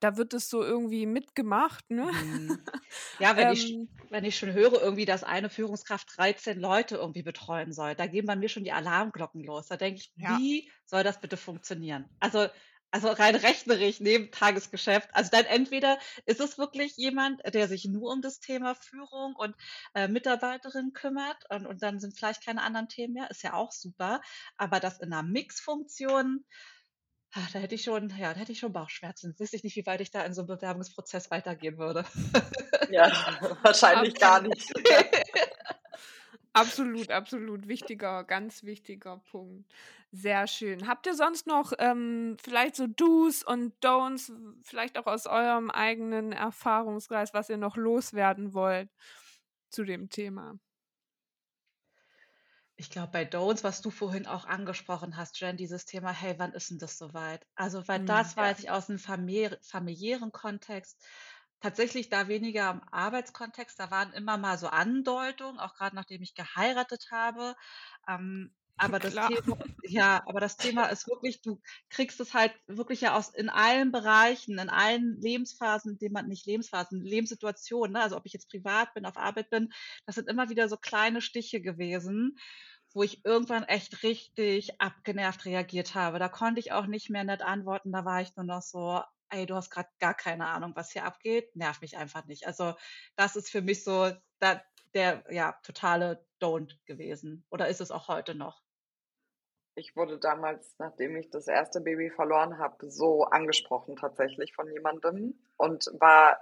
da 0.00 0.16
wird 0.16 0.34
es 0.34 0.48
so 0.50 0.62
irgendwie 0.62 1.06
mitgemacht, 1.06 1.90
ne? 1.90 2.12
Mhm. 2.12 2.64
Ja, 3.18 3.36
wenn, 3.36 3.50
ich, 3.50 3.80
ähm. 3.80 3.88
wenn 4.10 4.24
ich 4.24 4.36
schon 4.38 4.52
höre, 4.52 4.80
irgendwie, 4.80 5.04
dass 5.04 5.24
eine 5.24 5.50
Führungskraft 5.50 6.08
13 6.16 6.60
Leute 6.60 6.96
irgendwie 6.96 7.22
betreuen 7.22 7.72
soll, 7.72 7.94
da 7.96 8.06
gehen 8.06 8.26
bei 8.26 8.36
mir 8.36 8.48
schon 8.48 8.64
die 8.64 8.72
Alarmglocken 8.72 9.42
los. 9.44 9.66
Da 9.66 9.76
denke 9.76 10.00
ich, 10.00 10.12
Ja. 10.16 10.38
wie 10.38 10.70
soll 10.84 11.02
das 11.04 11.20
bitte 11.20 11.36
funktionieren? 11.36 12.08
Also 12.20 12.48
also 12.90 13.08
rein 13.08 13.34
rechnerisch 13.34 14.00
neben 14.00 14.30
Tagesgeschäft. 14.30 15.08
Also 15.12 15.30
dann 15.30 15.44
entweder 15.44 15.98
ist 16.26 16.40
es 16.40 16.58
wirklich 16.58 16.96
jemand, 16.96 17.42
der 17.52 17.68
sich 17.68 17.84
nur 17.84 18.12
um 18.12 18.22
das 18.22 18.40
Thema 18.40 18.74
Führung 18.74 19.34
und 19.36 19.54
äh, 19.94 20.08
Mitarbeiterin 20.08 20.92
kümmert 20.92 21.44
und, 21.50 21.66
und 21.66 21.82
dann 21.82 22.00
sind 22.00 22.16
vielleicht 22.16 22.44
keine 22.44 22.62
anderen 22.62 22.88
Themen 22.88 23.14
mehr, 23.14 23.30
ist 23.30 23.42
ja 23.42 23.54
auch 23.54 23.72
super. 23.72 24.20
Aber 24.56 24.80
das 24.80 25.00
in 25.00 25.12
einer 25.12 25.22
Mixfunktion, 25.22 26.44
ah, 27.32 27.46
da 27.52 27.58
hätte 27.58 27.74
ich 27.74 27.82
schon, 27.82 28.08
ja, 28.16 28.32
da 28.32 28.40
hätte 28.40 28.52
ich 28.52 28.58
schon 28.58 28.72
Bauchschmerzen. 28.72 29.34
Wüsste 29.38 29.56
ich 29.56 29.64
nicht, 29.64 29.76
wie 29.76 29.86
weit 29.86 30.00
ich 30.00 30.10
da 30.10 30.22
in 30.22 30.32
so 30.32 30.42
einem 30.42 30.48
Bewerbungsprozess 30.48 31.30
weitergehen 31.30 31.78
würde. 31.78 32.04
Ja, 32.90 33.10
wahrscheinlich 33.62 34.14
gar 34.14 34.40
nicht. 34.40 34.72
Absolut, 36.60 37.10
absolut 37.12 37.68
wichtiger, 37.68 38.24
ganz 38.24 38.64
wichtiger 38.64 39.18
Punkt. 39.18 39.72
Sehr 40.10 40.46
schön. 40.46 40.86
Habt 40.88 41.06
ihr 41.06 41.14
sonst 41.14 41.46
noch 41.46 41.72
ähm, 41.78 42.36
vielleicht 42.42 42.74
so 42.76 42.86
Do's 42.86 43.42
und 43.44 43.74
Don'ts, 43.84 44.32
vielleicht 44.62 44.98
auch 44.98 45.06
aus 45.06 45.26
eurem 45.26 45.70
eigenen 45.70 46.32
Erfahrungskreis, 46.32 47.34
was 47.34 47.50
ihr 47.50 47.58
noch 47.58 47.76
loswerden 47.76 48.54
wollt 48.54 48.88
zu 49.70 49.84
dem 49.84 50.08
Thema? 50.10 50.58
Ich 52.76 52.88
glaube, 52.88 53.10
bei 53.12 53.24
Don'ts, 53.24 53.62
was 53.62 53.82
du 53.82 53.90
vorhin 53.90 54.26
auch 54.26 54.46
angesprochen 54.46 55.18
hast, 55.18 55.38
Jen, 55.40 55.58
dieses 55.58 55.84
Thema, 55.84 56.12
hey, 56.12 56.38
wann 56.38 56.52
ist 56.54 56.70
denn 56.70 56.78
das 56.78 56.96
soweit? 56.96 57.46
Also, 57.56 57.86
weil 57.88 57.98
Hm, 57.98 58.06
das 58.06 58.36
ja. 58.36 58.38
weiß 58.38 58.60
ich 58.60 58.70
aus 58.70 58.88
einem 58.88 58.98
famili 58.98 59.54
familiären 59.62 60.32
Kontext, 60.32 61.04
tatsächlich 61.60 62.08
da 62.08 62.28
weniger 62.28 62.70
im 62.70 62.82
Arbeitskontext. 62.90 63.78
Da 63.78 63.90
waren 63.90 64.12
immer 64.12 64.38
mal 64.38 64.58
so 64.58 64.68
Andeutungen, 64.68 65.58
auch 65.58 65.74
gerade 65.74 65.96
nachdem 65.96 66.22
ich 66.22 66.34
geheiratet 66.34 67.08
habe. 67.10 67.54
Ähm, 68.08 68.54
aber 68.76 69.00
das 69.00 69.12
Klar. 69.12 69.28
Thema, 69.28 69.58
ja, 69.82 70.22
aber 70.26 70.40
das 70.40 70.56
Thema 70.56 70.86
ist 70.86 71.08
wirklich, 71.08 71.42
du 71.42 71.60
kriegst 71.90 72.20
es 72.20 72.32
halt 72.32 72.54
wirklich 72.68 73.00
ja 73.00 73.16
aus 73.16 73.30
in 73.34 73.48
allen 73.48 73.90
Bereichen, 73.90 74.58
in 74.58 74.70
allen 74.70 75.20
Lebensphasen, 75.20 75.98
die 75.98 76.10
man 76.10 76.28
nicht 76.28 76.46
Lebensphasen, 76.46 77.02
Lebenssituationen, 77.02 77.94
ne? 77.94 78.02
also 78.02 78.16
ob 78.16 78.24
ich 78.24 78.32
jetzt 78.32 78.50
privat 78.50 78.94
bin, 78.94 79.04
auf 79.04 79.16
Arbeit 79.16 79.50
bin, 79.50 79.70
das 80.06 80.14
sind 80.14 80.28
immer 80.28 80.48
wieder 80.48 80.68
so 80.68 80.76
kleine 80.76 81.20
Stiche 81.20 81.60
gewesen, 81.60 82.36
wo 82.92 83.02
ich 83.02 83.24
irgendwann 83.24 83.64
echt 83.64 84.02
richtig 84.04 84.80
abgenervt 84.80 85.44
reagiert 85.44 85.94
habe. 85.94 86.18
Da 86.20 86.28
konnte 86.28 86.60
ich 86.60 86.72
auch 86.72 86.86
nicht 86.86 87.10
mehr 87.10 87.24
nett 87.24 87.42
antworten, 87.42 87.92
da 87.92 88.04
war 88.04 88.22
ich 88.22 88.34
nur 88.36 88.46
noch 88.46 88.62
so, 88.62 89.02
ey, 89.30 89.46
du 89.46 89.54
hast 89.54 89.70
gerade 89.70 89.88
gar 89.98 90.14
keine 90.14 90.46
Ahnung, 90.46 90.72
was 90.74 90.92
hier 90.92 91.04
abgeht, 91.04 91.54
nerv 91.56 91.80
mich 91.80 91.96
einfach 91.96 92.24
nicht. 92.26 92.46
Also 92.46 92.74
das 93.16 93.36
ist 93.36 93.50
für 93.50 93.62
mich 93.62 93.84
so 93.84 94.10
da, 94.38 94.62
der 94.94 95.24
ja 95.30 95.58
totale 95.62 96.24
Don't 96.40 96.72
gewesen. 96.86 97.44
Oder 97.50 97.68
ist 97.68 97.80
es 97.80 97.90
auch 97.90 98.08
heute 98.08 98.34
noch? 98.34 98.62
Ich 99.74 99.94
wurde 99.94 100.18
damals, 100.18 100.74
nachdem 100.78 101.16
ich 101.16 101.30
das 101.30 101.46
erste 101.46 101.80
Baby 101.80 102.10
verloren 102.10 102.58
habe, 102.58 102.90
so 102.90 103.24
angesprochen 103.24 103.94
tatsächlich 103.94 104.52
von 104.54 104.70
jemandem 104.72 105.38
und 105.56 105.86
war 106.00 106.38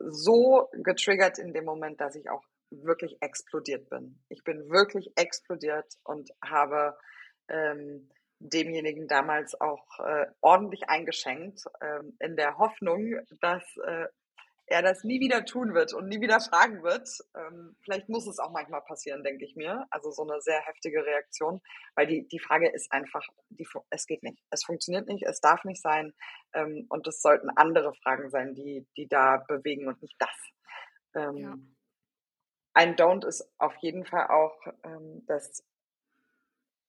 so 0.00 0.68
getriggert 0.72 1.38
in 1.38 1.52
dem 1.52 1.64
Moment, 1.64 2.00
dass 2.00 2.14
ich 2.16 2.28
auch 2.28 2.44
wirklich 2.70 3.16
explodiert 3.20 3.88
bin. 3.88 4.18
Ich 4.28 4.44
bin 4.44 4.68
wirklich 4.68 5.12
explodiert 5.16 5.94
und 6.02 6.30
habe 6.42 6.98
ähm, 7.48 8.10
demjenigen 8.50 9.08
damals 9.08 9.58
auch 9.60 9.98
äh, 10.00 10.26
ordentlich 10.40 10.88
eingeschenkt, 10.88 11.64
ähm, 11.80 12.16
in 12.20 12.36
der 12.36 12.58
Hoffnung, 12.58 13.16
dass 13.40 13.62
äh, 13.78 14.06
er 14.66 14.82
das 14.82 15.04
nie 15.04 15.20
wieder 15.20 15.44
tun 15.44 15.74
wird 15.74 15.92
und 15.92 16.08
nie 16.08 16.20
wieder 16.20 16.40
fragen 16.40 16.82
wird. 16.82 17.08
Ähm, 17.36 17.76
vielleicht 17.82 18.08
muss 18.08 18.26
es 18.26 18.38
auch 18.38 18.50
manchmal 18.50 18.80
passieren, 18.82 19.22
denke 19.22 19.44
ich 19.44 19.56
mir. 19.56 19.86
Also 19.90 20.10
so 20.10 20.22
eine 20.22 20.40
sehr 20.40 20.60
heftige 20.60 21.04
Reaktion, 21.04 21.60
weil 21.94 22.06
die, 22.06 22.26
die 22.28 22.38
Frage 22.38 22.68
ist 22.70 22.90
einfach, 22.92 23.26
die, 23.50 23.66
es 23.90 24.06
geht 24.06 24.22
nicht, 24.22 24.38
es 24.50 24.64
funktioniert 24.64 25.06
nicht, 25.06 25.24
es 25.24 25.40
darf 25.40 25.64
nicht 25.64 25.82
sein 25.82 26.14
ähm, 26.54 26.86
und 26.88 27.06
es 27.06 27.20
sollten 27.20 27.50
andere 27.50 27.94
Fragen 27.94 28.30
sein, 28.30 28.54
die, 28.54 28.86
die 28.96 29.06
da 29.06 29.44
bewegen 29.48 29.88
und 29.88 30.00
nicht 30.00 30.16
das. 30.18 30.36
Ähm, 31.14 31.36
ja. 31.36 31.54
Ein 32.72 32.96
Don't 32.96 33.26
ist 33.26 33.48
auf 33.58 33.76
jeden 33.80 34.04
Fall 34.04 34.28
auch, 34.28 34.58
ähm, 34.82 35.24
dass 35.26 35.62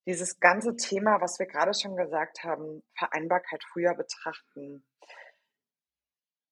dieses 0.06 0.40
ganze 0.40 0.76
Thema, 0.76 1.20
was 1.22 1.40
wir 1.40 1.48
gerade 1.48 1.74
schon 1.74 1.96
gesagt 1.96 2.44
haben, 2.44 2.84
Vereinbarkeit 2.98 3.64
früher 3.72 3.96
betrachten. 3.96 4.86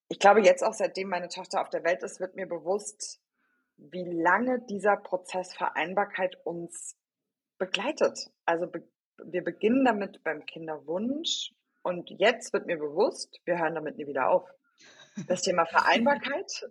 Ich 0.08 0.20
glaube, 0.20 0.42
jetzt 0.42 0.64
auch 0.64 0.74
seitdem 0.74 1.10
meine 1.10 1.30
Tochter 1.30 1.62
auf 1.62 1.70
der 1.70 1.84
Welt 1.84 2.04
ist, 2.04 2.20
wird 2.20 2.36
mir 2.36 2.48
bewusst, 2.48 3.22
wie 3.78 4.06
lange 4.06 4.62
dieser 4.66 4.98
Prozess 4.98 5.54
Vereinbarkeit 5.56 6.36
uns 6.46 6.96
begleitet. 7.58 8.30
Also 8.46 8.68
be 8.68 8.88
wir 9.26 9.44
beginnen 9.44 9.86
damit 9.86 10.24
beim 10.24 10.44
Kinderwunsch 10.48 11.54
und 11.84 12.10
jetzt 12.10 12.52
wird 12.52 12.66
mir 12.66 12.78
bewusst, 12.78 13.40
wir 13.46 13.60
hören 13.60 13.76
damit 13.76 13.96
nie 13.96 14.08
wieder 14.08 14.30
auf. 14.30 14.50
Das 15.28 15.42
Thema 15.42 15.66
Vereinbarkeit 15.66 16.70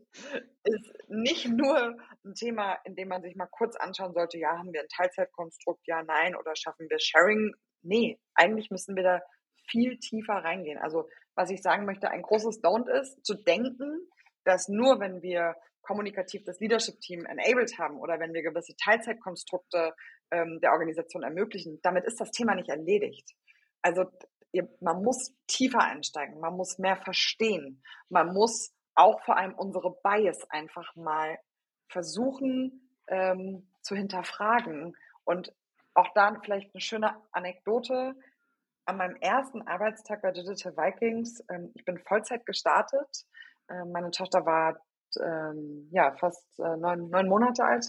ist 0.64 0.92
nicht 1.08 1.48
nur 1.48 1.96
ein 2.24 2.34
Thema, 2.34 2.78
in 2.84 2.96
dem 2.96 3.08
man 3.08 3.22
sich 3.22 3.36
mal 3.36 3.46
kurz 3.46 3.76
anschauen 3.76 4.14
sollte, 4.14 4.38
ja, 4.38 4.58
haben 4.58 4.72
wir 4.72 4.80
ein 4.80 4.88
Teilzeitkonstrukt, 4.88 5.86
ja, 5.86 6.02
nein, 6.02 6.34
oder 6.34 6.56
schaffen 6.56 6.88
wir 6.88 6.98
Sharing? 6.98 7.54
Nee, 7.82 8.18
eigentlich 8.34 8.70
müssen 8.70 8.96
wir 8.96 9.02
da 9.02 9.20
viel 9.68 9.98
tiefer 9.98 10.34
reingehen. 10.34 10.78
Also, 10.78 11.08
was 11.34 11.50
ich 11.50 11.62
sagen 11.62 11.86
möchte, 11.86 12.10
ein 12.10 12.22
großes 12.22 12.62
Don't 12.62 12.88
ist, 12.88 13.24
zu 13.24 13.34
denken, 13.34 14.08
dass 14.44 14.68
nur 14.68 15.00
wenn 15.00 15.22
wir 15.22 15.54
kommunikativ 15.82 16.44
das 16.44 16.60
Leadership-Team 16.60 17.26
enabled 17.26 17.78
haben 17.78 17.98
oder 17.98 18.18
wenn 18.20 18.32
wir 18.32 18.42
gewisse 18.42 18.74
Teilzeitkonstrukte 18.76 19.94
ähm, 20.30 20.60
der 20.62 20.72
Organisation 20.72 21.22
ermöglichen, 21.22 21.80
damit 21.82 22.04
ist 22.04 22.20
das 22.20 22.30
Thema 22.30 22.54
nicht 22.54 22.68
erledigt. 22.68 23.30
Also 23.82 24.04
man 24.80 25.02
muss 25.02 25.32
tiefer 25.46 25.80
einsteigen, 25.80 26.40
man 26.40 26.56
muss 26.56 26.78
mehr 26.78 26.96
verstehen, 26.96 27.82
man 28.08 28.32
muss 28.32 28.74
auch 28.94 29.22
vor 29.24 29.36
allem 29.36 29.54
unsere 29.54 29.96
Bias 30.02 30.44
einfach 30.50 30.94
mal 30.96 31.38
versuchen 31.88 32.90
ähm, 33.06 33.68
zu 33.80 33.94
hinterfragen. 33.94 34.94
Und 35.24 35.52
auch 35.94 36.08
da 36.14 36.38
vielleicht 36.42 36.74
eine 36.74 36.80
schöne 36.80 37.16
Anekdote. 37.32 38.14
An 38.84 38.96
meinem 38.96 39.16
ersten 39.16 39.62
Arbeitstag 39.62 40.22
bei 40.22 40.32
Digital 40.32 40.76
Vikings, 40.76 41.42
ähm, 41.48 41.70
ich 41.74 41.84
bin 41.84 41.98
Vollzeit 41.98 42.44
gestartet. 42.46 43.24
Ähm, 43.70 43.92
meine 43.92 44.10
Tochter 44.10 44.44
war 44.44 44.76
ähm, 45.20 45.88
ja 45.92 46.14
fast 46.16 46.58
äh, 46.58 46.76
neun, 46.76 47.08
neun 47.08 47.28
Monate 47.28 47.64
alt 47.64 47.86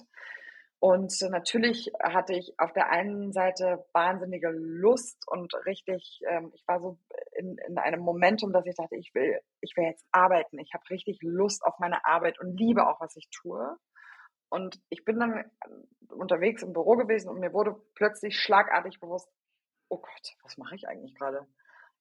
und 0.83 1.13
natürlich 1.29 1.89
hatte 2.03 2.33
ich 2.33 2.59
auf 2.59 2.73
der 2.73 2.89
einen 2.89 3.31
Seite 3.31 3.85
wahnsinnige 3.93 4.49
Lust 4.49 5.23
und 5.27 5.53
richtig, 5.65 6.19
ähm, 6.27 6.51
ich 6.53 6.67
war 6.67 6.81
so 6.81 6.99
in, 7.37 7.55
in 7.69 7.77
einem 7.77 8.01
Momentum, 8.01 8.51
dass 8.51 8.65
ich 8.65 8.75
dachte, 8.75 8.97
ich 8.97 9.15
will, 9.15 9.39
ich 9.61 9.77
will 9.77 9.85
jetzt 9.85 10.05
arbeiten. 10.11 10.59
Ich 10.59 10.73
habe 10.73 10.83
richtig 10.89 11.19
Lust 11.21 11.63
auf 11.63 11.79
meine 11.79 12.05
Arbeit 12.05 12.37
und 12.41 12.59
liebe 12.59 12.85
auch, 12.85 12.99
was 12.99 13.15
ich 13.15 13.29
tue. 13.29 13.77
Und 14.49 14.77
ich 14.89 15.05
bin 15.05 15.21
dann 15.21 15.49
unterwegs 16.09 16.63
im 16.63 16.73
Büro 16.73 16.97
gewesen 16.97 17.29
und 17.29 17.39
mir 17.39 17.53
wurde 17.53 17.77
plötzlich 17.95 18.37
schlagartig 18.37 18.99
bewusst, 18.99 19.31
oh 19.87 19.99
Gott, 19.99 20.35
was 20.43 20.57
mache 20.57 20.75
ich 20.75 20.89
eigentlich 20.89 21.15
gerade? 21.15 21.47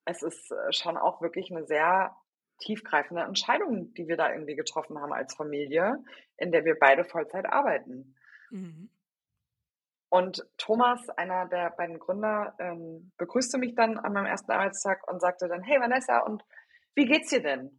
Es 0.07 0.25
ist 0.25 0.51
äh, 0.51 0.73
schon 0.73 0.97
auch 0.97 1.23
wirklich 1.23 1.53
eine 1.53 1.67
sehr 1.67 2.17
tiefgreifende 2.59 3.23
Entscheidung, 3.23 3.95
die 3.95 4.09
wir 4.09 4.17
da 4.17 4.33
irgendwie 4.33 4.57
getroffen 4.57 4.99
haben 5.01 5.13
als 5.13 5.37
Familie, 5.37 6.03
in 6.37 6.51
der 6.51 6.65
wir 6.65 6.77
beide 6.81 7.05
Vollzeit 7.05 7.47
arbeiten. 7.47 8.17
Mhm. 8.53 8.91
Und 10.11 10.47
Thomas, 10.59 11.09
einer 11.09 11.49
der 11.49 11.71
beiden 11.71 11.99
Gründer, 11.99 12.55
ähm, 12.59 13.13
begrüßte 13.17 13.57
mich 13.57 13.75
dann 13.75 13.97
an 13.97 14.13
meinem 14.13 14.27
ersten 14.27 14.53
Arbeitstag 14.53 15.11
und 15.11 15.21
sagte 15.21 15.49
dann, 15.49 15.63
hey 15.63 15.81
Vanessa, 15.81 16.19
und 16.19 16.45
wie 16.95 17.07
geht's 17.07 17.31
dir 17.31 17.43
denn? 17.43 17.79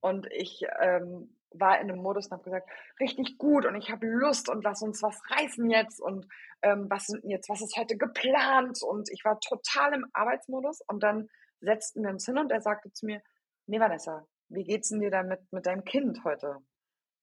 Und 0.00 0.26
ich 0.32 0.62
ähm, 0.80 1.36
war 1.50 1.78
in 1.80 1.90
einem 1.90 2.02
Modus 2.02 2.26
und 2.26 2.32
habe 2.32 2.44
gesagt, 2.44 2.70
richtig 3.00 3.36
gut 3.36 3.66
und 3.66 3.76
ich 3.76 3.90
habe 3.90 4.06
Lust 4.06 4.48
und 4.48 4.64
lass 4.64 4.80
uns 4.80 5.02
was 5.02 5.20
reißen 5.30 5.68
jetzt 5.68 6.00
und 6.00 6.26
ähm, 6.62 6.86
was 6.88 7.08
jetzt, 7.22 7.50
was 7.50 7.60
ist 7.60 7.76
heute 7.76 7.98
geplant? 7.98 8.78
Und 8.82 9.10
ich 9.12 9.22
war 9.24 9.38
total 9.40 9.92
im 9.92 10.06
Arbeitsmodus 10.14 10.80
und 10.88 11.02
dann 11.02 11.28
setzten 11.60 12.02
wir 12.02 12.10
uns 12.10 12.24
hin 12.24 12.38
und 12.38 12.50
er 12.50 12.62
sagte 12.62 12.92
zu 12.92 13.04
mir, 13.04 13.20
nee 13.66 13.78
Vanessa, 13.78 14.26
wie 14.48 14.64
geht's 14.64 14.88
denn 14.88 15.00
dir 15.00 15.10
damit 15.10 15.40
mit 15.52 15.66
deinem 15.66 15.84
Kind 15.84 16.24
heute? 16.24 16.56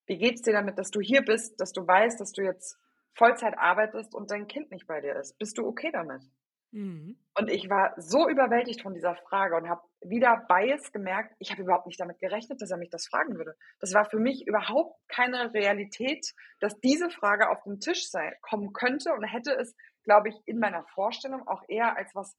Wie 0.06 0.18
geht's 0.18 0.42
dir 0.42 0.54
damit, 0.54 0.78
dass 0.78 0.92
du 0.92 1.00
hier 1.02 1.24
bist, 1.24 1.60
dass 1.60 1.72
du 1.72 1.86
weißt, 1.86 2.20
dass 2.20 2.32
du 2.32 2.44
jetzt 2.44 2.78
Vollzeit 3.16 3.58
arbeitest 3.58 4.14
und 4.16 4.32
dein 4.32 4.48
Kind 4.48 4.72
nicht 4.72 4.88
bei 4.88 5.02
dir 5.02 5.16
ist? 5.16 5.38
Bist 5.38 5.58
du 5.58 5.66
okay 5.66 5.92
damit? 5.92 6.24
Mhm. 6.72 7.18
Und 7.38 7.50
ich 7.50 7.70
war 7.70 7.94
so 7.98 8.30
überwältigt 8.30 8.82
von 8.82 8.94
dieser 8.94 9.16
Frage 9.16 9.56
und 9.58 9.70
habe 9.70 9.82
wieder 10.02 10.46
Bias 10.48 10.92
gemerkt, 10.92 11.36
ich 11.40 11.52
habe 11.52 11.62
überhaupt 11.62 11.86
nicht 11.86 12.00
damit 12.00 12.20
gerechnet, 12.20 12.62
dass 12.62 12.72
er 12.72 12.78
mich 12.78 12.90
das 12.90 13.08
fragen 13.08 13.38
würde. 13.38 13.56
Das 13.80 13.94
war 13.94 14.10
für 14.10 14.20
mich 14.20 14.48
überhaupt 14.48 14.98
keine 15.10 15.54
Realität, 15.54 16.26
dass 16.60 16.80
diese 16.80 17.10
Frage 17.10 17.50
auf 17.50 17.64
den 17.64 17.80
Tisch 17.80 18.10
sein, 18.10 18.34
kommen 18.42 18.74
könnte 18.74 19.12
und 19.14 19.24
hätte 19.24 19.54
es, 19.54 19.76
glaube 20.04 20.30
ich, 20.30 20.36
in 20.46 20.60
meiner 20.60 20.84
Vorstellung 20.94 21.48
auch 21.48 21.64
eher 21.68 21.98
als 21.98 22.16
was 22.16 22.38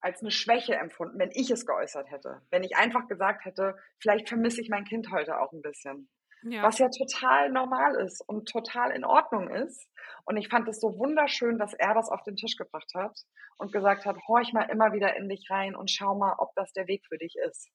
als 0.00 0.20
eine 0.20 0.30
Schwäche 0.30 0.76
empfunden, 0.76 1.18
wenn 1.18 1.30
ich 1.32 1.50
es 1.50 1.66
geäußert 1.66 2.10
hätte. 2.10 2.40
Wenn 2.50 2.62
ich 2.62 2.76
einfach 2.76 3.08
gesagt 3.08 3.44
hätte, 3.44 3.74
vielleicht 3.98 4.28
vermisse 4.28 4.60
ich 4.60 4.68
mein 4.68 4.84
Kind 4.84 5.10
heute 5.10 5.40
auch 5.40 5.52
ein 5.52 5.60
bisschen. 5.60 6.08
Ja. 6.42 6.62
Was 6.62 6.78
ja 6.78 6.88
total 6.88 7.50
normal 7.50 7.96
ist 7.96 8.22
und 8.26 8.48
total 8.48 8.92
in 8.92 9.04
Ordnung 9.04 9.48
ist. 9.48 9.88
Und 10.24 10.36
ich 10.36 10.48
fand 10.48 10.68
es 10.68 10.80
so 10.80 10.98
wunderschön, 10.98 11.58
dass 11.58 11.74
er 11.74 11.94
das 11.94 12.08
auf 12.10 12.22
den 12.22 12.36
Tisch 12.36 12.56
gebracht 12.56 12.92
hat 12.94 13.18
und 13.58 13.72
gesagt 13.72 14.06
hat, 14.06 14.16
horch 14.28 14.52
mal 14.52 14.70
immer 14.70 14.92
wieder 14.92 15.16
in 15.16 15.28
dich 15.28 15.48
rein 15.50 15.74
und 15.74 15.90
schau 15.90 16.16
mal, 16.16 16.34
ob 16.38 16.54
das 16.54 16.72
der 16.72 16.86
Weg 16.86 17.04
für 17.08 17.18
dich 17.18 17.34
ist. 17.46 17.70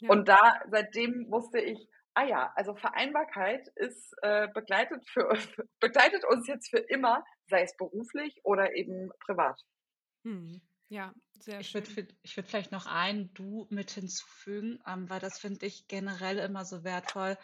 Ja. 0.00 0.10
Und 0.10 0.28
da, 0.28 0.60
seitdem 0.70 1.30
wusste 1.30 1.58
ich, 1.58 1.88
ah 2.14 2.24
ja, 2.24 2.52
also 2.54 2.74
Vereinbarkeit 2.74 3.68
ist 3.76 4.14
äh, 4.22 4.48
begleitet, 4.48 5.08
für, 5.08 5.28
begleitet 5.80 6.24
uns 6.24 6.46
jetzt 6.48 6.68
für 6.68 6.78
immer, 6.78 7.24
sei 7.48 7.62
es 7.62 7.76
beruflich 7.76 8.40
oder 8.42 8.74
eben 8.74 9.10
privat. 9.20 9.60
Hm. 10.24 10.60
Ja, 10.88 11.12
sehr 11.40 11.60
ich 11.60 11.70
schön. 11.70 11.84
Würd, 11.96 12.14
ich 12.22 12.36
würde 12.36 12.48
vielleicht 12.48 12.72
noch 12.72 12.86
ein 12.86 13.32
Du 13.34 13.66
mit 13.70 13.90
hinzufügen, 13.90 14.78
ähm, 14.86 15.10
weil 15.10 15.20
das 15.20 15.38
finde 15.38 15.66
ich 15.66 15.88
generell 15.88 16.38
immer 16.38 16.64
so 16.64 16.84
wertvoll, 16.84 17.36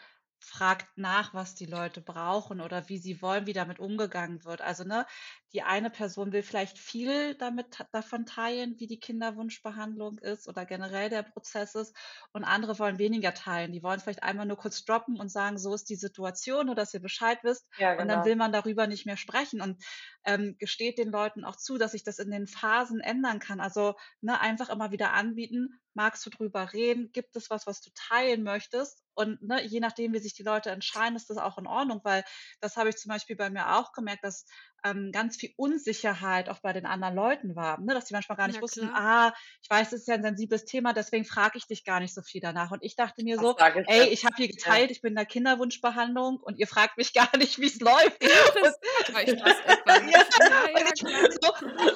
fragt 0.43 0.97
nach, 0.99 1.35
was 1.35 1.55
die 1.55 1.67
Leute 1.67 2.01
brauchen 2.01 2.61
oder 2.61 2.89
wie 2.89 2.99
sie 2.99 3.23
wollen, 3.23 3.47
wie 3.47 3.53
damit 3.53 3.79
umgegangen 3.79 4.45
wird. 4.45 4.61
Also, 4.63 4.85
ne, 4.85 5.07
die 5.55 5.63
eine 5.63 5.91
Person 5.91 6.33
will 6.33 6.43
vielleicht 6.43 6.79
viel 6.79 7.35
damit 7.35 7.85
davon 7.93 8.25
teilen, 8.27 8.79
wie 8.79 8.87
die 8.87 8.99
Kinderwunschbehandlung 8.99 10.19
ist 10.19 10.49
oder 10.49 10.65
generell 10.65 11.11
der 11.11 11.23
Prozess 11.23 11.75
ist 11.75 11.95
und 12.33 12.45
andere 12.45 12.79
wollen 12.79 12.99
weniger 12.99 13.35
teilen. 13.35 13.73
Die 13.73 13.83
wollen 13.83 14.01
vielleicht 14.01 14.23
einmal 14.23 14.47
nur 14.47 14.57
kurz 14.57 14.85
droppen 14.85 15.21
und 15.21 15.31
sagen, 15.31 15.59
so 15.59 15.75
ist 15.75 15.91
die 15.91 15.97
Situation, 15.97 16.67
nur 16.67 16.75
dass 16.75 16.95
ihr 16.95 17.01
Bescheid 17.01 17.39
wisst 17.43 17.67
ja, 17.77 17.93
genau. 17.93 18.03
und 18.03 18.09
dann 18.09 18.19
genau. 18.19 18.27
will 18.27 18.37
man 18.37 18.53
darüber 18.53 18.87
nicht 18.87 19.05
mehr 19.05 19.17
sprechen 19.17 19.61
und 19.61 19.83
ähm, 20.25 20.57
gesteht 20.59 20.99
den 20.99 21.11
Leuten 21.11 21.45
auch 21.45 21.57
zu, 21.57 21.79
dass 21.79 21.93
sich 21.93 22.05
das 22.05 22.19
in 22.19 22.31
den 22.31 22.47
Phasen 22.47 23.01
ändern 23.01 23.39
kann. 23.39 23.61
Also, 23.61 23.95
ne, 24.21 24.41
einfach 24.41 24.71
immer 24.71 24.91
wieder 24.91 25.13
anbieten, 25.13 25.81
magst 25.95 26.25
du 26.25 26.31
drüber 26.31 26.73
reden? 26.73 27.13
Gibt 27.13 27.37
es 27.37 27.51
was, 27.51 27.67
was 27.67 27.81
du 27.81 27.91
teilen 27.95 28.43
möchtest? 28.43 29.03
Und 29.15 29.43
ne, 29.43 29.63
je 29.65 29.81
nachdem, 29.81 30.13
wie 30.13 30.19
sich 30.19 30.35
die 30.35 30.43
Leute 30.43 30.71
entscheiden, 30.71 31.17
ist 31.17 31.29
das 31.29 31.37
auch 31.37 31.59
in 31.59 31.67
Ordnung, 31.67 32.01
weil 32.05 32.25
das 32.61 32.77
habe 32.77 32.89
ich 32.89 32.97
zum 32.97 33.11
Beispiel 33.11 33.37
bei 33.37 33.51
mir 33.51 33.77
auch 33.77 33.93
gemerkt, 33.93 34.25
dass 34.25 34.47
ähm, 34.85 35.11
ganz 35.13 35.37
viel 35.37 35.53
Unsicherheit 35.57 36.49
auch 36.49 36.61
bei 36.61 36.73
den 36.73 36.87
anderen 36.87 37.15
Leuten 37.15 37.55
war, 37.55 37.81
ne? 37.81 37.95
dass 37.95 38.07
die 38.07 38.15
manchmal 38.15 38.37
gar 38.37 38.47
nicht 38.47 38.57
ja, 38.57 38.63
wussten, 38.63 38.91
ah, 38.95 39.33
ich 39.63 39.71
weiß, 39.71 39.91
das 39.91 40.01
ist 40.01 40.09
ja 40.09 40.15
ein 40.15 40.23
sensibles 40.23 40.65
Thema, 40.65 40.93
deswegen 40.93 41.25
frage 41.25 41.59
ich 41.59 41.67
dich 41.67 41.85
gar 41.85 42.01
nicht 42.01 42.15
so 42.15 42.23
viel 42.23 42.41
danach. 42.41 42.71
Und 42.71 42.83
ich 42.83 42.97
dachte 42.97 43.23
mir 43.23 43.39
so, 43.39 43.57
ich 43.59 43.89
ey, 43.89 44.09
ich 44.09 44.25
habe 44.25 44.37
hier 44.37 44.49
geteilt, 44.49 44.91
ja. 44.91 44.91
ich 44.91 45.03
bin 45.03 45.11
in 45.11 45.17
der 45.17 45.27
Kinderwunschbehandlung 45.27 46.39
und 46.39 46.59
ihr 46.59 46.67
fragt 46.67 46.99
mich 46.99 47.13
gar 47.33 47.37
nicht, 47.37 47.61
wie 47.61 47.67
es 47.67 47.81
läuft. 47.81 48.23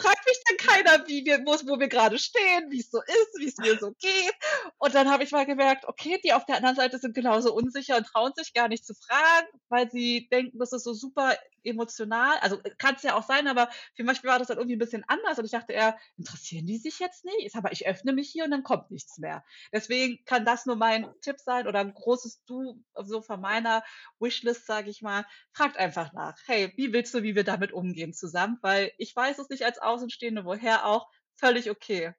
fragt 0.01 0.26
mich 0.26 0.41
dann 0.49 0.57
keiner, 0.57 1.07
wie 1.07 1.24
wir, 1.24 1.39
wo, 1.41 1.53
wo 1.68 1.80
wir 1.80 1.89
gerade 1.89 2.18
stehen, 2.18 2.70
wie 2.70 2.80
es 2.80 2.91
so 2.91 3.01
ist, 3.01 3.39
wie 3.39 3.47
es 3.47 3.57
mir 3.59 3.78
so 3.78 3.93
geht. 3.99 4.34
Und 4.78 4.95
dann 4.95 5.11
habe 5.11 5.24
ich 5.24 5.32
mal 5.32 5.47
gemerkt, 5.47 5.87
okay, 5.87 6.20
die 6.24 6.32
auf 6.32 6.45
der 6.45 6.57
anderen 6.57 6.76
Seite 6.76 6.99
sind 6.99 7.14
genauso 7.14 7.55
unsicher 7.55 7.97
und 7.97 8.07
trauen 8.07 8.32
sich 8.34 8.53
gar 8.53 8.68
nicht 8.68 8.84
zu 8.84 8.95
fragen, 8.95 9.49
weil 9.68 9.91
sie 9.91 10.28
denken, 10.30 10.59
das 10.59 10.72
ist 10.72 10.84
so 10.84 10.93
super 10.93 11.37
emotional. 11.67 12.39
Also 12.41 12.61
kann 12.79 12.95
es 12.95 13.03
ja 13.03 13.14
auch 13.14 13.23
sein, 13.23 13.49
aber 13.49 13.71
für 13.95 14.05
mich 14.05 14.23
war 14.25 14.39
das 14.39 14.49
dann 14.49 14.59
irgendwie 14.59 14.77
ein 14.77 14.81
bisschen 14.81 15.05
anders 15.09 15.39
und 15.39 15.45
ich 15.45 15.51
dachte 15.51 15.73
eher, 15.73 15.99
interessieren 16.17 16.67
die 16.67 16.79
sich 16.79 16.99
jetzt 16.99 17.25
nicht? 17.25 17.55
Aber 17.57 17.73
ich 17.73 17.87
öffne 17.87 18.12
mich 18.12 18.31
hier 18.31 18.45
und 18.45 18.51
dann 18.51 18.62
kommt 18.62 18.91
nichts 18.91 19.19
mehr. 19.19 19.45
Deswegen 19.73 20.25
kann 20.25 20.45
das 20.45 20.67
nur 20.67 20.77
mein 20.77 21.09
Tipp 21.21 21.39
sein 21.39 21.67
oder 21.67 21.81
ein 21.81 21.95
großes 21.95 22.45
Du, 22.47 22.83
so 22.95 23.23
von 23.23 23.41
meiner 23.41 23.83
Wishlist, 24.19 24.67
sage 24.67 24.91
ich 24.91 25.03
mal. 25.03 25.27
Fragt 25.53 25.77
einfach 25.77 26.12
nach. 26.12 26.37
Hey, 26.47 26.73
wie 26.77 26.93
willst 26.93 27.14
du, 27.14 27.23
wie 27.23 27.35
wir 27.35 27.45
damit 27.45 27.73
umgehen 27.73 28.12
zusammen? 28.12 28.59
Weil 28.62 28.93
ich 28.99 29.14
weiß 29.14 29.39
es 29.39 29.49
nicht 29.49 29.64
als 29.64 29.79
Außenstehende, 29.79 30.45
woher 30.45 30.87
auch. 30.87 31.09
Völlig 31.35 31.71
okay. 31.71 32.14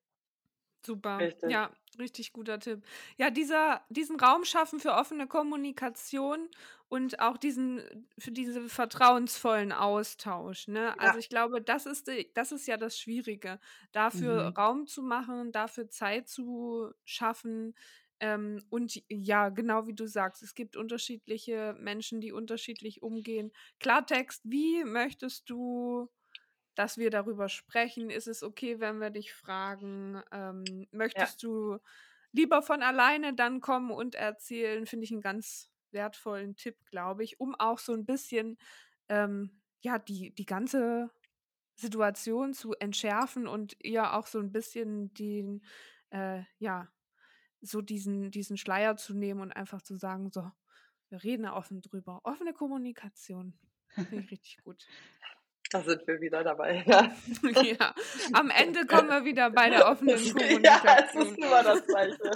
Super. 0.86 1.20
Richtig. 1.20 1.52
Ja, 1.52 1.72
richtig 2.00 2.34
guter 2.34 2.60
Tipp. 2.60 2.84
Ja, 3.18 3.30
dieser, 3.30 3.82
diesen 3.90 4.20
Raum 4.20 4.44
schaffen 4.46 4.80
für 4.80 4.94
offene 4.94 5.28
Kommunikation 5.28 6.50
und 6.90 7.20
auch 7.20 7.38
diesen, 7.38 7.82
für 8.18 8.32
diesen 8.32 8.70
vertrauensvollen 8.70 9.72
Austausch. 9.72 10.68
Ne? 10.68 10.86
Ja. 10.86 10.96
Also 10.98 11.20
ich 11.20 11.30
glaube, 11.30 11.62
das 11.62 11.86
ist, 11.86 12.10
das 12.34 12.52
ist 12.52 12.68
ja 12.68 12.78
das 12.78 12.98
Schwierige, 12.98 13.60
dafür 13.92 14.50
mhm. 14.50 14.56
Raum 14.56 14.88
zu 14.88 15.02
machen, 15.02 15.52
dafür 15.52 15.90
Zeit 15.90 16.30
zu 16.30 16.92
schaffen. 17.04 17.76
Ähm, 18.20 18.64
und 18.70 19.02
ja, 19.10 19.50
genau 19.50 19.86
wie 19.88 19.94
du 19.94 20.08
sagst, 20.08 20.42
es 20.42 20.56
gibt 20.56 20.76
unterschiedliche 20.76 21.76
Menschen, 21.80 22.22
die 22.22 22.32
unterschiedlich 22.32 23.04
umgehen. 23.04 23.52
Klartext, 23.80 24.42
wie 24.44 24.84
möchtest 24.84 25.50
du 25.50 26.10
dass 26.78 26.98
wir 26.98 27.10
darüber 27.10 27.50
sprechen. 27.50 28.10
Ist 28.10 28.28
es 28.28 28.44
okay, 28.44 28.80
wenn 28.80 29.00
wir 29.00 29.10
dich 29.10 29.34
fragen, 29.34 30.22
ähm, 30.32 30.88
möchtest 30.92 31.42
ja. 31.42 31.50
du 31.50 31.78
lieber 32.32 32.62
von 32.62 32.84
alleine 32.84 33.34
dann 33.34 33.62
kommen 33.62 33.92
und 33.92 34.16
erzählen? 34.16 34.86
Finde 34.86 35.06
ich 35.06 35.12
einen 35.12 35.22
ganz 35.22 35.72
wertvollen 35.92 36.56
Tipp, 36.56 36.78
glaube 36.86 37.24
ich, 37.24 37.40
um 37.40 37.56
auch 37.56 37.80
so 37.80 37.94
ein 37.94 38.06
bisschen 38.06 38.58
ähm, 39.10 39.62
ja 39.82 39.98
die, 39.98 40.34
die 40.36 40.46
ganze 40.46 41.10
Situation 41.76 42.54
zu 42.54 42.74
entschärfen 42.74 43.48
und 43.48 43.76
ihr 43.84 44.14
auch 44.14 44.28
so 44.28 44.40
ein 44.40 44.52
bisschen 44.52 45.14
den, 45.14 45.64
äh, 46.12 46.44
ja, 46.60 46.90
so 47.62 47.82
diesen, 47.82 48.30
diesen 48.30 48.58
Schleier 48.58 48.98
zu 48.98 49.16
nehmen 49.16 49.42
und 49.42 49.52
einfach 49.52 49.82
zu 49.82 49.98
sagen, 49.98 50.32
so, 50.32 50.52
wir 51.10 51.24
reden 51.24 51.46
offen 51.48 51.82
drüber. 51.82 52.22
Offene 52.24 52.54
Kommunikation. 52.54 53.58
Finde 53.88 54.18
ich 54.18 54.32
richtig 54.32 54.64
gut. 54.64 54.86
Da 55.72 55.82
sind 55.82 56.08
wir 56.08 56.22
wieder 56.22 56.44
dabei. 56.44 56.84
Ja. 56.86 57.12
ja. 57.64 57.94
Am 58.34 58.50
Ende 58.50 58.86
kommen 58.86 59.10
wir 59.10 59.26
wieder 59.26 59.50
bei 59.50 59.70
der 59.70 59.88
offenen 59.88 60.16
Kommunikation. 60.18 60.64
Ja, 60.64 61.06
es 61.06 61.16
ist 61.16 61.38
immer 61.38 61.64
das 61.64 61.86
Gleiche. 61.86 62.32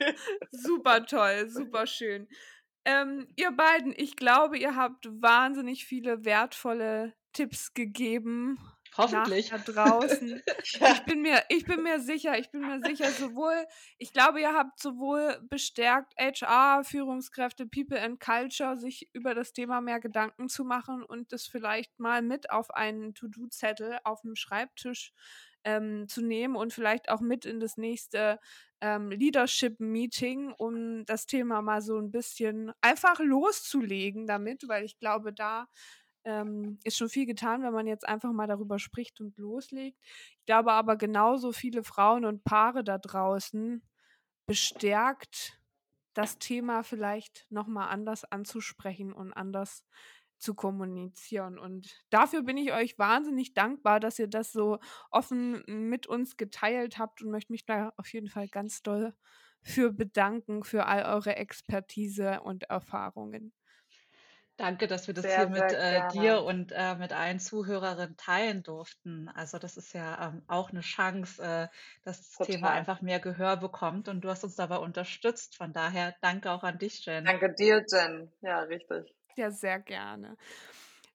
super 0.50 1.04
toll, 1.04 1.48
super 1.48 1.86
schön. 1.86 2.28
Ähm, 2.84 3.28
ihr 3.36 3.50
beiden, 3.50 3.92
ich 3.96 4.16
glaube, 4.16 4.56
ihr 4.56 4.76
habt 4.76 5.06
wahnsinnig 5.10 5.84
viele 5.84 6.24
wertvolle 6.24 7.12
Tipps 7.32 7.74
gegeben 7.74 8.58
Hoffentlich. 8.98 9.50
da 9.50 9.58
draußen. 9.58 10.42
Ich 10.62 11.04
bin 11.04 11.22
mir, 11.22 11.42
ich 11.48 11.64
bin 11.64 11.82
mir 11.82 12.00
sicher, 12.00 12.38
ich 12.38 12.50
bin 12.50 12.60
mir 12.60 12.80
sicher, 12.80 13.10
sowohl, 13.10 13.66
ich 13.96 14.12
glaube, 14.12 14.40
ihr 14.40 14.52
habt 14.52 14.78
sowohl 14.78 15.38
bestärkt 15.48 16.14
HR, 16.18 16.84
Führungskräfte, 16.84 17.66
People 17.66 18.00
and 18.00 18.20
Culture, 18.20 18.76
sich 18.76 19.08
über 19.12 19.34
das 19.34 19.52
Thema 19.52 19.80
mehr 19.80 20.00
Gedanken 20.00 20.48
zu 20.48 20.64
machen 20.64 21.02
und 21.02 21.32
das 21.32 21.46
vielleicht 21.46 21.98
mal 21.98 22.22
mit 22.22 22.50
auf 22.50 22.70
einen 22.70 23.14
To-Do-Zettel 23.14 23.98
auf 24.04 24.20
dem 24.22 24.34
Schreibtisch 24.34 25.12
ähm, 25.64 26.08
zu 26.08 26.22
nehmen 26.22 26.56
und 26.56 26.72
vielleicht 26.72 27.08
auch 27.08 27.20
mit 27.20 27.44
in 27.44 27.60
das 27.60 27.76
nächste 27.76 28.38
ähm, 28.80 29.10
Leadership-Meeting, 29.10 30.52
um 30.56 31.04
das 31.04 31.26
Thema 31.26 31.62
mal 31.62 31.82
so 31.82 31.98
ein 31.98 32.10
bisschen 32.10 32.72
einfach 32.80 33.18
loszulegen 33.20 34.26
damit, 34.26 34.68
weil 34.68 34.84
ich 34.84 34.98
glaube, 34.98 35.32
da 35.32 35.68
ähm, 36.24 36.78
ist 36.84 36.96
schon 36.96 37.08
viel 37.08 37.26
getan, 37.26 37.62
wenn 37.62 37.72
man 37.72 37.86
jetzt 37.86 38.08
einfach 38.08 38.32
mal 38.32 38.46
darüber 38.46 38.78
spricht 38.78 39.20
und 39.20 39.36
loslegt. 39.38 39.98
Ich 40.40 40.46
glaube 40.46 40.72
aber 40.72 40.96
genauso 40.96 41.52
viele 41.52 41.82
Frauen 41.84 42.24
und 42.24 42.44
Paare 42.44 42.84
da 42.84 42.98
draußen 42.98 43.82
bestärkt, 44.46 45.60
das 46.14 46.38
Thema 46.38 46.82
vielleicht 46.82 47.46
nochmal 47.50 47.90
anders 47.90 48.24
anzusprechen 48.24 49.12
und 49.12 49.32
anders 49.32 49.84
zu 50.38 50.54
kommunizieren. 50.54 51.58
Und 51.58 52.04
dafür 52.10 52.42
bin 52.42 52.56
ich 52.56 52.72
euch 52.72 52.98
wahnsinnig 52.98 53.54
dankbar, 53.54 54.00
dass 54.00 54.18
ihr 54.18 54.28
das 54.28 54.52
so 54.52 54.78
offen 55.10 55.62
mit 55.66 56.06
uns 56.06 56.36
geteilt 56.36 56.98
habt 56.98 57.22
und 57.22 57.30
möchte 57.30 57.52
mich 57.52 57.66
da 57.66 57.92
auf 57.96 58.12
jeden 58.12 58.28
Fall 58.28 58.48
ganz 58.48 58.82
doll 58.82 59.14
für 59.62 59.92
bedanken, 59.92 60.64
für 60.64 60.86
all 60.86 61.04
eure 61.04 61.36
Expertise 61.36 62.40
und 62.42 62.64
Erfahrungen. 62.64 63.52
Danke, 64.58 64.88
dass 64.88 65.06
wir 65.06 65.14
das 65.14 65.24
sehr, 65.24 65.36
hier 65.36 65.48
mit 65.48 65.72
äh, 65.72 66.08
dir 66.08 66.42
und 66.42 66.72
äh, 66.72 66.96
mit 66.96 67.12
allen 67.12 67.38
Zuhörerinnen 67.38 68.16
teilen 68.16 68.64
durften. 68.64 69.28
Also 69.28 69.58
das 69.58 69.76
ist 69.76 69.94
ja 69.94 70.30
ähm, 70.30 70.42
auch 70.48 70.70
eine 70.70 70.80
Chance, 70.80 71.40
äh, 71.40 71.68
dass 72.04 72.18
das 72.18 72.32
Total. 72.32 72.56
Thema 72.56 72.70
einfach 72.72 73.00
mehr 73.00 73.20
Gehör 73.20 73.56
bekommt 73.56 74.08
und 74.08 74.20
du 74.22 74.28
hast 74.28 74.42
uns 74.42 74.56
dabei 74.56 74.78
unterstützt. 74.78 75.56
Von 75.56 75.72
daher 75.72 76.16
danke 76.22 76.50
auch 76.50 76.64
an 76.64 76.76
dich, 76.76 77.06
Jen. 77.06 77.24
Danke 77.24 77.54
dir, 77.54 77.84
Jen. 77.88 78.32
Ja, 78.40 78.62
richtig. 78.62 79.14
Ja, 79.36 79.52
sehr 79.52 79.78
gerne. 79.78 80.36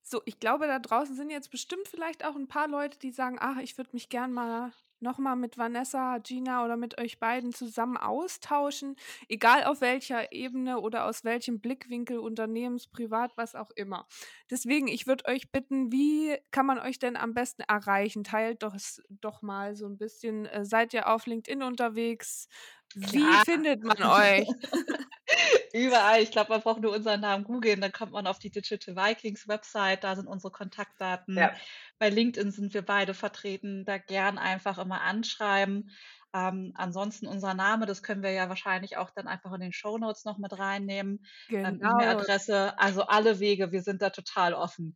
So, 0.02 0.22
ich 0.24 0.40
glaube, 0.40 0.68
da 0.68 0.80
draußen 0.80 1.14
sind 1.14 1.30
jetzt 1.30 1.52
bestimmt 1.52 1.90
vielleicht 1.90 2.24
auch 2.24 2.38
ein 2.38 2.48
paar 2.48 2.70
Leute, 2.70 2.98
die 2.98 3.12
sagen, 3.12 3.38
ach, 3.42 3.58
ich 3.58 3.78
würde 3.78 3.90
mich 3.92 4.08
gern 4.08 4.32
mal 4.32 4.72
nochmal 5.04 5.36
mit 5.36 5.58
Vanessa, 5.58 6.18
Gina 6.18 6.66
oder 6.66 6.78
mit 6.78 6.98
euch 6.98 7.20
beiden 7.20 7.54
zusammen 7.54 7.98
austauschen, 7.98 8.96
egal 9.30 9.66
auf 9.66 9.82
welcher 9.82 10.32
Ebene 10.32 10.80
oder 10.80 11.06
aus 11.06 11.24
welchem 11.24 11.60
Blickwinkel, 11.60 12.18
Unternehmens, 12.18 12.88
Privat, 12.88 13.38
was 13.38 13.54
auch 13.54 13.70
immer. 13.76 14.08
Deswegen, 14.50 14.88
ich 14.88 15.06
würde 15.06 15.26
euch 15.26 15.52
bitten, 15.52 15.92
wie 15.92 16.36
kann 16.50 16.66
man 16.66 16.80
euch 16.80 16.98
denn 16.98 17.16
am 17.16 17.34
besten 17.36 17.62
erreichen? 17.62 18.24
Teilt 18.24 18.64
doch, 18.64 18.76
doch 19.10 19.42
mal 19.44 19.76
so 19.76 19.86
ein 19.86 19.98
bisschen. 19.98 20.48
Äh, 20.48 20.66
seid 20.66 20.94
ihr 20.94 21.08
auf 21.08 21.28
LinkedIn 21.28 21.62
unterwegs? 21.62 22.48
Wie 22.96 23.20
Klar. 23.20 23.44
findet 23.46 23.84
man 23.84 24.02
euch? 24.02 24.48
Überall. 25.74 26.22
Ich 26.22 26.32
glaube, 26.32 26.52
man 26.52 26.62
braucht 26.62 26.82
nur 26.82 26.94
unseren 26.94 27.22
Namen 27.22 27.44
googeln, 27.44 27.82
dann 27.82 27.92
kommt 27.92 28.12
man 28.12 28.28
auf 28.28 28.38
die 28.38 28.52
Digital 28.52 28.96
Vikings 28.96 29.48
Website, 29.48 30.04
da 30.04 30.16
sind 30.16 30.28
unsere 30.28 30.52
Kontaktdaten. 30.52 31.36
Ja. 31.36 31.52
Bei 31.98 32.10
LinkedIn 32.10 32.52
sind 32.52 32.74
wir 32.76 32.84
beide 32.84 33.16
vertreten, 33.16 33.84
da 33.84 33.98
gern 33.98 34.38
einfach 34.38 34.78
immer 34.78 35.02
anschreiben. 35.02 35.90
Ähm, 36.36 36.74
ansonsten 36.76 37.28
unser 37.28 37.54
Name, 37.56 37.86
das 37.88 38.04
können 38.04 38.24
wir 38.24 38.32
ja 38.32 38.50
wahrscheinlich 38.50 38.98
auch 38.98 39.10
dann 39.12 39.28
einfach 39.28 39.52
in 39.54 39.62
den 39.62 39.74
Show 39.74 39.98
Notes 39.98 40.26
noch 40.26 40.38
mit 40.38 40.58
reinnehmen. 40.58 41.26
Ähm, 41.64 41.64
genau. 41.64 41.70
Ähm, 41.70 41.80
E-Mail-Adresse, 41.82 42.78
also 42.78 43.04
alle 43.04 43.40
Wege, 43.40 43.72
wir 43.72 43.82
sind 43.82 44.02
da 44.02 44.12
total 44.12 44.54
offen. 44.54 44.96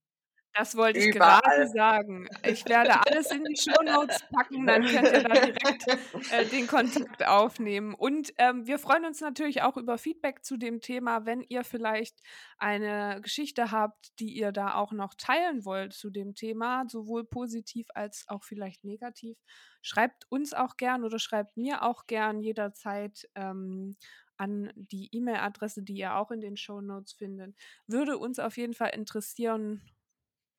Das 0.54 0.76
wollte 0.76 1.00
ich 1.00 1.16
Überall. 1.16 1.40
gerade 1.42 1.68
sagen. 1.68 2.28
Ich 2.44 2.68
werde 2.68 3.00
alles 3.06 3.32
in 3.32 3.44
die 3.44 3.56
Shownotes 3.56 4.24
packen, 4.32 4.66
dann 4.66 4.84
könnt 4.84 5.12
ihr 5.12 5.24
da 5.24 5.46
direkt 5.46 6.32
äh, 6.32 6.46
den 6.46 6.66
Kontakt 6.66 7.28
aufnehmen. 7.28 7.94
Und 7.94 8.34
ähm, 8.38 8.66
wir 8.66 8.80
freuen 8.80 9.06
uns 9.06 9.22
natürlich 9.22 9.62
auch 9.62 9.78
über 9.78 9.98
Feedback 9.98 10.44
zu 10.44 10.58
dem 10.58 10.82
Thema, 10.82 11.26
wenn 11.26 11.42
ihr 11.42 11.64
vielleicht 11.64 12.18
eine 12.58 13.20
Geschichte 13.22 13.72
habt, 13.72 14.20
die 14.20 14.36
ihr 14.36 14.52
da 14.52 14.74
auch 14.74 14.94
noch 14.94 15.14
teilen 15.14 15.64
wollt 15.64 15.94
zu 15.94 16.10
dem 16.10 16.34
Thema, 16.34 16.86
sowohl 16.88 17.24
positiv 17.24 17.88
als 17.94 18.26
auch 18.28 18.44
vielleicht 18.44 18.84
negativ. 18.84 19.38
Schreibt 19.84 20.26
uns 20.30 20.54
auch 20.54 20.76
gern 20.76 21.04
oder 21.04 21.20
schreibt 21.20 21.56
mir 21.56 21.84
auch 21.84 22.08
gern 22.08 22.42
jederzeit. 22.42 23.30
Ähm, 23.36 23.96
an 24.38 24.72
die 24.76 25.10
E-Mail-Adresse, 25.12 25.84
die 25.84 25.96
ihr 25.96 26.16
auch 26.16 26.32
in 26.32 26.42
den 26.42 26.58
Show 26.58 26.80
Notes 26.80 27.14
findet. 27.14 27.56
Würde 27.88 28.18
uns 28.18 28.40
auf 28.40 28.58
jeden 28.58 28.74
Fall 28.74 28.92
interessieren, 28.94 29.82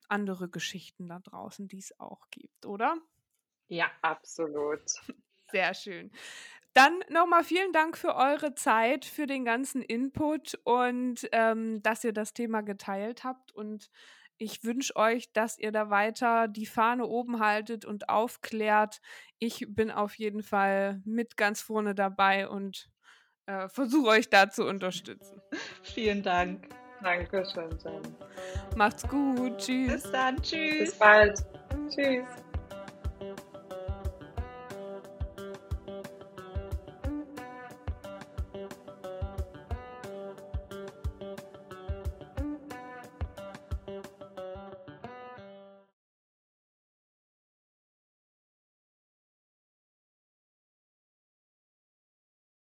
andere 0.09 0.49
Geschichten 0.49 1.09
da 1.09 1.19
draußen, 1.19 1.69
die 1.69 1.79
es 1.79 1.99
auch 2.01 2.29
gibt, 2.31 2.67
oder? 2.67 2.97
Ja, 3.69 3.91
absolut. 4.03 4.83
Sehr 5.51 5.75
schön. 5.75 6.11
Dann 6.75 7.01
nochmal 7.09 7.45
vielen 7.45 7.73
Dank 7.73 7.97
für 7.97 8.15
eure 8.15 8.55
Zeit, 8.55 9.05
für 9.05 9.27
den 9.27 9.45
ganzen 9.45 9.83
Input 9.83 10.59
und 10.65 11.29
ähm, 11.33 11.83
dass 11.83 12.05
ihr 12.05 12.13
das 12.13 12.35
Thema 12.35 12.61
geteilt 12.61 13.25
habt. 13.25 13.53
Und 13.53 13.91
ich 14.37 14.63
wünsche 14.63 14.95
euch, 14.95 15.33
dass 15.33 15.59
ihr 15.59 15.73
da 15.73 15.91
weiter 15.91 16.47
die 16.47 16.67
Fahne 16.67 17.07
oben 17.07 17.41
haltet 17.41 17.85
und 17.85 18.09
aufklärt. 18.09 19.01
Ich 19.39 19.67
bin 19.69 19.91
auf 19.91 20.15
jeden 20.15 20.43
Fall 20.43 21.03
mit 21.05 21.37
ganz 21.37 21.61
vorne 21.61 21.95
dabei 21.95 22.49
und 22.49 22.89
äh, 23.47 23.69
versuche 23.69 24.09
euch 24.11 24.31
da 24.31 24.49
zu 24.49 24.65
unterstützen. 24.65 25.43
Vielen 25.83 26.23
Dank. 26.23 26.69
Dankeschön, 27.03 27.71
Jen. 27.85 28.03
Macht's 28.77 29.07
gut. 29.09 29.59
Tschüss. 29.59 30.03
Bis 30.03 30.13
dann. 30.13 30.43
Tschüss. 30.43 30.91
Bis 30.91 30.99
bald. 30.99 31.45
Tschüss. 31.89 32.25